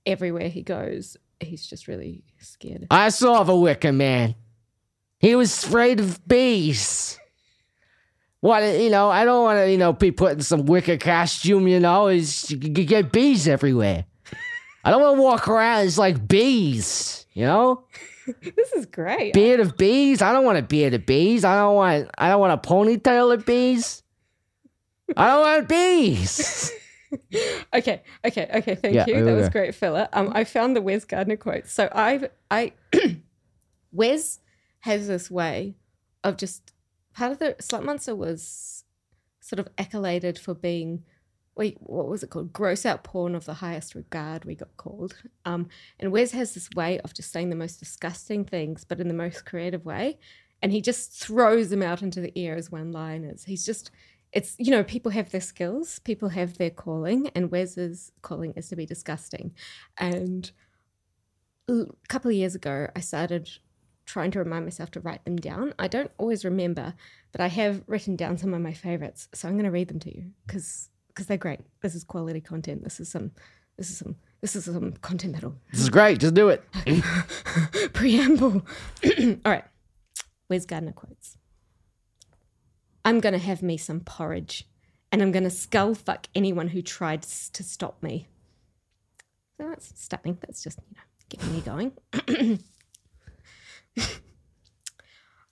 everywhere 0.07 0.49
he 0.49 0.63
goes. 0.63 1.17
He's 1.41 1.67
just 1.67 1.89
really 1.89 2.23
scared. 2.41 2.87
I 2.91 3.09
saw 3.09 3.43
the 3.43 3.57
Wicker 3.57 3.93
Man. 3.93 4.35
He 5.19 5.35
was 5.35 5.65
afraid 5.65 6.01
of 6.01 6.27
bees. 6.27 7.19
What 8.41 8.63
you 8.81 8.91
know? 8.91 9.09
I 9.09 9.25
don't 9.25 9.45
want 9.45 9.59
to 9.61 9.71
you 9.71 9.79
know 9.79 9.93
be 9.93 10.11
put 10.11 10.33
in 10.33 10.41
some 10.43 10.67
wicker 10.67 10.97
costume. 10.97 11.69
You 11.69 11.79
know, 11.79 12.09
is 12.09 12.51
you 12.51 12.57
get 12.59 13.13
bees 13.13 13.47
everywhere. 13.47 14.05
I 14.85 14.91
don't 14.91 15.01
want 15.01 15.17
to 15.17 15.23
walk 15.23 15.47
around 15.49 15.87
It's 15.87 15.97
like 15.99 16.27
bees. 16.27 17.25
You 17.35 17.45
know, 17.45 17.85
This 18.43 18.73
is 18.73 18.87
great. 18.87 19.33
beard 19.33 19.61
of 19.61 19.77
bees. 19.77 20.23
I 20.23 20.33
don't 20.33 20.45
want 20.45 20.59
a 20.59 20.63
beard 20.63 20.93
of 20.95 21.07
bees. 21.07 21.45
I 21.45 21.55
don't 21.57 21.77
want. 21.77 22.09
I 22.19 22.29
don't 22.29 22.41
want 22.41 22.53
a 22.53 22.69
ponytail 22.69 23.33
of 23.33 23.47
bees. 23.47 24.03
I 25.17 25.29
don't 25.29 25.41
want 25.43 25.69
bees. 25.69 26.73
Okay, 27.75 28.03
okay, 28.25 28.51
okay. 28.55 28.75
Thank 28.75 28.95
Yeah, 28.95 29.07
you. 29.07 29.25
That 29.25 29.35
we 29.35 29.41
was 29.41 29.49
great 29.49 29.75
filler. 29.75 30.09
Um, 30.13 30.31
I 30.35 30.45
found 30.45 30.77
the 30.77 30.83
Wes 30.83 31.05
Gardner 31.05 31.37
quote. 31.37 31.69
So 31.69 31.89
I've 31.93 32.29
I 32.51 32.73
Wes 33.93 34.41
has 34.81 35.09
this 35.09 35.31
way 35.31 35.77
of 36.23 36.37
just 36.37 36.73
part 37.15 37.33
of 37.33 37.39
the 37.39 37.57
Slut 37.61 37.85
Monster 37.85 38.15
was 38.15 38.85
sort 39.41 39.59
of 39.59 39.69
accoladed 39.79 40.39
for 40.39 40.55
being 40.55 41.05
wait, 41.55 41.77
what 41.81 42.09
was 42.09 42.23
it 42.23 42.31
called? 42.31 42.53
Gross 42.53 42.87
out 42.87 43.05
porn 43.05 43.35
of 43.35 43.45
the 43.45 43.55
highest 43.55 43.95
regard 43.95 44.45
we 44.45 44.55
got 44.55 44.75
called. 44.77 45.15
Um, 45.45 45.69
and 45.99 46.11
Wes 46.11 46.33
has 46.33 46.55
this 46.55 46.71
way 46.75 46.99
of 47.01 47.13
just 47.13 47.31
saying 47.31 47.51
the 47.51 47.57
most 47.57 47.79
disgusting 47.79 48.45
things, 48.45 48.85
but 48.85 49.01
in 49.01 49.09
the 49.09 49.15
most 49.15 49.45
creative 49.45 49.85
way. 49.85 50.19
And 50.63 50.73
he 50.73 50.81
just 50.81 51.13
throws 51.13 51.71
them 51.71 51.83
out 51.83 52.03
into 52.03 52.21
the 52.21 52.33
air 52.37 52.57
as 52.57 52.71
one 52.71 52.93
liners. 52.93 53.45
He's 53.45 53.67
just 53.67 53.91
it's 54.33 54.55
you 54.59 54.71
know 54.71 54.83
people 54.83 55.13
have 55.13 55.31
their 55.31 55.41
skills 55.41 55.99
people 56.01 56.31
have 56.31 56.59
their 56.59 56.71
calling 56.71 57.29
and 57.35 57.51
wes's 57.51 58.13
calling 58.23 58.53
is 58.57 58.69
to 58.69 58.77
be 58.77 58.87
disgusting 58.87 59.53
and 59.99 60.53
a 61.69 61.85
couple 62.09 62.31
of 62.31 62.37
years 62.37 62.55
ago 62.55 62.89
i 62.97 63.01
started 63.01 63.49
trying 64.05 64.31
to 64.31 64.39
remind 64.39 64.65
myself 64.65 64.91
to 64.91 65.01
write 65.01 65.25
them 65.25 65.37
down 65.37 65.73
i 65.79 65.87
don't 65.87 66.11
always 66.19 66.45
remember 66.45 66.95
but 67.31 67.41
i 67.41 67.47
have 67.47 67.83
written 67.87 68.17
down 68.17 68.37
some 68.37 68.53
of 68.53 68.61
my 68.61 68.73
favorites 68.73 69.29
so 69.33 69.49
i'm 69.49 69.55
going 69.55 69.65
to 69.65 69.71
read 69.71 69.89
them 69.89 70.01
to 70.01 70.15
you 70.15 70.31
because 70.47 70.89
because 71.09 71.27
they're 71.27 71.37
great 71.37 71.61
this 71.83 71.95
is 71.95 72.05
quality 72.05 72.41
content 72.41 72.83
this 72.83 72.99
is 72.99 73.09
some 73.09 73.31
this 73.77 73.91
is 73.91 73.99
some 73.99 74.17
this 74.43 74.57
is 74.57 74.65
some 74.65 74.93
content 75.03 75.35
that'll 75.35 75.55
this 75.71 75.81
is 75.81 75.89
great. 75.89 76.19
Just 76.19 76.35
do 76.35 76.49
it. 76.49 76.65
preamble. 77.93 78.63
All 79.45 79.53
right. 79.53 79.65
wes 80.49 80.67
Gardner 80.67 80.93
quotes? 80.93 81.37
I'm 83.05 83.21
going 83.21 83.33
to 83.33 83.39
have 83.39 83.63
me 83.63 83.77
some 83.77 84.01
porridge 84.01 84.69
and 85.11 85.21
I'm 85.23 85.33
going 85.33 85.45
to 85.45 85.51
skull 85.51 85.95
fuck 85.95 86.27
anyone 86.35 86.69
who 86.69 86.83
tried 86.83 87.23
to 87.23 87.63
stop 87.63 88.03
me. 88.03 88.29
So 89.57 89.69
that's 89.69 89.93
stunning. 90.01 90.39
That's 90.41 90.63
just, 90.63 90.79
you 90.89 90.97
know, 90.97 91.03
getting 91.29 91.53
me 91.53 91.61
going. 91.61 91.93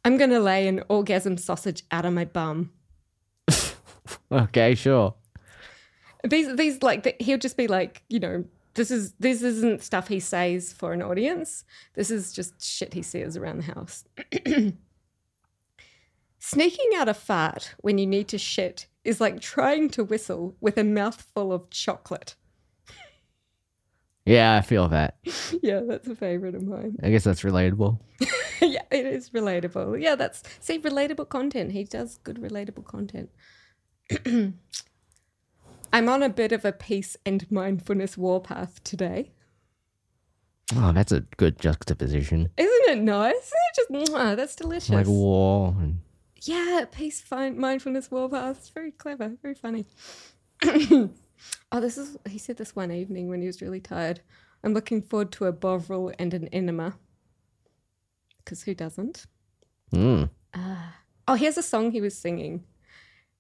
I'm 0.05 0.17
going 0.17 0.31
to 0.31 0.41
lay 0.41 0.67
an 0.67 0.83
orgasm 0.89 1.37
sausage 1.37 1.83
out 1.91 2.07
of 2.07 2.13
my 2.13 2.25
bum. 2.25 2.73
Okay, 4.33 4.77
sure. 4.77 5.15
These, 6.29 6.57
these, 6.57 6.83
like, 6.83 7.03
th- 7.03 7.17
he'll 7.21 7.39
just 7.39 7.57
be 7.57 7.67
like, 7.67 8.03
you 8.09 8.21
know, 8.21 8.45
this 8.75 8.91
is 8.91 9.13
this 9.19 9.43
isn't 9.43 9.83
stuff 9.83 10.09
he 10.09 10.21
says 10.21 10.73
for 10.73 10.93
an 10.93 11.03
audience. 11.03 11.65
This 11.95 12.11
is 12.11 12.33
just 12.33 12.63
shit 12.63 12.95
he 12.95 13.03
says 13.03 13.37
around 13.37 13.59
the 13.59 13.75
house. 13.75 14.05
Sneaking 16.43 16.91
out 16.97 17.07
a 17.07 17.13
fart 17.13 17.75
when 17.81 17.99
you 17.99 18.07
need 18.07 18.27
to 18.29 18.39
shit 18.39 18.87
is 19.05 19.21
like 19.21 19.41
trying 19.41 19.91
to 19.91 20.03
whistle 20.03 20.57
with 20.59 20.79
a 20.79 20.85
mouthful 20.85 21.53
of 21.53 21.69
chocolate. 21.69 22.35
Yeah, 24.25 24.57
I 24.57 24.63
feel 24.63 24.89
that. 24.89 25.19
yeah, 25.63 25.81
that's 25.87 26.09
a 26.09 26.15
favorite 26.17 26.55
of 26.55 26.63
mine. 26.63 26.97
I 27.03 27.11
guess 27.11 27.25
that's 27.25 27.43
relatable. 27.43 28.01
yeah, 28.63 28.83
it 28.91 29.05
is 29.05 29.31
relatable. 29.31 30.03
Yeah, 30.03 30.15
that's 30.15 30.43
see 30.61 30.79
relatable 30.79 31.29
content. 31.29 31.73
He 31.73 31.85
does 31.85 32.17
good 32.25 32.41
relatable 32.41 32.87
content. 32.87 33.29
I'm 35.93 36.09
on 36.09 36.23
a 36.23 36.31
bit 36.31 36.53
of 36.53 36.65
a 36.65 36.73
peace 36.73 37.19
and 37.27 37.51
mindfulness 37.51 38.17
warpath 38.17 38.83
today. 38.83 39.33
Oh, 40.75 40.93
that's 40.93 41.13
a 41.13 41.21
good 41.37 41.59
juxtaposition. 41.59 42.49
Isn't 42.57 42.89
it 42.89 42.99
nice? 43.03 43.53
Just 43.77 43.91
that's 44.13 44.57
delicious. 44.57 44.91
Like 44.91 45.07
war 45.07 45.75
and 45.79 45.99
Yeah, 46.43 46.85
peace, 46.91 47.21
find 47.21 47.57
mindfulness 47.57 48.11
warpath. 48.11 48.59
It's 48.59 48.69
very 48.71 48.93
clever, 48.93 49.37
very 49.43 49.55
funny. 49.55 49.87
oh, 50.65 51.11
this 51.81 51.99
is 51.99 52.17
he 52.29 52.39
said 52.39 52.57
this 52.57 52.75
one 52.75 52.91
evening 52.91 53.29
when 53.29 53.41
he 53.41 53.47
was 53.47 53.61
really 53.61 53.81
tired. 53.81 54.21
I'm 54.63 54.75
looking 54.75 55.03
forward 55.03 55.33
to 55.33 55.47
a 55.47 55.53
bovril 55.53 56.13
and 56.19 56.35
an 56.35 56.49
enema. 56.49 56.95
Because 58.39 58.63
who 58.63 58.75
doesn't? 58.75 59.27
mm. 59.93 60.31
Oh, 61.29 61.35
here's 61.35 61.57
a 61.57 61.63
song 61.63 61.93
he 61.93 62.01
was 62.01 62.19
singing. 62.19 62.65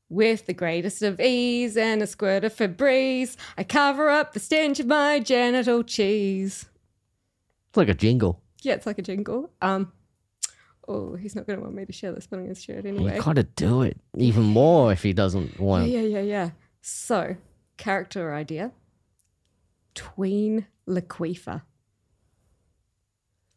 With 0.08 0.46
the 0.46 0.52
greatest 0.52 1.02
of 1.02 1.20
ease 1.20 1.76
and 1.76 2.02
a 2.02 2.06
squirt 2.06 2.44
of 2.44 2.54
Febreze, 2.54 3.36
I 3.56 3.64
cover 3.64 4.08
up 4.10 4.32
the 4.32 4.40
stench 4.40 4.80
of 4.80 4.86
my 4.86 5.20
genital 5.20 5.82
cheese. 5.82 6.66
It's 7.68 7.76
like 7.76 7.88
a 7.88 7.94
jingle. 7.94 8.42
Yeah, 8.62 8.74
it's 8.74 8.86
like 8.86 8.98
a 8.98 9.02
jingle. 9.02 9.50
Um, 9.60 9.92
oh, 10.90 11.14
he's 11.14 11.36
not 11.36 11.46
going 11.46 11.58
to 11.58 11.62
want 11.62 11.74
me 11.74 11.84
to 11.84 11.92
share 11.92 12.12
this, 12.12 12.26
but 12.26 12.38
I'm 12.38 12.44
going 12.44 12.54
to 12.54 12.60
share 12.60 12.78
it 12.78 12.86
anyway. 12.86 13.16
You 13.16 13.22
gotta 13.22 13.44
do 13.44 13.82
it 13.82 13.96
even 14.16 14.42
more 14.42 14.92
if 14.92 15.02
he 15.02 15.12
doesn't 15.12 15.60
want. 15.60 15.88
Yeah, 15.88 16.00
yeah, 16.00 16.18
yeah, 16.18 16.20
yeah. 16.20 16.50
So, 16.82 17.36
character 17.76 18.34
idea 18.34 18.72
tween 19.94 20.66
Laquifa. 20.88 21.62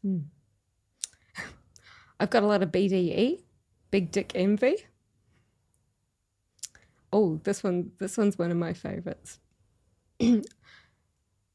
Hmm. 0.02 0.20
I've 2.20 2.30
got 2.30 2.44
a 2.44 2.48
lot 2.48 2.64
of 2.64 2.72
BDE, 2.72 3.44
big 3.92 4.12
dick 4.12 4.32
envy. 4.36 4.78
Oh, 7.12 7.40
this 7.44 7.64
one, 7.64 7.92
this 8.00 8.18
one's 8.18 8.38
one 8.38 8.52
of 8.52 8.58
my 8.58 8.74
favorites. 8.74 9.40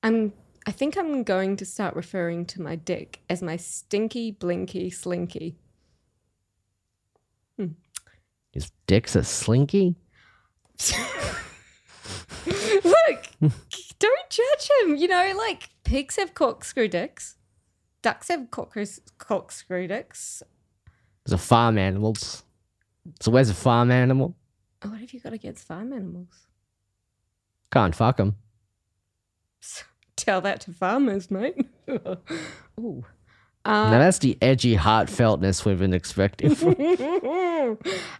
I'm, 0.02 0.32
I 0.66 0.70
think 0.70 0.96
I'm 0.96 1.22
going 1.22 1.56
to 1.56 1.64
start 1.64 1.96
referring 1.96 2.46
to 2.46 2.62
my 2.62 2.76
dick 2.76 3.20
as 3.28 3.42
my 3.42 3.56
stinky, 3.56 4.30
blinky, 4.30 4.90
slinky. 4.90 5.56
His 8.52 8.70
dick's 8.86 9.14
a 9.16 9.24
slinky. 9.24 9.96
Look, 12.46 13.24
don't 13.98 14.30
judge 14.30 14.70
him. 14.82 14.96
You 14.96 15.08
know, 15.08 15.34
like 15.36 15.70
pigs 15.84 16.16
have 16.16 16.34
corkscrew 16.34 16.88
dicks, 16.88 17.36
ducks 18.02 18.28
have 18.28 18.50
corkscrew, 18.50 18.86
corkscrew 19.18 19.86
dicks. 19.88 20.42
Those 21.24 21.34
are 21.34 21.38
farm 21.38 21.78
animals. 21.78 22.42
So 23.20 23.30
where's 23.30 23.50
a 23.50 23.54
farm 23.54 23.90
animal? 23.90 24.36
Oh, 24.82 24.90
what 24.90 25.00
have 25.00 25.12
you 25.12 25.20
got 25.20 25.32
against 25.32 25.66
farm 25.66 25.92
animals? 25.92 26.46
Can't 27.70 27.94
fuck 27.94 28.18
him. 28.18 28.36
Tell 30.16 30.40
that 30.40 30.60
to 30.62 30.72
farmers, 30.72 31.30
mate. 31.30 31.56
Ooh. 32.80 33.04
Now 33.68 33.90
that's 33.98 34.18
the 34.18 34.36
edgy 34.42 34.76
heartfeltness 34.76 35.64
we've 35.64 35.78
been 35.78 35.94
expecting. 35.94 36.54
from- 36.54 36.76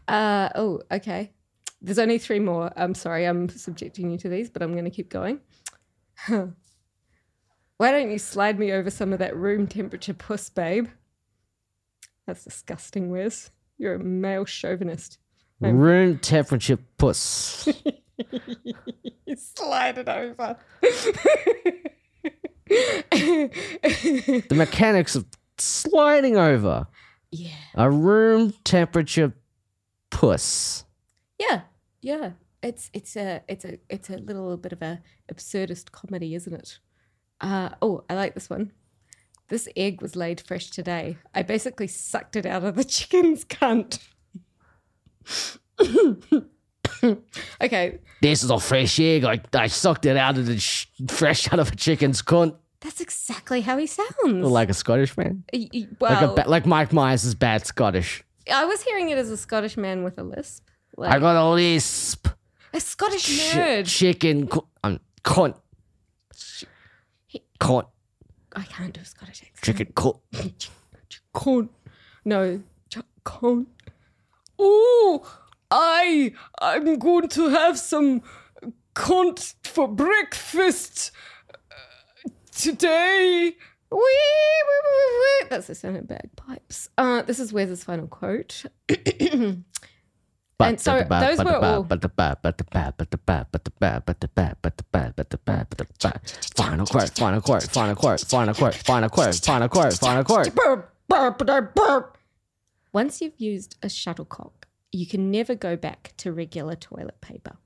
Uh, 0.09 0.49
oh, 0.55 0.81
okay. 0.91 1.33
There's 1.81 1.99
only 1.99 2.19
three 2.19 2.39
more. 2.41 2.71
I'm 2.77 2.95
sorry, 2.95 3.25
I'm 3.25 3.49
subjecting 3.49 4.11
you 4.11 4.19
to 4.19 4.29
these, 4.29 4.51
but 4.51 4.63
I'm 4.63 4.73
going 4.73 4.85
to 4.85 4.91
keep 4.91 5.09
going. 5.09 5.41
Why 6.27 7.91
don't 7.93 8.11
you 8.11 8.19
slide 8.19 8.59
me 8.59 8.73
over 8.73 8.91
some 8.91 9.13
of 9.13 9.21
that 9.21 9.37
room 9.37 9.67
temperature 9.67 10.13
puss, 10.13 10.49
babe? 10.51 10.89
That's 12.27 12.45
disgusting, 12.45 13.11
Wes. 13.11 13.51
You're 13.79 13.95
a 13.95 13.99
male 13.99 14.45
chauvinist. 14.45 15.19
Room 15.61 16.19
temperature 16.19 16.79
puss. 16.99 17.69
Slide 19.37 19.99
it 19.99 20.09
over. 20.09 20.57
the 22.69 24.55
mechanics 24.55 25.15
of 25.17 25.25
sliding 25.61 26.37
over 26.37 26.87
yeah. 27.31 27.51
a 27.75 27.91
room 27.91 28.55
temperature 28.65 29.33
puss. 30.11 30.85
Yeah. 31.39 31.63
Yeah. 32.01 32.33
It's 32.63 32.91
it's 32.93 33.17
a 33.17 33.43
it's 33.49 33.65
a 33.65 33.79
it's 33.89 34.11
a 34.11 34.17
little 34.17 34.57
bit 34.57 34.73
of 34.73 34.83
a 34.83 35.01
absurdist 35.33 35.93
comedy, 35.93 36.35
isn't 36.35 36.53
it? 36.53 36.79
Uh, 37.41 37.71
oh, 37.81 38.05
I 38.11 38.15
like 38.15 38.35
this 38.35 38.51
one. 38.51 38.73
This 39.49 39.69
egg 39.77 40.03
was 40.03 40.17
laid 40.17 40.41
fresh 40.41 40.71
today. 40.71 41.19
I 41.35 41.43
basically 41.43 41.87
sucked 41.87 42.37
it 42.37 42.45
out 42.45 42.65
of 42.65 42.75
the 42.75 42.85
chicken's 42.97 43.45
cunt. 43.45 44.01
okay, 47.63 47.99
This 48.21 48.43
is 48.43 48.51
a 48.51 48.59
fresh 48.59 48.99
egg. 48.99 49.25
I, 49.25 49.41
I 49.55 49.69
sucked 49.69 50.07
it 50.07 50.17
out 50.17 50.37
of 50.37 50.47
the 50.47 50.59
sh- 50.59 50.87
fresh 51.07 51.51
out 51.53 51.61
of 51.61 51.73
a 51.73 51.77
chicken's 51.77 52.23
cunt. 52.23 52.57
That's 52.81 53.01
exactly 53.01 53.61
how 53.63 53.77
he 53.79 53.87
sounds. 53.87 54.45
Like 54.45 54.69
a 54.71 54.75
Scottish 54.75 55.17
man. 55.17 55.45
Y- 55.53 55.69
y- 55.75 55.89
Like, 56.01 56.23
a 56.23 56.27
well, 56.35 56.45
like 56.47 56.67
Mike 56.67 56.93
Myers 56.93 57.25
is 57.25 57.35
bad 57.35 57.67
Scottish. 57.67 58.23
I 58.53 58.65
was 58.65 58.83
hearing 58.83 59.11
it 59.11 59.19
as 59.19 59.31
a 59.31 59.37
Scottish 59.37 59.77
man 59.77 60.05
with 60.05 60.19
a 60.19 60.23
lisp. 60.23 60.69
Like, 60.97 61.13
I 61.13 61.19
got 61.19 61.37
a 61.37 61.49
lisp. 61.51 62.29
a 62.73 62.81
Scottish 62.81 63.25
Ch- 63.25 63.55
nerd. 63.55 63.87
chicken 63.87 64.47
cu- 64.49 64.67
um, 64.85 65.01
cunt. 65.25 65.55
Cunt. 67.61 67.87
I 68.55 68.63
can't 68.65 68.93
do 68.95 69.01
a 69.01 69.05
Scottish 69.05 69.43
accent. 69.43 69.63
Chicken 69.63 69.93
cunt. 69.93 70.69
Con. 71.35 71.69
No, 72.25 72.61
ch- 72.91 72.99
con. 73.25 73.67
Oh, 74.59 75.25
I, 75.71 76.33
I'm 76.61 76.99
going 76.99 77.29
to 77.29 77.49
have 77.51 77.79
some 77.79 78.23
cunt 78.95 79.55
for 79.63 79.87
breakfast 79.87 81.13
today. 82.59 83.53
Wee, 83.91 83.99
wee, 83.99 84.81
wee, 84.85 85.19
wee. 85.43 85.47
That's 85.49 85.67
the 85.69 85.75
sound 85.75 85.97
of 85.97 86.07
bagpipes. 86.09 86.91
Uh, 86.99 87.23
this 87.23 87.41
is 87.41 87.53
Wes's 87.53 87.83
final 87.85 88.07
quote. 88.07 88.65
And 90.61 90.81
so 90.81 90.91
those 91.21 91.39
were 91.45 91.53
all- 91.65 91.83
Final 96.57 96.87
quote, 96.87 97.11
final 97.17 97.41
quote, 97.41 97.63
final 97.63 97.95
quote, 97.95 98.21
final 98.75 99.09
quote, 99.09 99.35
final 99.35 99.69
quote, 99.69 99.95
final 99.95 100.25
quote, 100.25 100.47
final 100.51 100.53
quote. 100.53 102.17
Once 102.93 103.21
you've 103.23 103.39
used 103.39 103.77
a 103.83 103.89
shuttlecock, 103.89 104.67
you 104.91 105.07
can 105.07 105.31
never 105.31 105.55
go 105.55 105.77
back 105.77 106.13
to 106.17 106.33
regular 106.33 106.75
toilet 106.75 107.21
paper. 107.21 107.57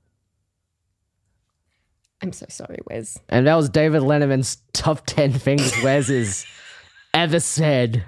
I'm 2.23 2.31
so 2.31 2.45
sorry, 2.47 2.79
Wes. 2.89 3.19
And 3.27 3.47
that 3.47 3.55
was 3.55 3.69
David 3.69 4.01
Letterman's 4.01 4.57
top 4.71 5.05
10 5.05 5.33
things 5.33 5.73
Wes 5.83 6.07
has 6.07 6.45
ever 7.13 7.41
said. 7.41 8.05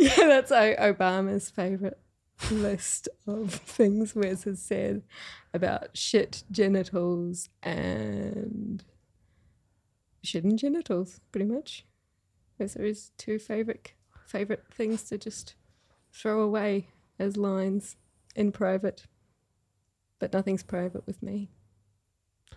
Yeah, 0.00 0.26
that's 0.26 0.50
Obama's 0.50 1.48
favorite 1.48 2.00
list 2.50 3.08
of 3.28 3.54
things 3.54 4.16
Wes 4.16 4.42
has 4.42 4.60
said 4.60 5.02
about 5.54 5.96
shit 5.96 6.42
genitals 6.50 7.48
and 7.62 8.82
shit 10.24 10.42
and 10.42 10.58
genitals, 10.58 11.20
pretty 11.30 11.46
much. 11.46 11.86
Those 12.58 12.76
are 12.76 12.84
his 12.84 13.12
two 13.16 13.38
favorite 13.38 13.92
favorite 14.26 14.64
things 14.72 15.04
to 15.04 15.18
just 15.18 15.54
throw 16.12 16.40
away 16.40 16.88
as 17.20 17.36
lines 17.36 17.94
in 18.34 18.50
private. 18.50 19.04
But 20.18 20.32
nothing's 20.32 20.64
private 20.64 21.06
with 21.06 21.22
me. 21.22 21.50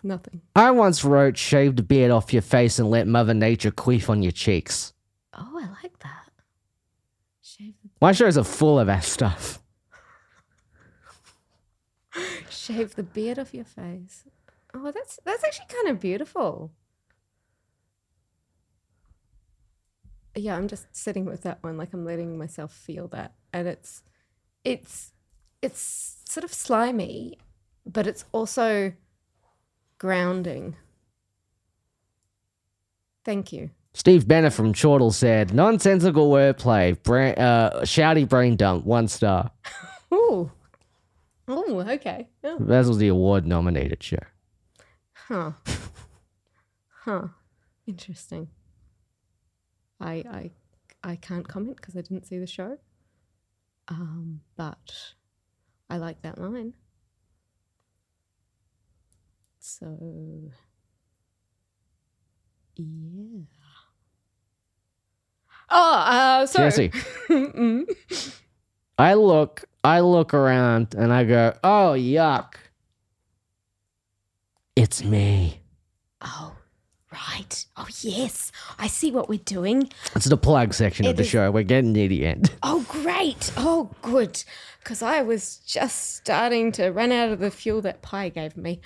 Nothing. 0.02 0.40
I 0.54 0.70
once 0.70 1.04
wrote, 1.04 1.36
shave 1.36 1.76
the 1.76 1.82
beard 1.82 2.10
off 2.10 2.32
your 2.32 2.42
face 2.42 2.78
and 2.78 2.90
let 2.90 3.06
Mother 3.06 3.34
Nature 3.34 3.70
queef 3.70 4.08
on 4.08 4.22
your 4.22 4.32
cheeks. 4.32 4.92
Oh, 5.34 5.58
I 5.58 5.68
like 5.82 5.98
that. 6.00 6.30
Shave 7.42 7.74
the, 7.82 7.90
My 8.00 8.12
shows 8.12 8.38
are 8.38 8.44
full 8.44 8.78
of 8.78 8.86
that 8.86 9.04
stuff. 9.04 9.60
shave 12.50 12.94
the 12.94 13.02
beard 13.02 13.38
off 13.38 13.54
your 13.54 13.64
face. 13.64 14.24
Oh, 14.74 14.90
that's 14.92 15.18
that's 15.24 15.44
actually 15.44 15.66
kind 15.68 15.88
of 15.88 16.00
beautiful. 16.00 16.72
Yeah, 20.34 20.56
I'm 20.56 20.68
just 20.68 20.86
sitting 20.94 21.24
with 21.24 21.42
that 21.42 21.62
one, 21.62 21.76
like 21.76 21.92
I'm 21.92 22.04
letting 22.04 22.38
myself 22.38 22.72
feel 22.72 23.08
that, 23.08 23.32
and 23.52 23.66
it's, 23.66 24.02
it's, 24.62 25.12
it's 25.62 26.18
sort 26.26 26.44
of 26.44 26.54
slimy, 26.54 27.38
but 27.84 28.06
it's 28.06 28.24
also 28.30 28.92
grounding. 29.98 30.76
Thank 33.24 33.52
you. 33.52 33.70
Steve 33.94 34.28
Bennett 34.28 34.52
from 34.52 34.72
Chortle 34.72 35.10
said, 35.12 35.52
nonsensical 35.52 36.30
wordplay, 36.30 37.00
bra- 37.02 37.30
uh, 37.30 37.82
shouty 37.82 38.28
brain 38.28 38.56
dump, 38.56 38.84
one 38.84 39.08
star. 39.08 39.50
Ooh. 40.14 40.50
Oh, 41.48 41.80
okay. 41.80 42.28
Yeah. 42.44 42.56
That 42.60 42.86
was 42.86 42.98
the 42.98 43.08
award 43.08 43.46
nominated 43.46 44.02
show. 44.02 44.18
Huh. 45.14 45.52
huh. 47.04 47.28
Interesting. 47.86 48.48
I 50.00 50.12
I 50.30 50.50
I 51.02 51.16
can't 51.16 51.48
comment 51.48 51.76
because 51.76 51.96
I 51.96 52.02
didn't 52.02 52.26
see 52.26 52.38
the 52.38 52.46
show. 52.46 52.78
Um, 53.88 54.42
but 54.56 55.14
I 55.88 55.96
like 55.96 56.22
that 56.22 56.38
line. 56.38 56.74
So 59.60 60.50
yeah. 62.76 63.40
Oh, 65.70 65.92
uh, 65.94 66.46
sorry. 66.46 66.66
Jesse, 66.70 66.88
Mm. 67.28 67.84
I 68.98 69.14
look, 69.14 69.64
I 69.84 70.00
look 70.00 70.32
around 70.34 70.94
and 70.94 71.12
I 71.12 71.24
go, 71.24 71.54
oh, 71.62 71.94
yuck. 71.96 72.54
It's 74.74 75.04
me. 75.04 75.60
Oh, 76.22 76.52
right. 77.12 77.64
Oh, 77.76 77.86
yes. 78.00 78.52
I 78.78 78.86
see 78.86 79.10
what 79.10 79.28
we're 79.28 79.38
doing. 79.38 79.90
It's 80.14 80.26
the 80.26 80.36
plug 80.36 80.74
section 80.74 81.06
of 81.06 81.16
the 81.16 81.22
is- 81.22 81.28
show. 81.28 81.50
We're 81.50 81.62
getting 81.64 81.92
near 81.92 82.08
the 82.08 82.26
end. 82.26 82.50
Oh, 82.62 82.84
great. 82.88 83.50
Oh, 83.56 83.90
good. 84.02 84.42
Because 84.80 85.00
I 85.02 85.22
was 85.22 85.58
just 85.58 86.16
starting 86.16 86.70
to 86.72 86.90
run 86.90 87.12
out 87.12 87.30
of 87.30 87.38
the 87.38 87.50
fuel 87.50 87.80
that 87.82 88.02
pie 88.02 88.28
gave 88.28 88.56
me. 88.56 88.80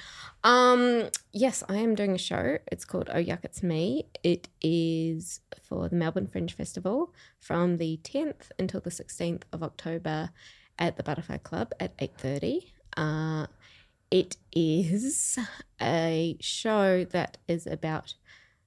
Um, 0.44 1.08
yes, 1.32 1.62
I 1.68 1.76
am 1.76 1.94
doing 1.94 2.12
a 2.12 2.18
show. 2.18 2.58
It's 2.70 2.84
called 2.84 3.08
Oh 3.12 3.18
Yuck, 3.22 3.40
It's 3.44 3.62
Me. 3.62 4.04
It 4.22 4.48
is 4.60 5.40
for 5.62 5.88
the 5.88 5.96
Melbourne 5.96 6.26
Fringe 6.26 6.52
Festival 6.54 7.12
from 7.40 7.78
the 7.78 7.98
10th 8.04 8.50
until 8.58 8.80
the 8.80 8.90
16th 8.90 9.42
of 9.52 9.62
October 9.62 10.30
at 10.78 10.96
the 10.96 11.02
Butterfly 11.02 11.38
Club 11.38 11.72
at 11.80 11.96
8.30. 11.98 12.64
Uh, 12.96 13.46
it 14.12 14.36
is 14.52 15.38
a 15.80 16.36
show 16.38 17.02
that 17.06 17.38
is 17.48 17.66
about 17.66 18.14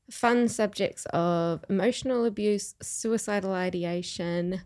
fun 0.09 0.47
subjects 0.47 1.05
of 1.13 1.63
emotional 1.69 2.25
abuse, 2.25 2.73
suicidal 2.81 3.53
ideation, 3.53 4.61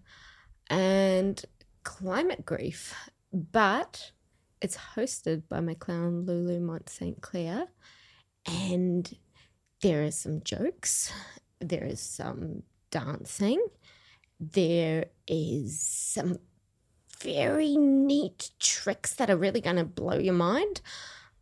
and 0.70 1.44
climate 1.84 2.46
grief. 2.46 2.96
But 3.34 4.14
it's 4.62 4.78
hosted 4.96 5.44
by 5.50 5.60
my 5.60 5.74
clown 5.74 6.26
Lulu 6.26 6.62
Mont 6.62 6.88
St. 6.88 7.22
Clair, 7.22 7.68
and 8.46 9.14
there 9.82 10.06
are 10.06 10.12
some 10.12 10.42
jokes, 10.44 11.12
there 11.60 11.84
is 11.84 12.00
some 12.00 12.64
dancing, 12.90 13.62
there 14.40 15.08
is 15.28 15.78
some 15.82 16.38
very 17.22 17.76
neat 17.76 18.52
tricks 18.60 19.14
that 19.16 19.30
are 19.30 19.38
really 19.38 19.62
going 19.62 19.76
to 19.76 19.86
blow 19.86 20.18
your 20.18 20.34
mind. 20.34 20.82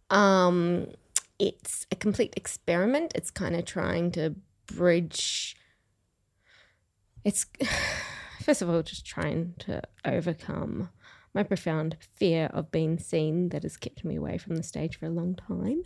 Um, 0.09 0.87
it's 1.39 1.85
a 1.91 1.95
complete 1.95 2.33
experiment. 2.35 3.11
It's 3.15 3.31
kind 3.31 3.55
of 3.55 3.65
trying 3.65 4.11
to 4.11 4.35
bridge. 4.65 5.55
It's 7.23 7.45
first 8.41 8.61
of 8.61 8.69
all 8.69 8.81
just 8.81 9.05
trying 9.05 9.53
to 9.59 9.81
overcome 10.05 10.89
my 11.33 11.43
profound 11.43 11.97
fear 12.15 12.49
of 12.53 12.71
being 12.71 12.97
seen 12.97 13.49
that 13.49 13.63
has 13.63 13.77
kept 13.77 14.03
me 14.03 14.15
away 14.15 14.37
from 14.37 14.55
the 14.55 14.63
stage 14.63 14.97
for 14.97 15.05
a 15.05 15.11
long 15.11 15.35
time, 15.35 15.83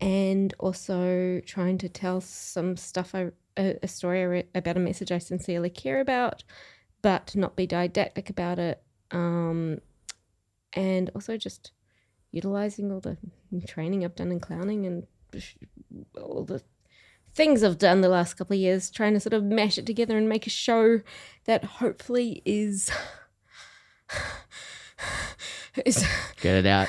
and 0.00 0.54
also 0.58 1.40
trying 1.44 1.76
to 1.78 1.88
tell 1.88 2.20
some 2.20 2.76
stuff 2.76 3.14
I 3.14 3.30
a, 3.56 3.78
a 3.82 3.88
story 3.88 4.44
about 4.54 4.76
a 4.76 4.80
message 4.80 5.12
I 5.12 5.18
sincerely 5.18 5.70
care 5.70 6.00
about, 6.00 6.44
but 7.02 7.34
not 7.36 7.56
be 7.56 7.66
didactic 7.66 8.30
about 8.30 8.58
it. 8.58 8.82
Um, 9.14 9.78
and 10.74 11.10
also 11.14 11.36
just 11.36 11.72
utilizing 12.32 12.90
all 12.92 13.00
the 13.00 13.16
training 13.66 14.04
I've 14.04 14.16
done 14.16 14.32
in 14.32 14.40
clowning 14.40 14.86
and 14.86 15.06
all 16.20 16.44
the 16.44 16.62
things 17.32 17.62
I've 17.62 17.78
done 17.78 18.00
the 18.00 18.08
last 18.08 18.34
couple 18.34 18.54
of 18.54 18.60
years, 18.60 18.90
trying 18.90 19.14
to 19.14 19.20
sort 19.20 19.34
of 19.34 19.44
mash 19.44 19.78
it 19.78 19.86
together 19.86 20.16
and 20.16 20.28
make 20.28 20.46
a 20.46 20.50
show 20.50 21.00
that 21.44 21.64
hopefully 21.64 22.42
is. 22.44 22.90
is 25.84 26.04
Get 26.40 26.56
it 26.56 26.66
out. 26.66 26.88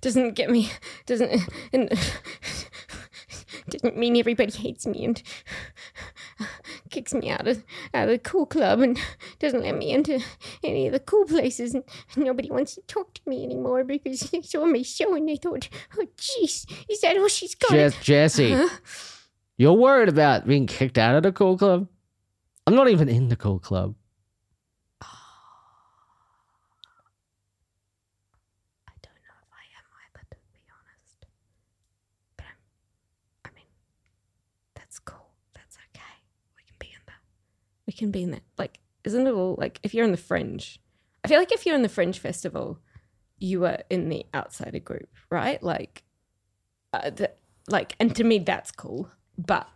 doesn't 0.00 0.34
get 0.34 0.50
me 0.50 0.70
doesn't 1.06 1.42
and 1.72 1.88
doesn't 3.68 3.96
mean 3.96 4.16
everybody 4.16 4.50
hates 4.52 4.86
me 4.86 5.04
and 5.04 5.22
kicks 6.94 7.12
me 7.12 7.28
out 7.28 7.48
of 7.48 7.64
out 7.92 8.04
of 8.04 8.10
the 8.10 8.18
cool 8.20 8.46
club 8.46 8.80
and 8.80 8.98
doesn't 9.40 9.62
let 9.62 9.76
me 9.76 9.90
into 9.90 10.20
any 10.62 10.86
of 10.86 10.92
the 10.92 11.00
cool 11.00 11.24
places 11.24 11.74
and 11.74 11.82
nobody 12.16 12.48
wants 12.50 12.76
to 12.76 12.80
talk 12.82 13.12
to 13.14 13.20
me 13.26 13.42
anymore 13.44 13.82
because 13.82 14.20
they 14.30 14.40
saw 14.42 14.64
my 14.64 14.82
show 14.82 15.14
and 15.14 15.28
they 15.28 15.36
thought, 15.36 15.68
oh 15.98 16.06
jeez, 16.16 16.64
is 16.88 17.00
that 17.00 17.16
all 17.18 17.28
she's 17.28 17.56
got? 17.56 17.70
Jess, 17.72 17.96
Jesse, 18.00 18.64
you're 19.56 19.72
worried 19.72 20.08
about 20.08 20.46
being 20.46 20.66
kicked 20.68 20.98
out 20.98 21.16
of 21.16 21.24
the 21.24 21.32
cool 21.32 21.58
club? 21.58 21.88
I'm 22.66 22.76
not 22.76 22.88
even 22.88 23.08
in 23.08 23.28
the 23.28 23.36
cool 23.36 23.58
club. 23.58 23.94
I 25.02 25.06
don't 29.02 29.20
know 29.26 29.36
if 29.42 29.50
I 29.52 29.64
am 29.78 29.86
either, 30.00 30.24
to 30.30 30.36
be 30.52 30.60
honest. 30.70 31.26
But 32.36 32.46
I'm, 32.46 32.56
I 33.44 33.48
mean, 33.54 33.66
that's 34.74 34.98
cool. 35.00 35.28
That's 35.54 35.76
okay. 35.76 36.14
We 36.56 36.62
can 36.64 36.76
be 36.78 36.86
in 36.86 37.02
that. 37.06 37.20
We 37.94 37.98
can 37.98 38.10
be 38.10 38.24
in 38.24 38.32
that. 38.32 38.42
Like, 38.58 38.80
isn't 39.04 39.24
it 39.24 39.30
all 39.30 39.54
like 39.56 39.78
if 39.84 39.94
you're 39.94 40.04
in 40.04 40.10
the 40.10 40.16
fringe? 40.16 40.80
I 41.24 41.28
feel 41.28 41.38
like 41.38 41.52
if 41.52 41.64
you're 41.64 41.76
in 41.76 41.82
the 41.82 41.88
fringe 41.88 42.18
festival, 42.18 42.80
you 43.38 43.64
are 43.66 43.78
in 43.88 44.08
the 44.08 44.26
outsider 44.34 44.80
group, 44.80 45.08
right? 45.30 45.62
Like, 45.62 46.02
uh, 46.92 47.10
the, 47.10 47.30
like, 47.68 47.94
and 48.00 48.14
to 48.16 48.24
me 48.24 48.40
that's 48.40 48.72
cool. 48.72 49.10
But 49.38 49.68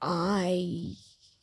I, 0.00 0.92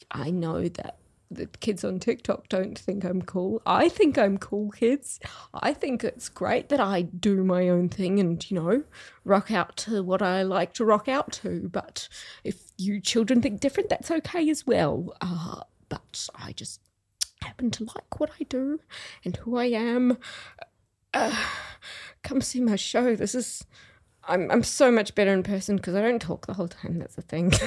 I 0.09 0.31
know 0.31 0.69
that 0.69 0.99
the 1.29 1.47
kids 1.47 1.83
on 1.83 1.99
TikTok 1.99 2.47
don't 2.47 2.79
think 2.79 3.03
I'm 3.03 3.21
cool. 3.21 3.61
I 3.65 3.89
think 3.89 4.17
I'm 4.17 4.37
cool, 4.37 4.71
kids. 4.71 5.19
I 5.53 5.73
think 5.73 6.05
it's 6.05 6.29
great 6.29 6.69
that 6.69 6.79
I 6.79 7.01
do 7.01 7.43
my 7.43 7.67
own 7.67 7.89
thing 7.89 8.17
and, 8.17 8.49
you 8.49 8.55
know, 8.55 8.83
rock 9.25 9.51
out 9.51 9.75
to 9.77 10.03
what 10.03 10.21
I 10.21 10.43
like 10.43 10.73
to 10.75 10.85
rock 10.85 11.09
out 11.09 11.33
to. 11.33 11.69
But 11.69 12.07
if 12.45 12.71
you 12.77 13.01
children 13.01 13.41
think 13.41 13.59
different, 13.59 13.89
that's 13.89 14.09
okay 14.11 14.49
as 14.49 14.65
well. 14.65 15.13
Uh, 15.19 15.61
but 15.91 16.27
I 16.33 16.53
just 16.53 16.79
happen 17.43 17.69
to 17.71 17.83
like 17.83 18.19
what 18.19 18.31
I 18.39 18.43
do 18.45 18.79
and 19.25 19.35
who 19.35 19.57
I 19.57 19.65
am. 19.65 20.17
Uh, 21.13 21.35
come 22.23 22.41
see 22.41 22.61
my 22.61 22.77
show. 22.77 23.15
This 23.15 23.35
is. 23.35 23.65
I'm, 24.23 24.49
I'm 24.51 24.63
so 24.63 24.91
much 24.91 25.13
better 25.15 25.33
in 25.33 25.43
person 25.43 25.75
because 25.75 25.95
I 25.95 26.01
don't 26.01 26.21
talk 26.21 26.47
the 26.47 26.53
whole 26.53 26.67
time. 26.67 26.99
That's 26.99 27.15
the 27.15 27.21
thing. 27.21 27.51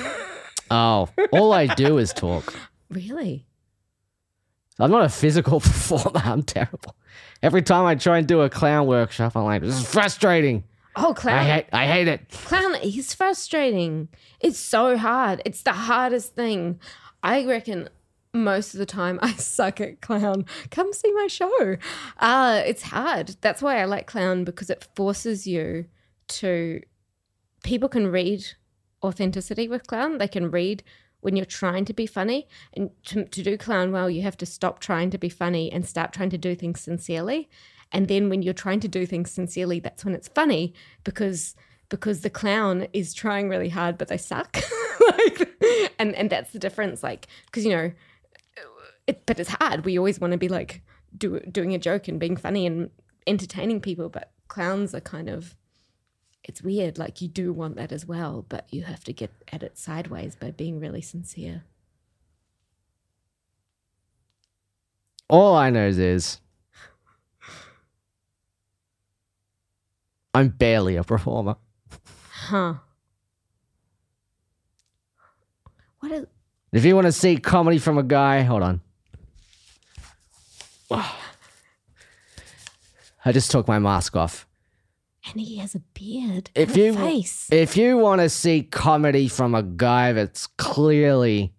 Oh, 0.71 1.11
all 1.31 1.53
I 1.53 1.67
do 1.67 1.99
is 1.99 2.15
talk. 2.15 2.55
really? 2.89 3.45
I'm 4.79 4.91
not 4.91 5.05
a 5.05 5.11
physical 5.11 5.61
performer. 5.69 6.23
I'm 6.25 6.43
terrible. 6.43 6.97
Every 7.43 7.61
time 7.61 7.85
I 7.85 7.97
try 7.97 8.17
and 8.17 8.27
do 8.27 8.41
a 8.41 8.49
clown 8.49 8.87
workshop, 8.87 9.37
I'm 9.37 9.45
like, 9.45 9.61
this 9.61 9.79
is 9.79 9.87
frustrating. 9.87 10.65
Oh, 10.97 11.13
clown. 11.13 11.39
I 11.39 11.45
hate, 11.45 11.67
I 11.71 11.87
hate 11.87 12.09
it. 12.09 12.31
Clown 12.31 12.77
is 12.77 13.13
frustrating. 13.13 14.09
It's 14.41 14.59
so 14.59 14.97
hard. 14.97 15.43
It's 15.45 15.63
the 15.63 15.75
hardest 15.75 16.35
thing. 16.35 16.81
I 17.23 17.45
reckon 17.45 17.91
most 18.35 18.75
of 18.75 18.79
the 18.79 18.87
time 18.87 19.19
I 19.23 19.33
suck 19.37 19.81
at 19.81 20.01
clown. 20.01 20.45
Come 20.71 20.93
see 20.93 21.13
my 21.13 21.29
show. 21.29 21.77
Uh, 22.19 22.63
it's 22.67 22.83
hard. 22.83 23.37
That's 23.41 23.63
why 23.63 23.81
I 23.81 23.85
like 23.85 24.07
clown 24.07 24.45
because 24.45 24.69
it 24.71 24.87
forces 24.95 25.47
you 25.47 25.87
to. 26.29 26.83
People 27.63 27.89
can 27.89 28.09
read 28.09 28.45
authenticity 29.03 29.69
with 29.69 29.87
clown. 29.87 30.19
They 30.19 30.29
can 30.29 30.51
read 30.51 30.83
when 31.21 31.37
you're 31.37 31.47
trying 31.47 31.87
to 31.87 31.95
be 31.95 32.07
funny. 32.07 32.47
And 32.75 32.91
to, 33.07 33.25
to 33.25 33.43
do 33.43 33.57
clown 33.57 33.93
well, 33.93 34.11
you 34.11 34.21
have 34.21 34.37
to 34.39 34.47
stop 34.47 34.81
trying 34.81 35.09
to 35.11 35.19
be 35.19 35.31
funny 35.31 35.73
and 35.73 35.87
start 35.87 36.13
trying 36.13 36.29
to 36.31 36.39
do 36.39 36.55
things 36.55 36.83
sincerely. 36.83 37.49
And 37.93 38.09
then 38.09 38.29
when 38.29 38.43
you're 38.43 38.53
trying 38.53 38.81
to 38.81 38.89
do 38.89 39.07
things 39.07 39.31
sincerely, 39.31 39.81
that's 39.81 40.05
when 40.05 40.15
it's 40.15 40.29
funny 40.29 40.75
because 41.05 41.55
because 41.89 42.21
the 42.21 42.31
clown 42.31 42.89
is 42.93 43.15
trying 43.15 43.49
really 43.49 43.69
hard, 43.69 43.97
but 43.97 44.09
they 44.09 44.19
suck. 44.19 44.59
like, 45.09 45.49
and 45.99 46.15
and 46.15 46.29
that's 46.29 46.53
the 46.53 46.59
difference. 46.59 47.03
Like, 47.03 47.29
because 47.47 47.65
you 47.65 47.71
know, 47.71 47.93
it, 49.07 49.27
but 49.27 49.39
it's 49.39 49.51
hard. 49.51 49.85
We 49.85 49.99
always 49.99 50.21
want 50.21 50.33
to 50.33 50.39
be 50.39 50.49
like 50.49 50.83
do, 51.17 51.41
doing 51.41 51.75
a 51.75 51.79
joke 51.79 52.09
and 52.09 52.21
being 52.21 52.37
funny 52.37 52.67
and 52.67 52.91
entertaining 53.27 53.81
people, 53.81 54.09
but 54.09 54.33
clowns 54.49 54.95
are 54.95 55.01
kind 55.01 55.29
of 55.29 55.57
it's 56.45 56.63
weird. 56.63 56.99
Like 56.99 57.23
you 57.23 57.29
do 57.29 57.53
want 57.53 57.77
that 57.77 57.91
as 57.91 58.07
well, 58.07 58.45
but 58.49 58.67
you 58.71 58.83
have 58.83 59.03
to 59.05 59.13
get 59.13 59.31
at 59.51 59.63
it 59.63 59.79
sideways 59.79 60.37
by 60.37 60.51
being 60.51 60.79
really 60.79 61.01
sincere. 61.01 61.65
All 65.29 65.57
I 65.57 65.71
know 65.71 65.89
is 65.89 66.41
I'm 70.35 70.49
barely 70.49 70.97
a 70.97 71.05
performer. 71.05 71.57
Huh. 72.29 72.75
What 76.01 76.13
is 76.13 76.27
If 76.73 76.85
you 76.85 76.95
want 76.95 77.07
to 77.07 77.13
see 77.13 77.39
comedy 77.39 77.79
from 77.79 77.97
a 77.97 78.03
guy, 78.03 78.43
hold 78.43 78.63
on. 78.63 78.83
I 83.25 83.33
just 83.33 83.51
took 83.51 83.67
my 83.67 83.79
mask 83.79 84.17
off. 84.17 84.47
and 85.31 85.41
he 85.41 85.57
has 85.57 85.75
a 85.75 85.81
beard. 85.95 86.51
If 86.55 86.71
and 86.71 86.79
a 86.79 86.81
you 86.85 86.95
face. 86.95 87.49
if 87.51 87.77
you 87.77 87.97
want 87.97 88.21
to 88.21 88.29
see 88.29 88.63
comedy 88.63 89.29
from 89.29 89.55
a 89.55 89.63
guy 89.63 90.13
that's 90.13 90.47
clearly 90.47 91.53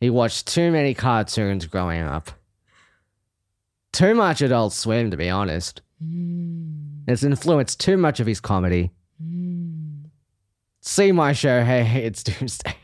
he 0.00 0.10
watched 0.10 0.46
too 0.46 0.70
many 0.70 0.94
cartoons 0.94 1.66
growing 1.66 2.02
up. 2.02 2.30
Too 3.92 4.14
much 4.14 4.42
adult 4.42 4.72
swim 4.72 5.10
to 5.10 5.16
be 5.16 5.30
honest. 5.30 5.80
Mm, 6.04 7.02
It's 7.08 7.22
influenced 7.22 7.80
too 7.80 7.96
much 7.96 8.20
of 8.20 8.26
his 8.26 8.40
comedy. 8.40 8.90
mm. 9.22 10.04
See 10.80 11.12
my 11.12 11.32
show, 11.32 11.64
hey, 11.64 11.82
hey 11.82 12.04
it's 12.04 12.22
Doomsday. 12.22 12.76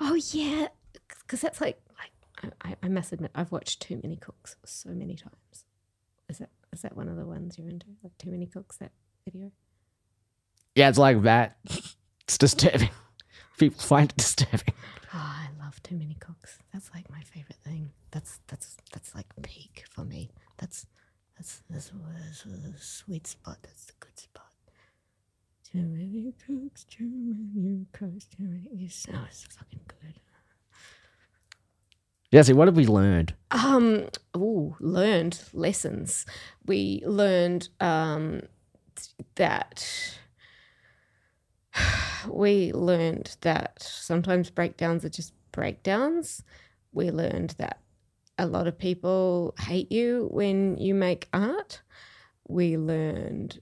Oh 0.00 0.14
yeah, 0.32 0.68
because 1.18 1.40
that's 1.40 1.60
like 1.60 1.80
I, 2.62 2.76
I 2.82 2.88
must 2.88 3.12
admit 3.12 3.30
I've 3.34 3.52
watched 3.52 3.80
Too 3.82 4.00
Many 4.02 4.16
Cooks 4.16 4.56
so 4.64 4.90
many 4.90 5.16
times. 5.16 5.64
Is 6.28 6.38
that 6.38 6.50
is 6.72 6.82
that 6.82 6.96
one 6.96 7.08
of 7.08 7.16
the 7.16 7.26
ones 7.26 7.58
you're 7.58 7.68
into? 7.68 7.86
Like 8.02 8.16
Too 8.18 8.30
Many 8.30 8.46
Cooks, 8.46 8.76
that 8.78 8.92
video? 9.24 9.50
Yeah, 10.74 10.88
it's 10.88 10.98
like 10.98 11.22
that. 11.22 11.58
It's 12.24 12.38
disturbing. 12.38 12.90
People 13.58 13.80
find 13.80 14.10
it 14.10 14.16
disturbing. 14.16 14.74
Oh, 15.12 15.18
I 15.18 15.48
love 15.58 15.82
Too 15.82 15.96
Many 15.96 16.14
Cooks. 16.14 16.58
That's 16.72 16.90
like 16.94 17.10
my 17.10 17.22
favorite 17.22 17.58
thing. 17.64 17.90
That's 18.12 18.40
that's 18.46 18.76
that's 18.92 19.14
like 19.14 19.26
peak 19.42 19.84
for 19.90 20.04
me. 20.04 20.30
That's 20.58 20.86
that's 21.36 21.62
that's, 21.68 21.90
the 22.44 22.74
sweet 22.78 23.26
spot. 23.26 23.58
That's 23.62 23.86
the 23.86 23.92
good 23.98 24.18
spot. 24.18 24.44
Too 25.72 25.82
many 25.82 26.34
cooks, 26.46 26.84
too 26.84 27.08
many 27.54 27.86
cooks, 27.92 28.26
too 28.26 28.42
many. 28.42 28.84
It's, 28.84 29.06
oh, 29.12 29.24
it's 29.28 29.44
fucking 29.44 29.80
good. 29.86 30.14
Jesse, 32.32 32.52
what 32.52 32.68
have 32.68 32.76
we 32.76 32.86
learned? 32.86 33.34
Um, 33.50 34.06
learned 34.34 35.42
lessons. 35.52 36.26
We 36.64 37.02
learned 37.04 37.68
um, 37.80 38.42
that 39.34 40.18
we 42.28 42.72
learned 42.72 43.36
that 43.40 43.82
sometimes 43.82 44.48
breakdowns 44.50 45.04
are 45.04 45.10
just 45.10 45.32
breakdowns. 45.50 46.44
We 46.92 47.10
learned 47.10 47.56
that 47.58 47.80
a 48.38 48.46
lot 48.46 48.68
of 48.68 48.78
people 48.78 49.54
hate 49.58 49.90
you 49.90 50.28
when 50.30 50.76
you 50.78 50.94
make 50.94 51.28
art. 51.32 51.82
We 52.46 52.78
learned 52.78 53.60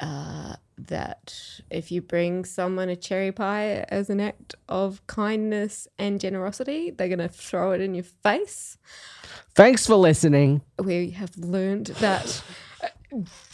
uh, 0.00 0.56
that 0.86 1.60
if 1.70 1.90
you 1.90 2.00
bring 2.00 2.44
someone 2.44 2.88
a 2.88 2.96
cherry 2.96 3.32
pie 3.32 3.84
as 3.88 4.08
an 4.10 4.20
act 4.20 4.54
of 4.68 5.06
kindness 5.06 5.88
and 5.98 6.20
generosity, 6.20 6.90
they're 6.90 7.08
going 7.08 7.18
to 7.18 7.28
throw 7.28 7.72
it 7.72 7.80
in 7.80 7.94
your 7.94 8.04
face. 8.22 8.78
Thanks 9.54 9.86
for 9.86 9.96
listening. 9.96 10.62
We 10.78 11.10
have 11.10 11.36
learned 11.36 11.86
that 11.98 12.42
uh, 12.82 12.88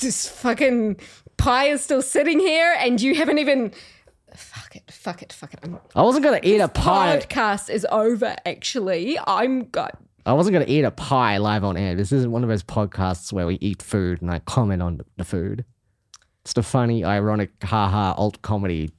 this 0.00 0.28
fucking 0.28 0.98
pie 1.36 1.68
is 1.68 1.82
still 1.82 2.02
sitting 2.02 2.38
here 2.38 2.76
and 2.78 3.00
you 3.00 3.14
haven't 3.14 3.38
even. 3.38 3.72
Fuck 4.34 4.76
it, 4.76 4.90
fuck 4.90 5.22
it, 5.22 5.32
fuck 5.32 5.54
it. 5.54 5.60
I'm, 5.62 5.78
I 5.94 6.02
wasn't 6.02 6.24
gonna 6.24 6.40
eat 6.42 6.58
a 6.58 6.68
pie. 6.68 7.18
podcast 7.18 7.70
is 7.70 7.86
over, 7.90 8.34
actually. 8.44 9.18
I'm 9.26 9.66
got. 9.66 9.96
I 10.26 10.32
wasn't 10.32 10.54
gonna 10.54 10.64
eat 10.66 10.82
a 10.82 10.90
pie 10.90 11.36
live 11.38 11.62
on 11.62 11.76
air. 11.76 11.94
This 11.94 12.10
isn't 12.10 12.30
one 12.32 12.42
of 12.42 12.48
those 12.48 12.64
podcasts 12.64 13.32
where 13.32 13.46
we 13.46 13.58
eat 13.60 13.80
food 13.80 14.20
and 14.20 14.30
I 14.30 14.40
comment 14.40 14.82
on 14.82 15.00
the 15.16 15.24
food. 15.24 15.64
It's 16.44 16.54
a 16.58 16.62
funny, 16.62 17.04
ironic, 17.04 17.50
haha, 17.62 18.12
alt 18.12 18.42
comedy 18.42 18.90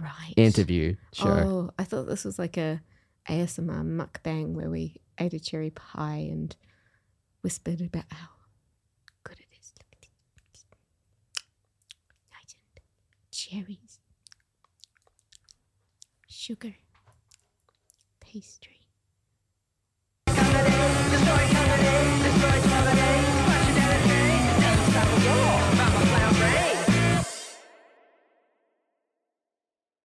right. 0.00 0.34
interview 0.36 0.94
show. 1.12 1.28
Oh, 1.28 1.70
I 1.76 1.82
thought 1.82 2.06
this 2.06 2.24
was 2.24 2.38
like 2.38 2.56
a 2.56 2.80
ASMR 3.28 3.84
mukbang 3.84 4.52
where 4.52 4.70
we 4.70 5.00
ate 5.18 5.32
a 5.32 5.40
cherry 5.40 5.70
pie 5.70 6.28
and 6.30 6.54
whispered 7.40 7.80
about 7.80 8.04
how 8.10 8.28
good 9.24 9.40
it 9.40 9.46
is. 9.58 9.72
Cherries, 13.32 13.98
sugar, 16.28 16.76
pastry. 18.20 18.80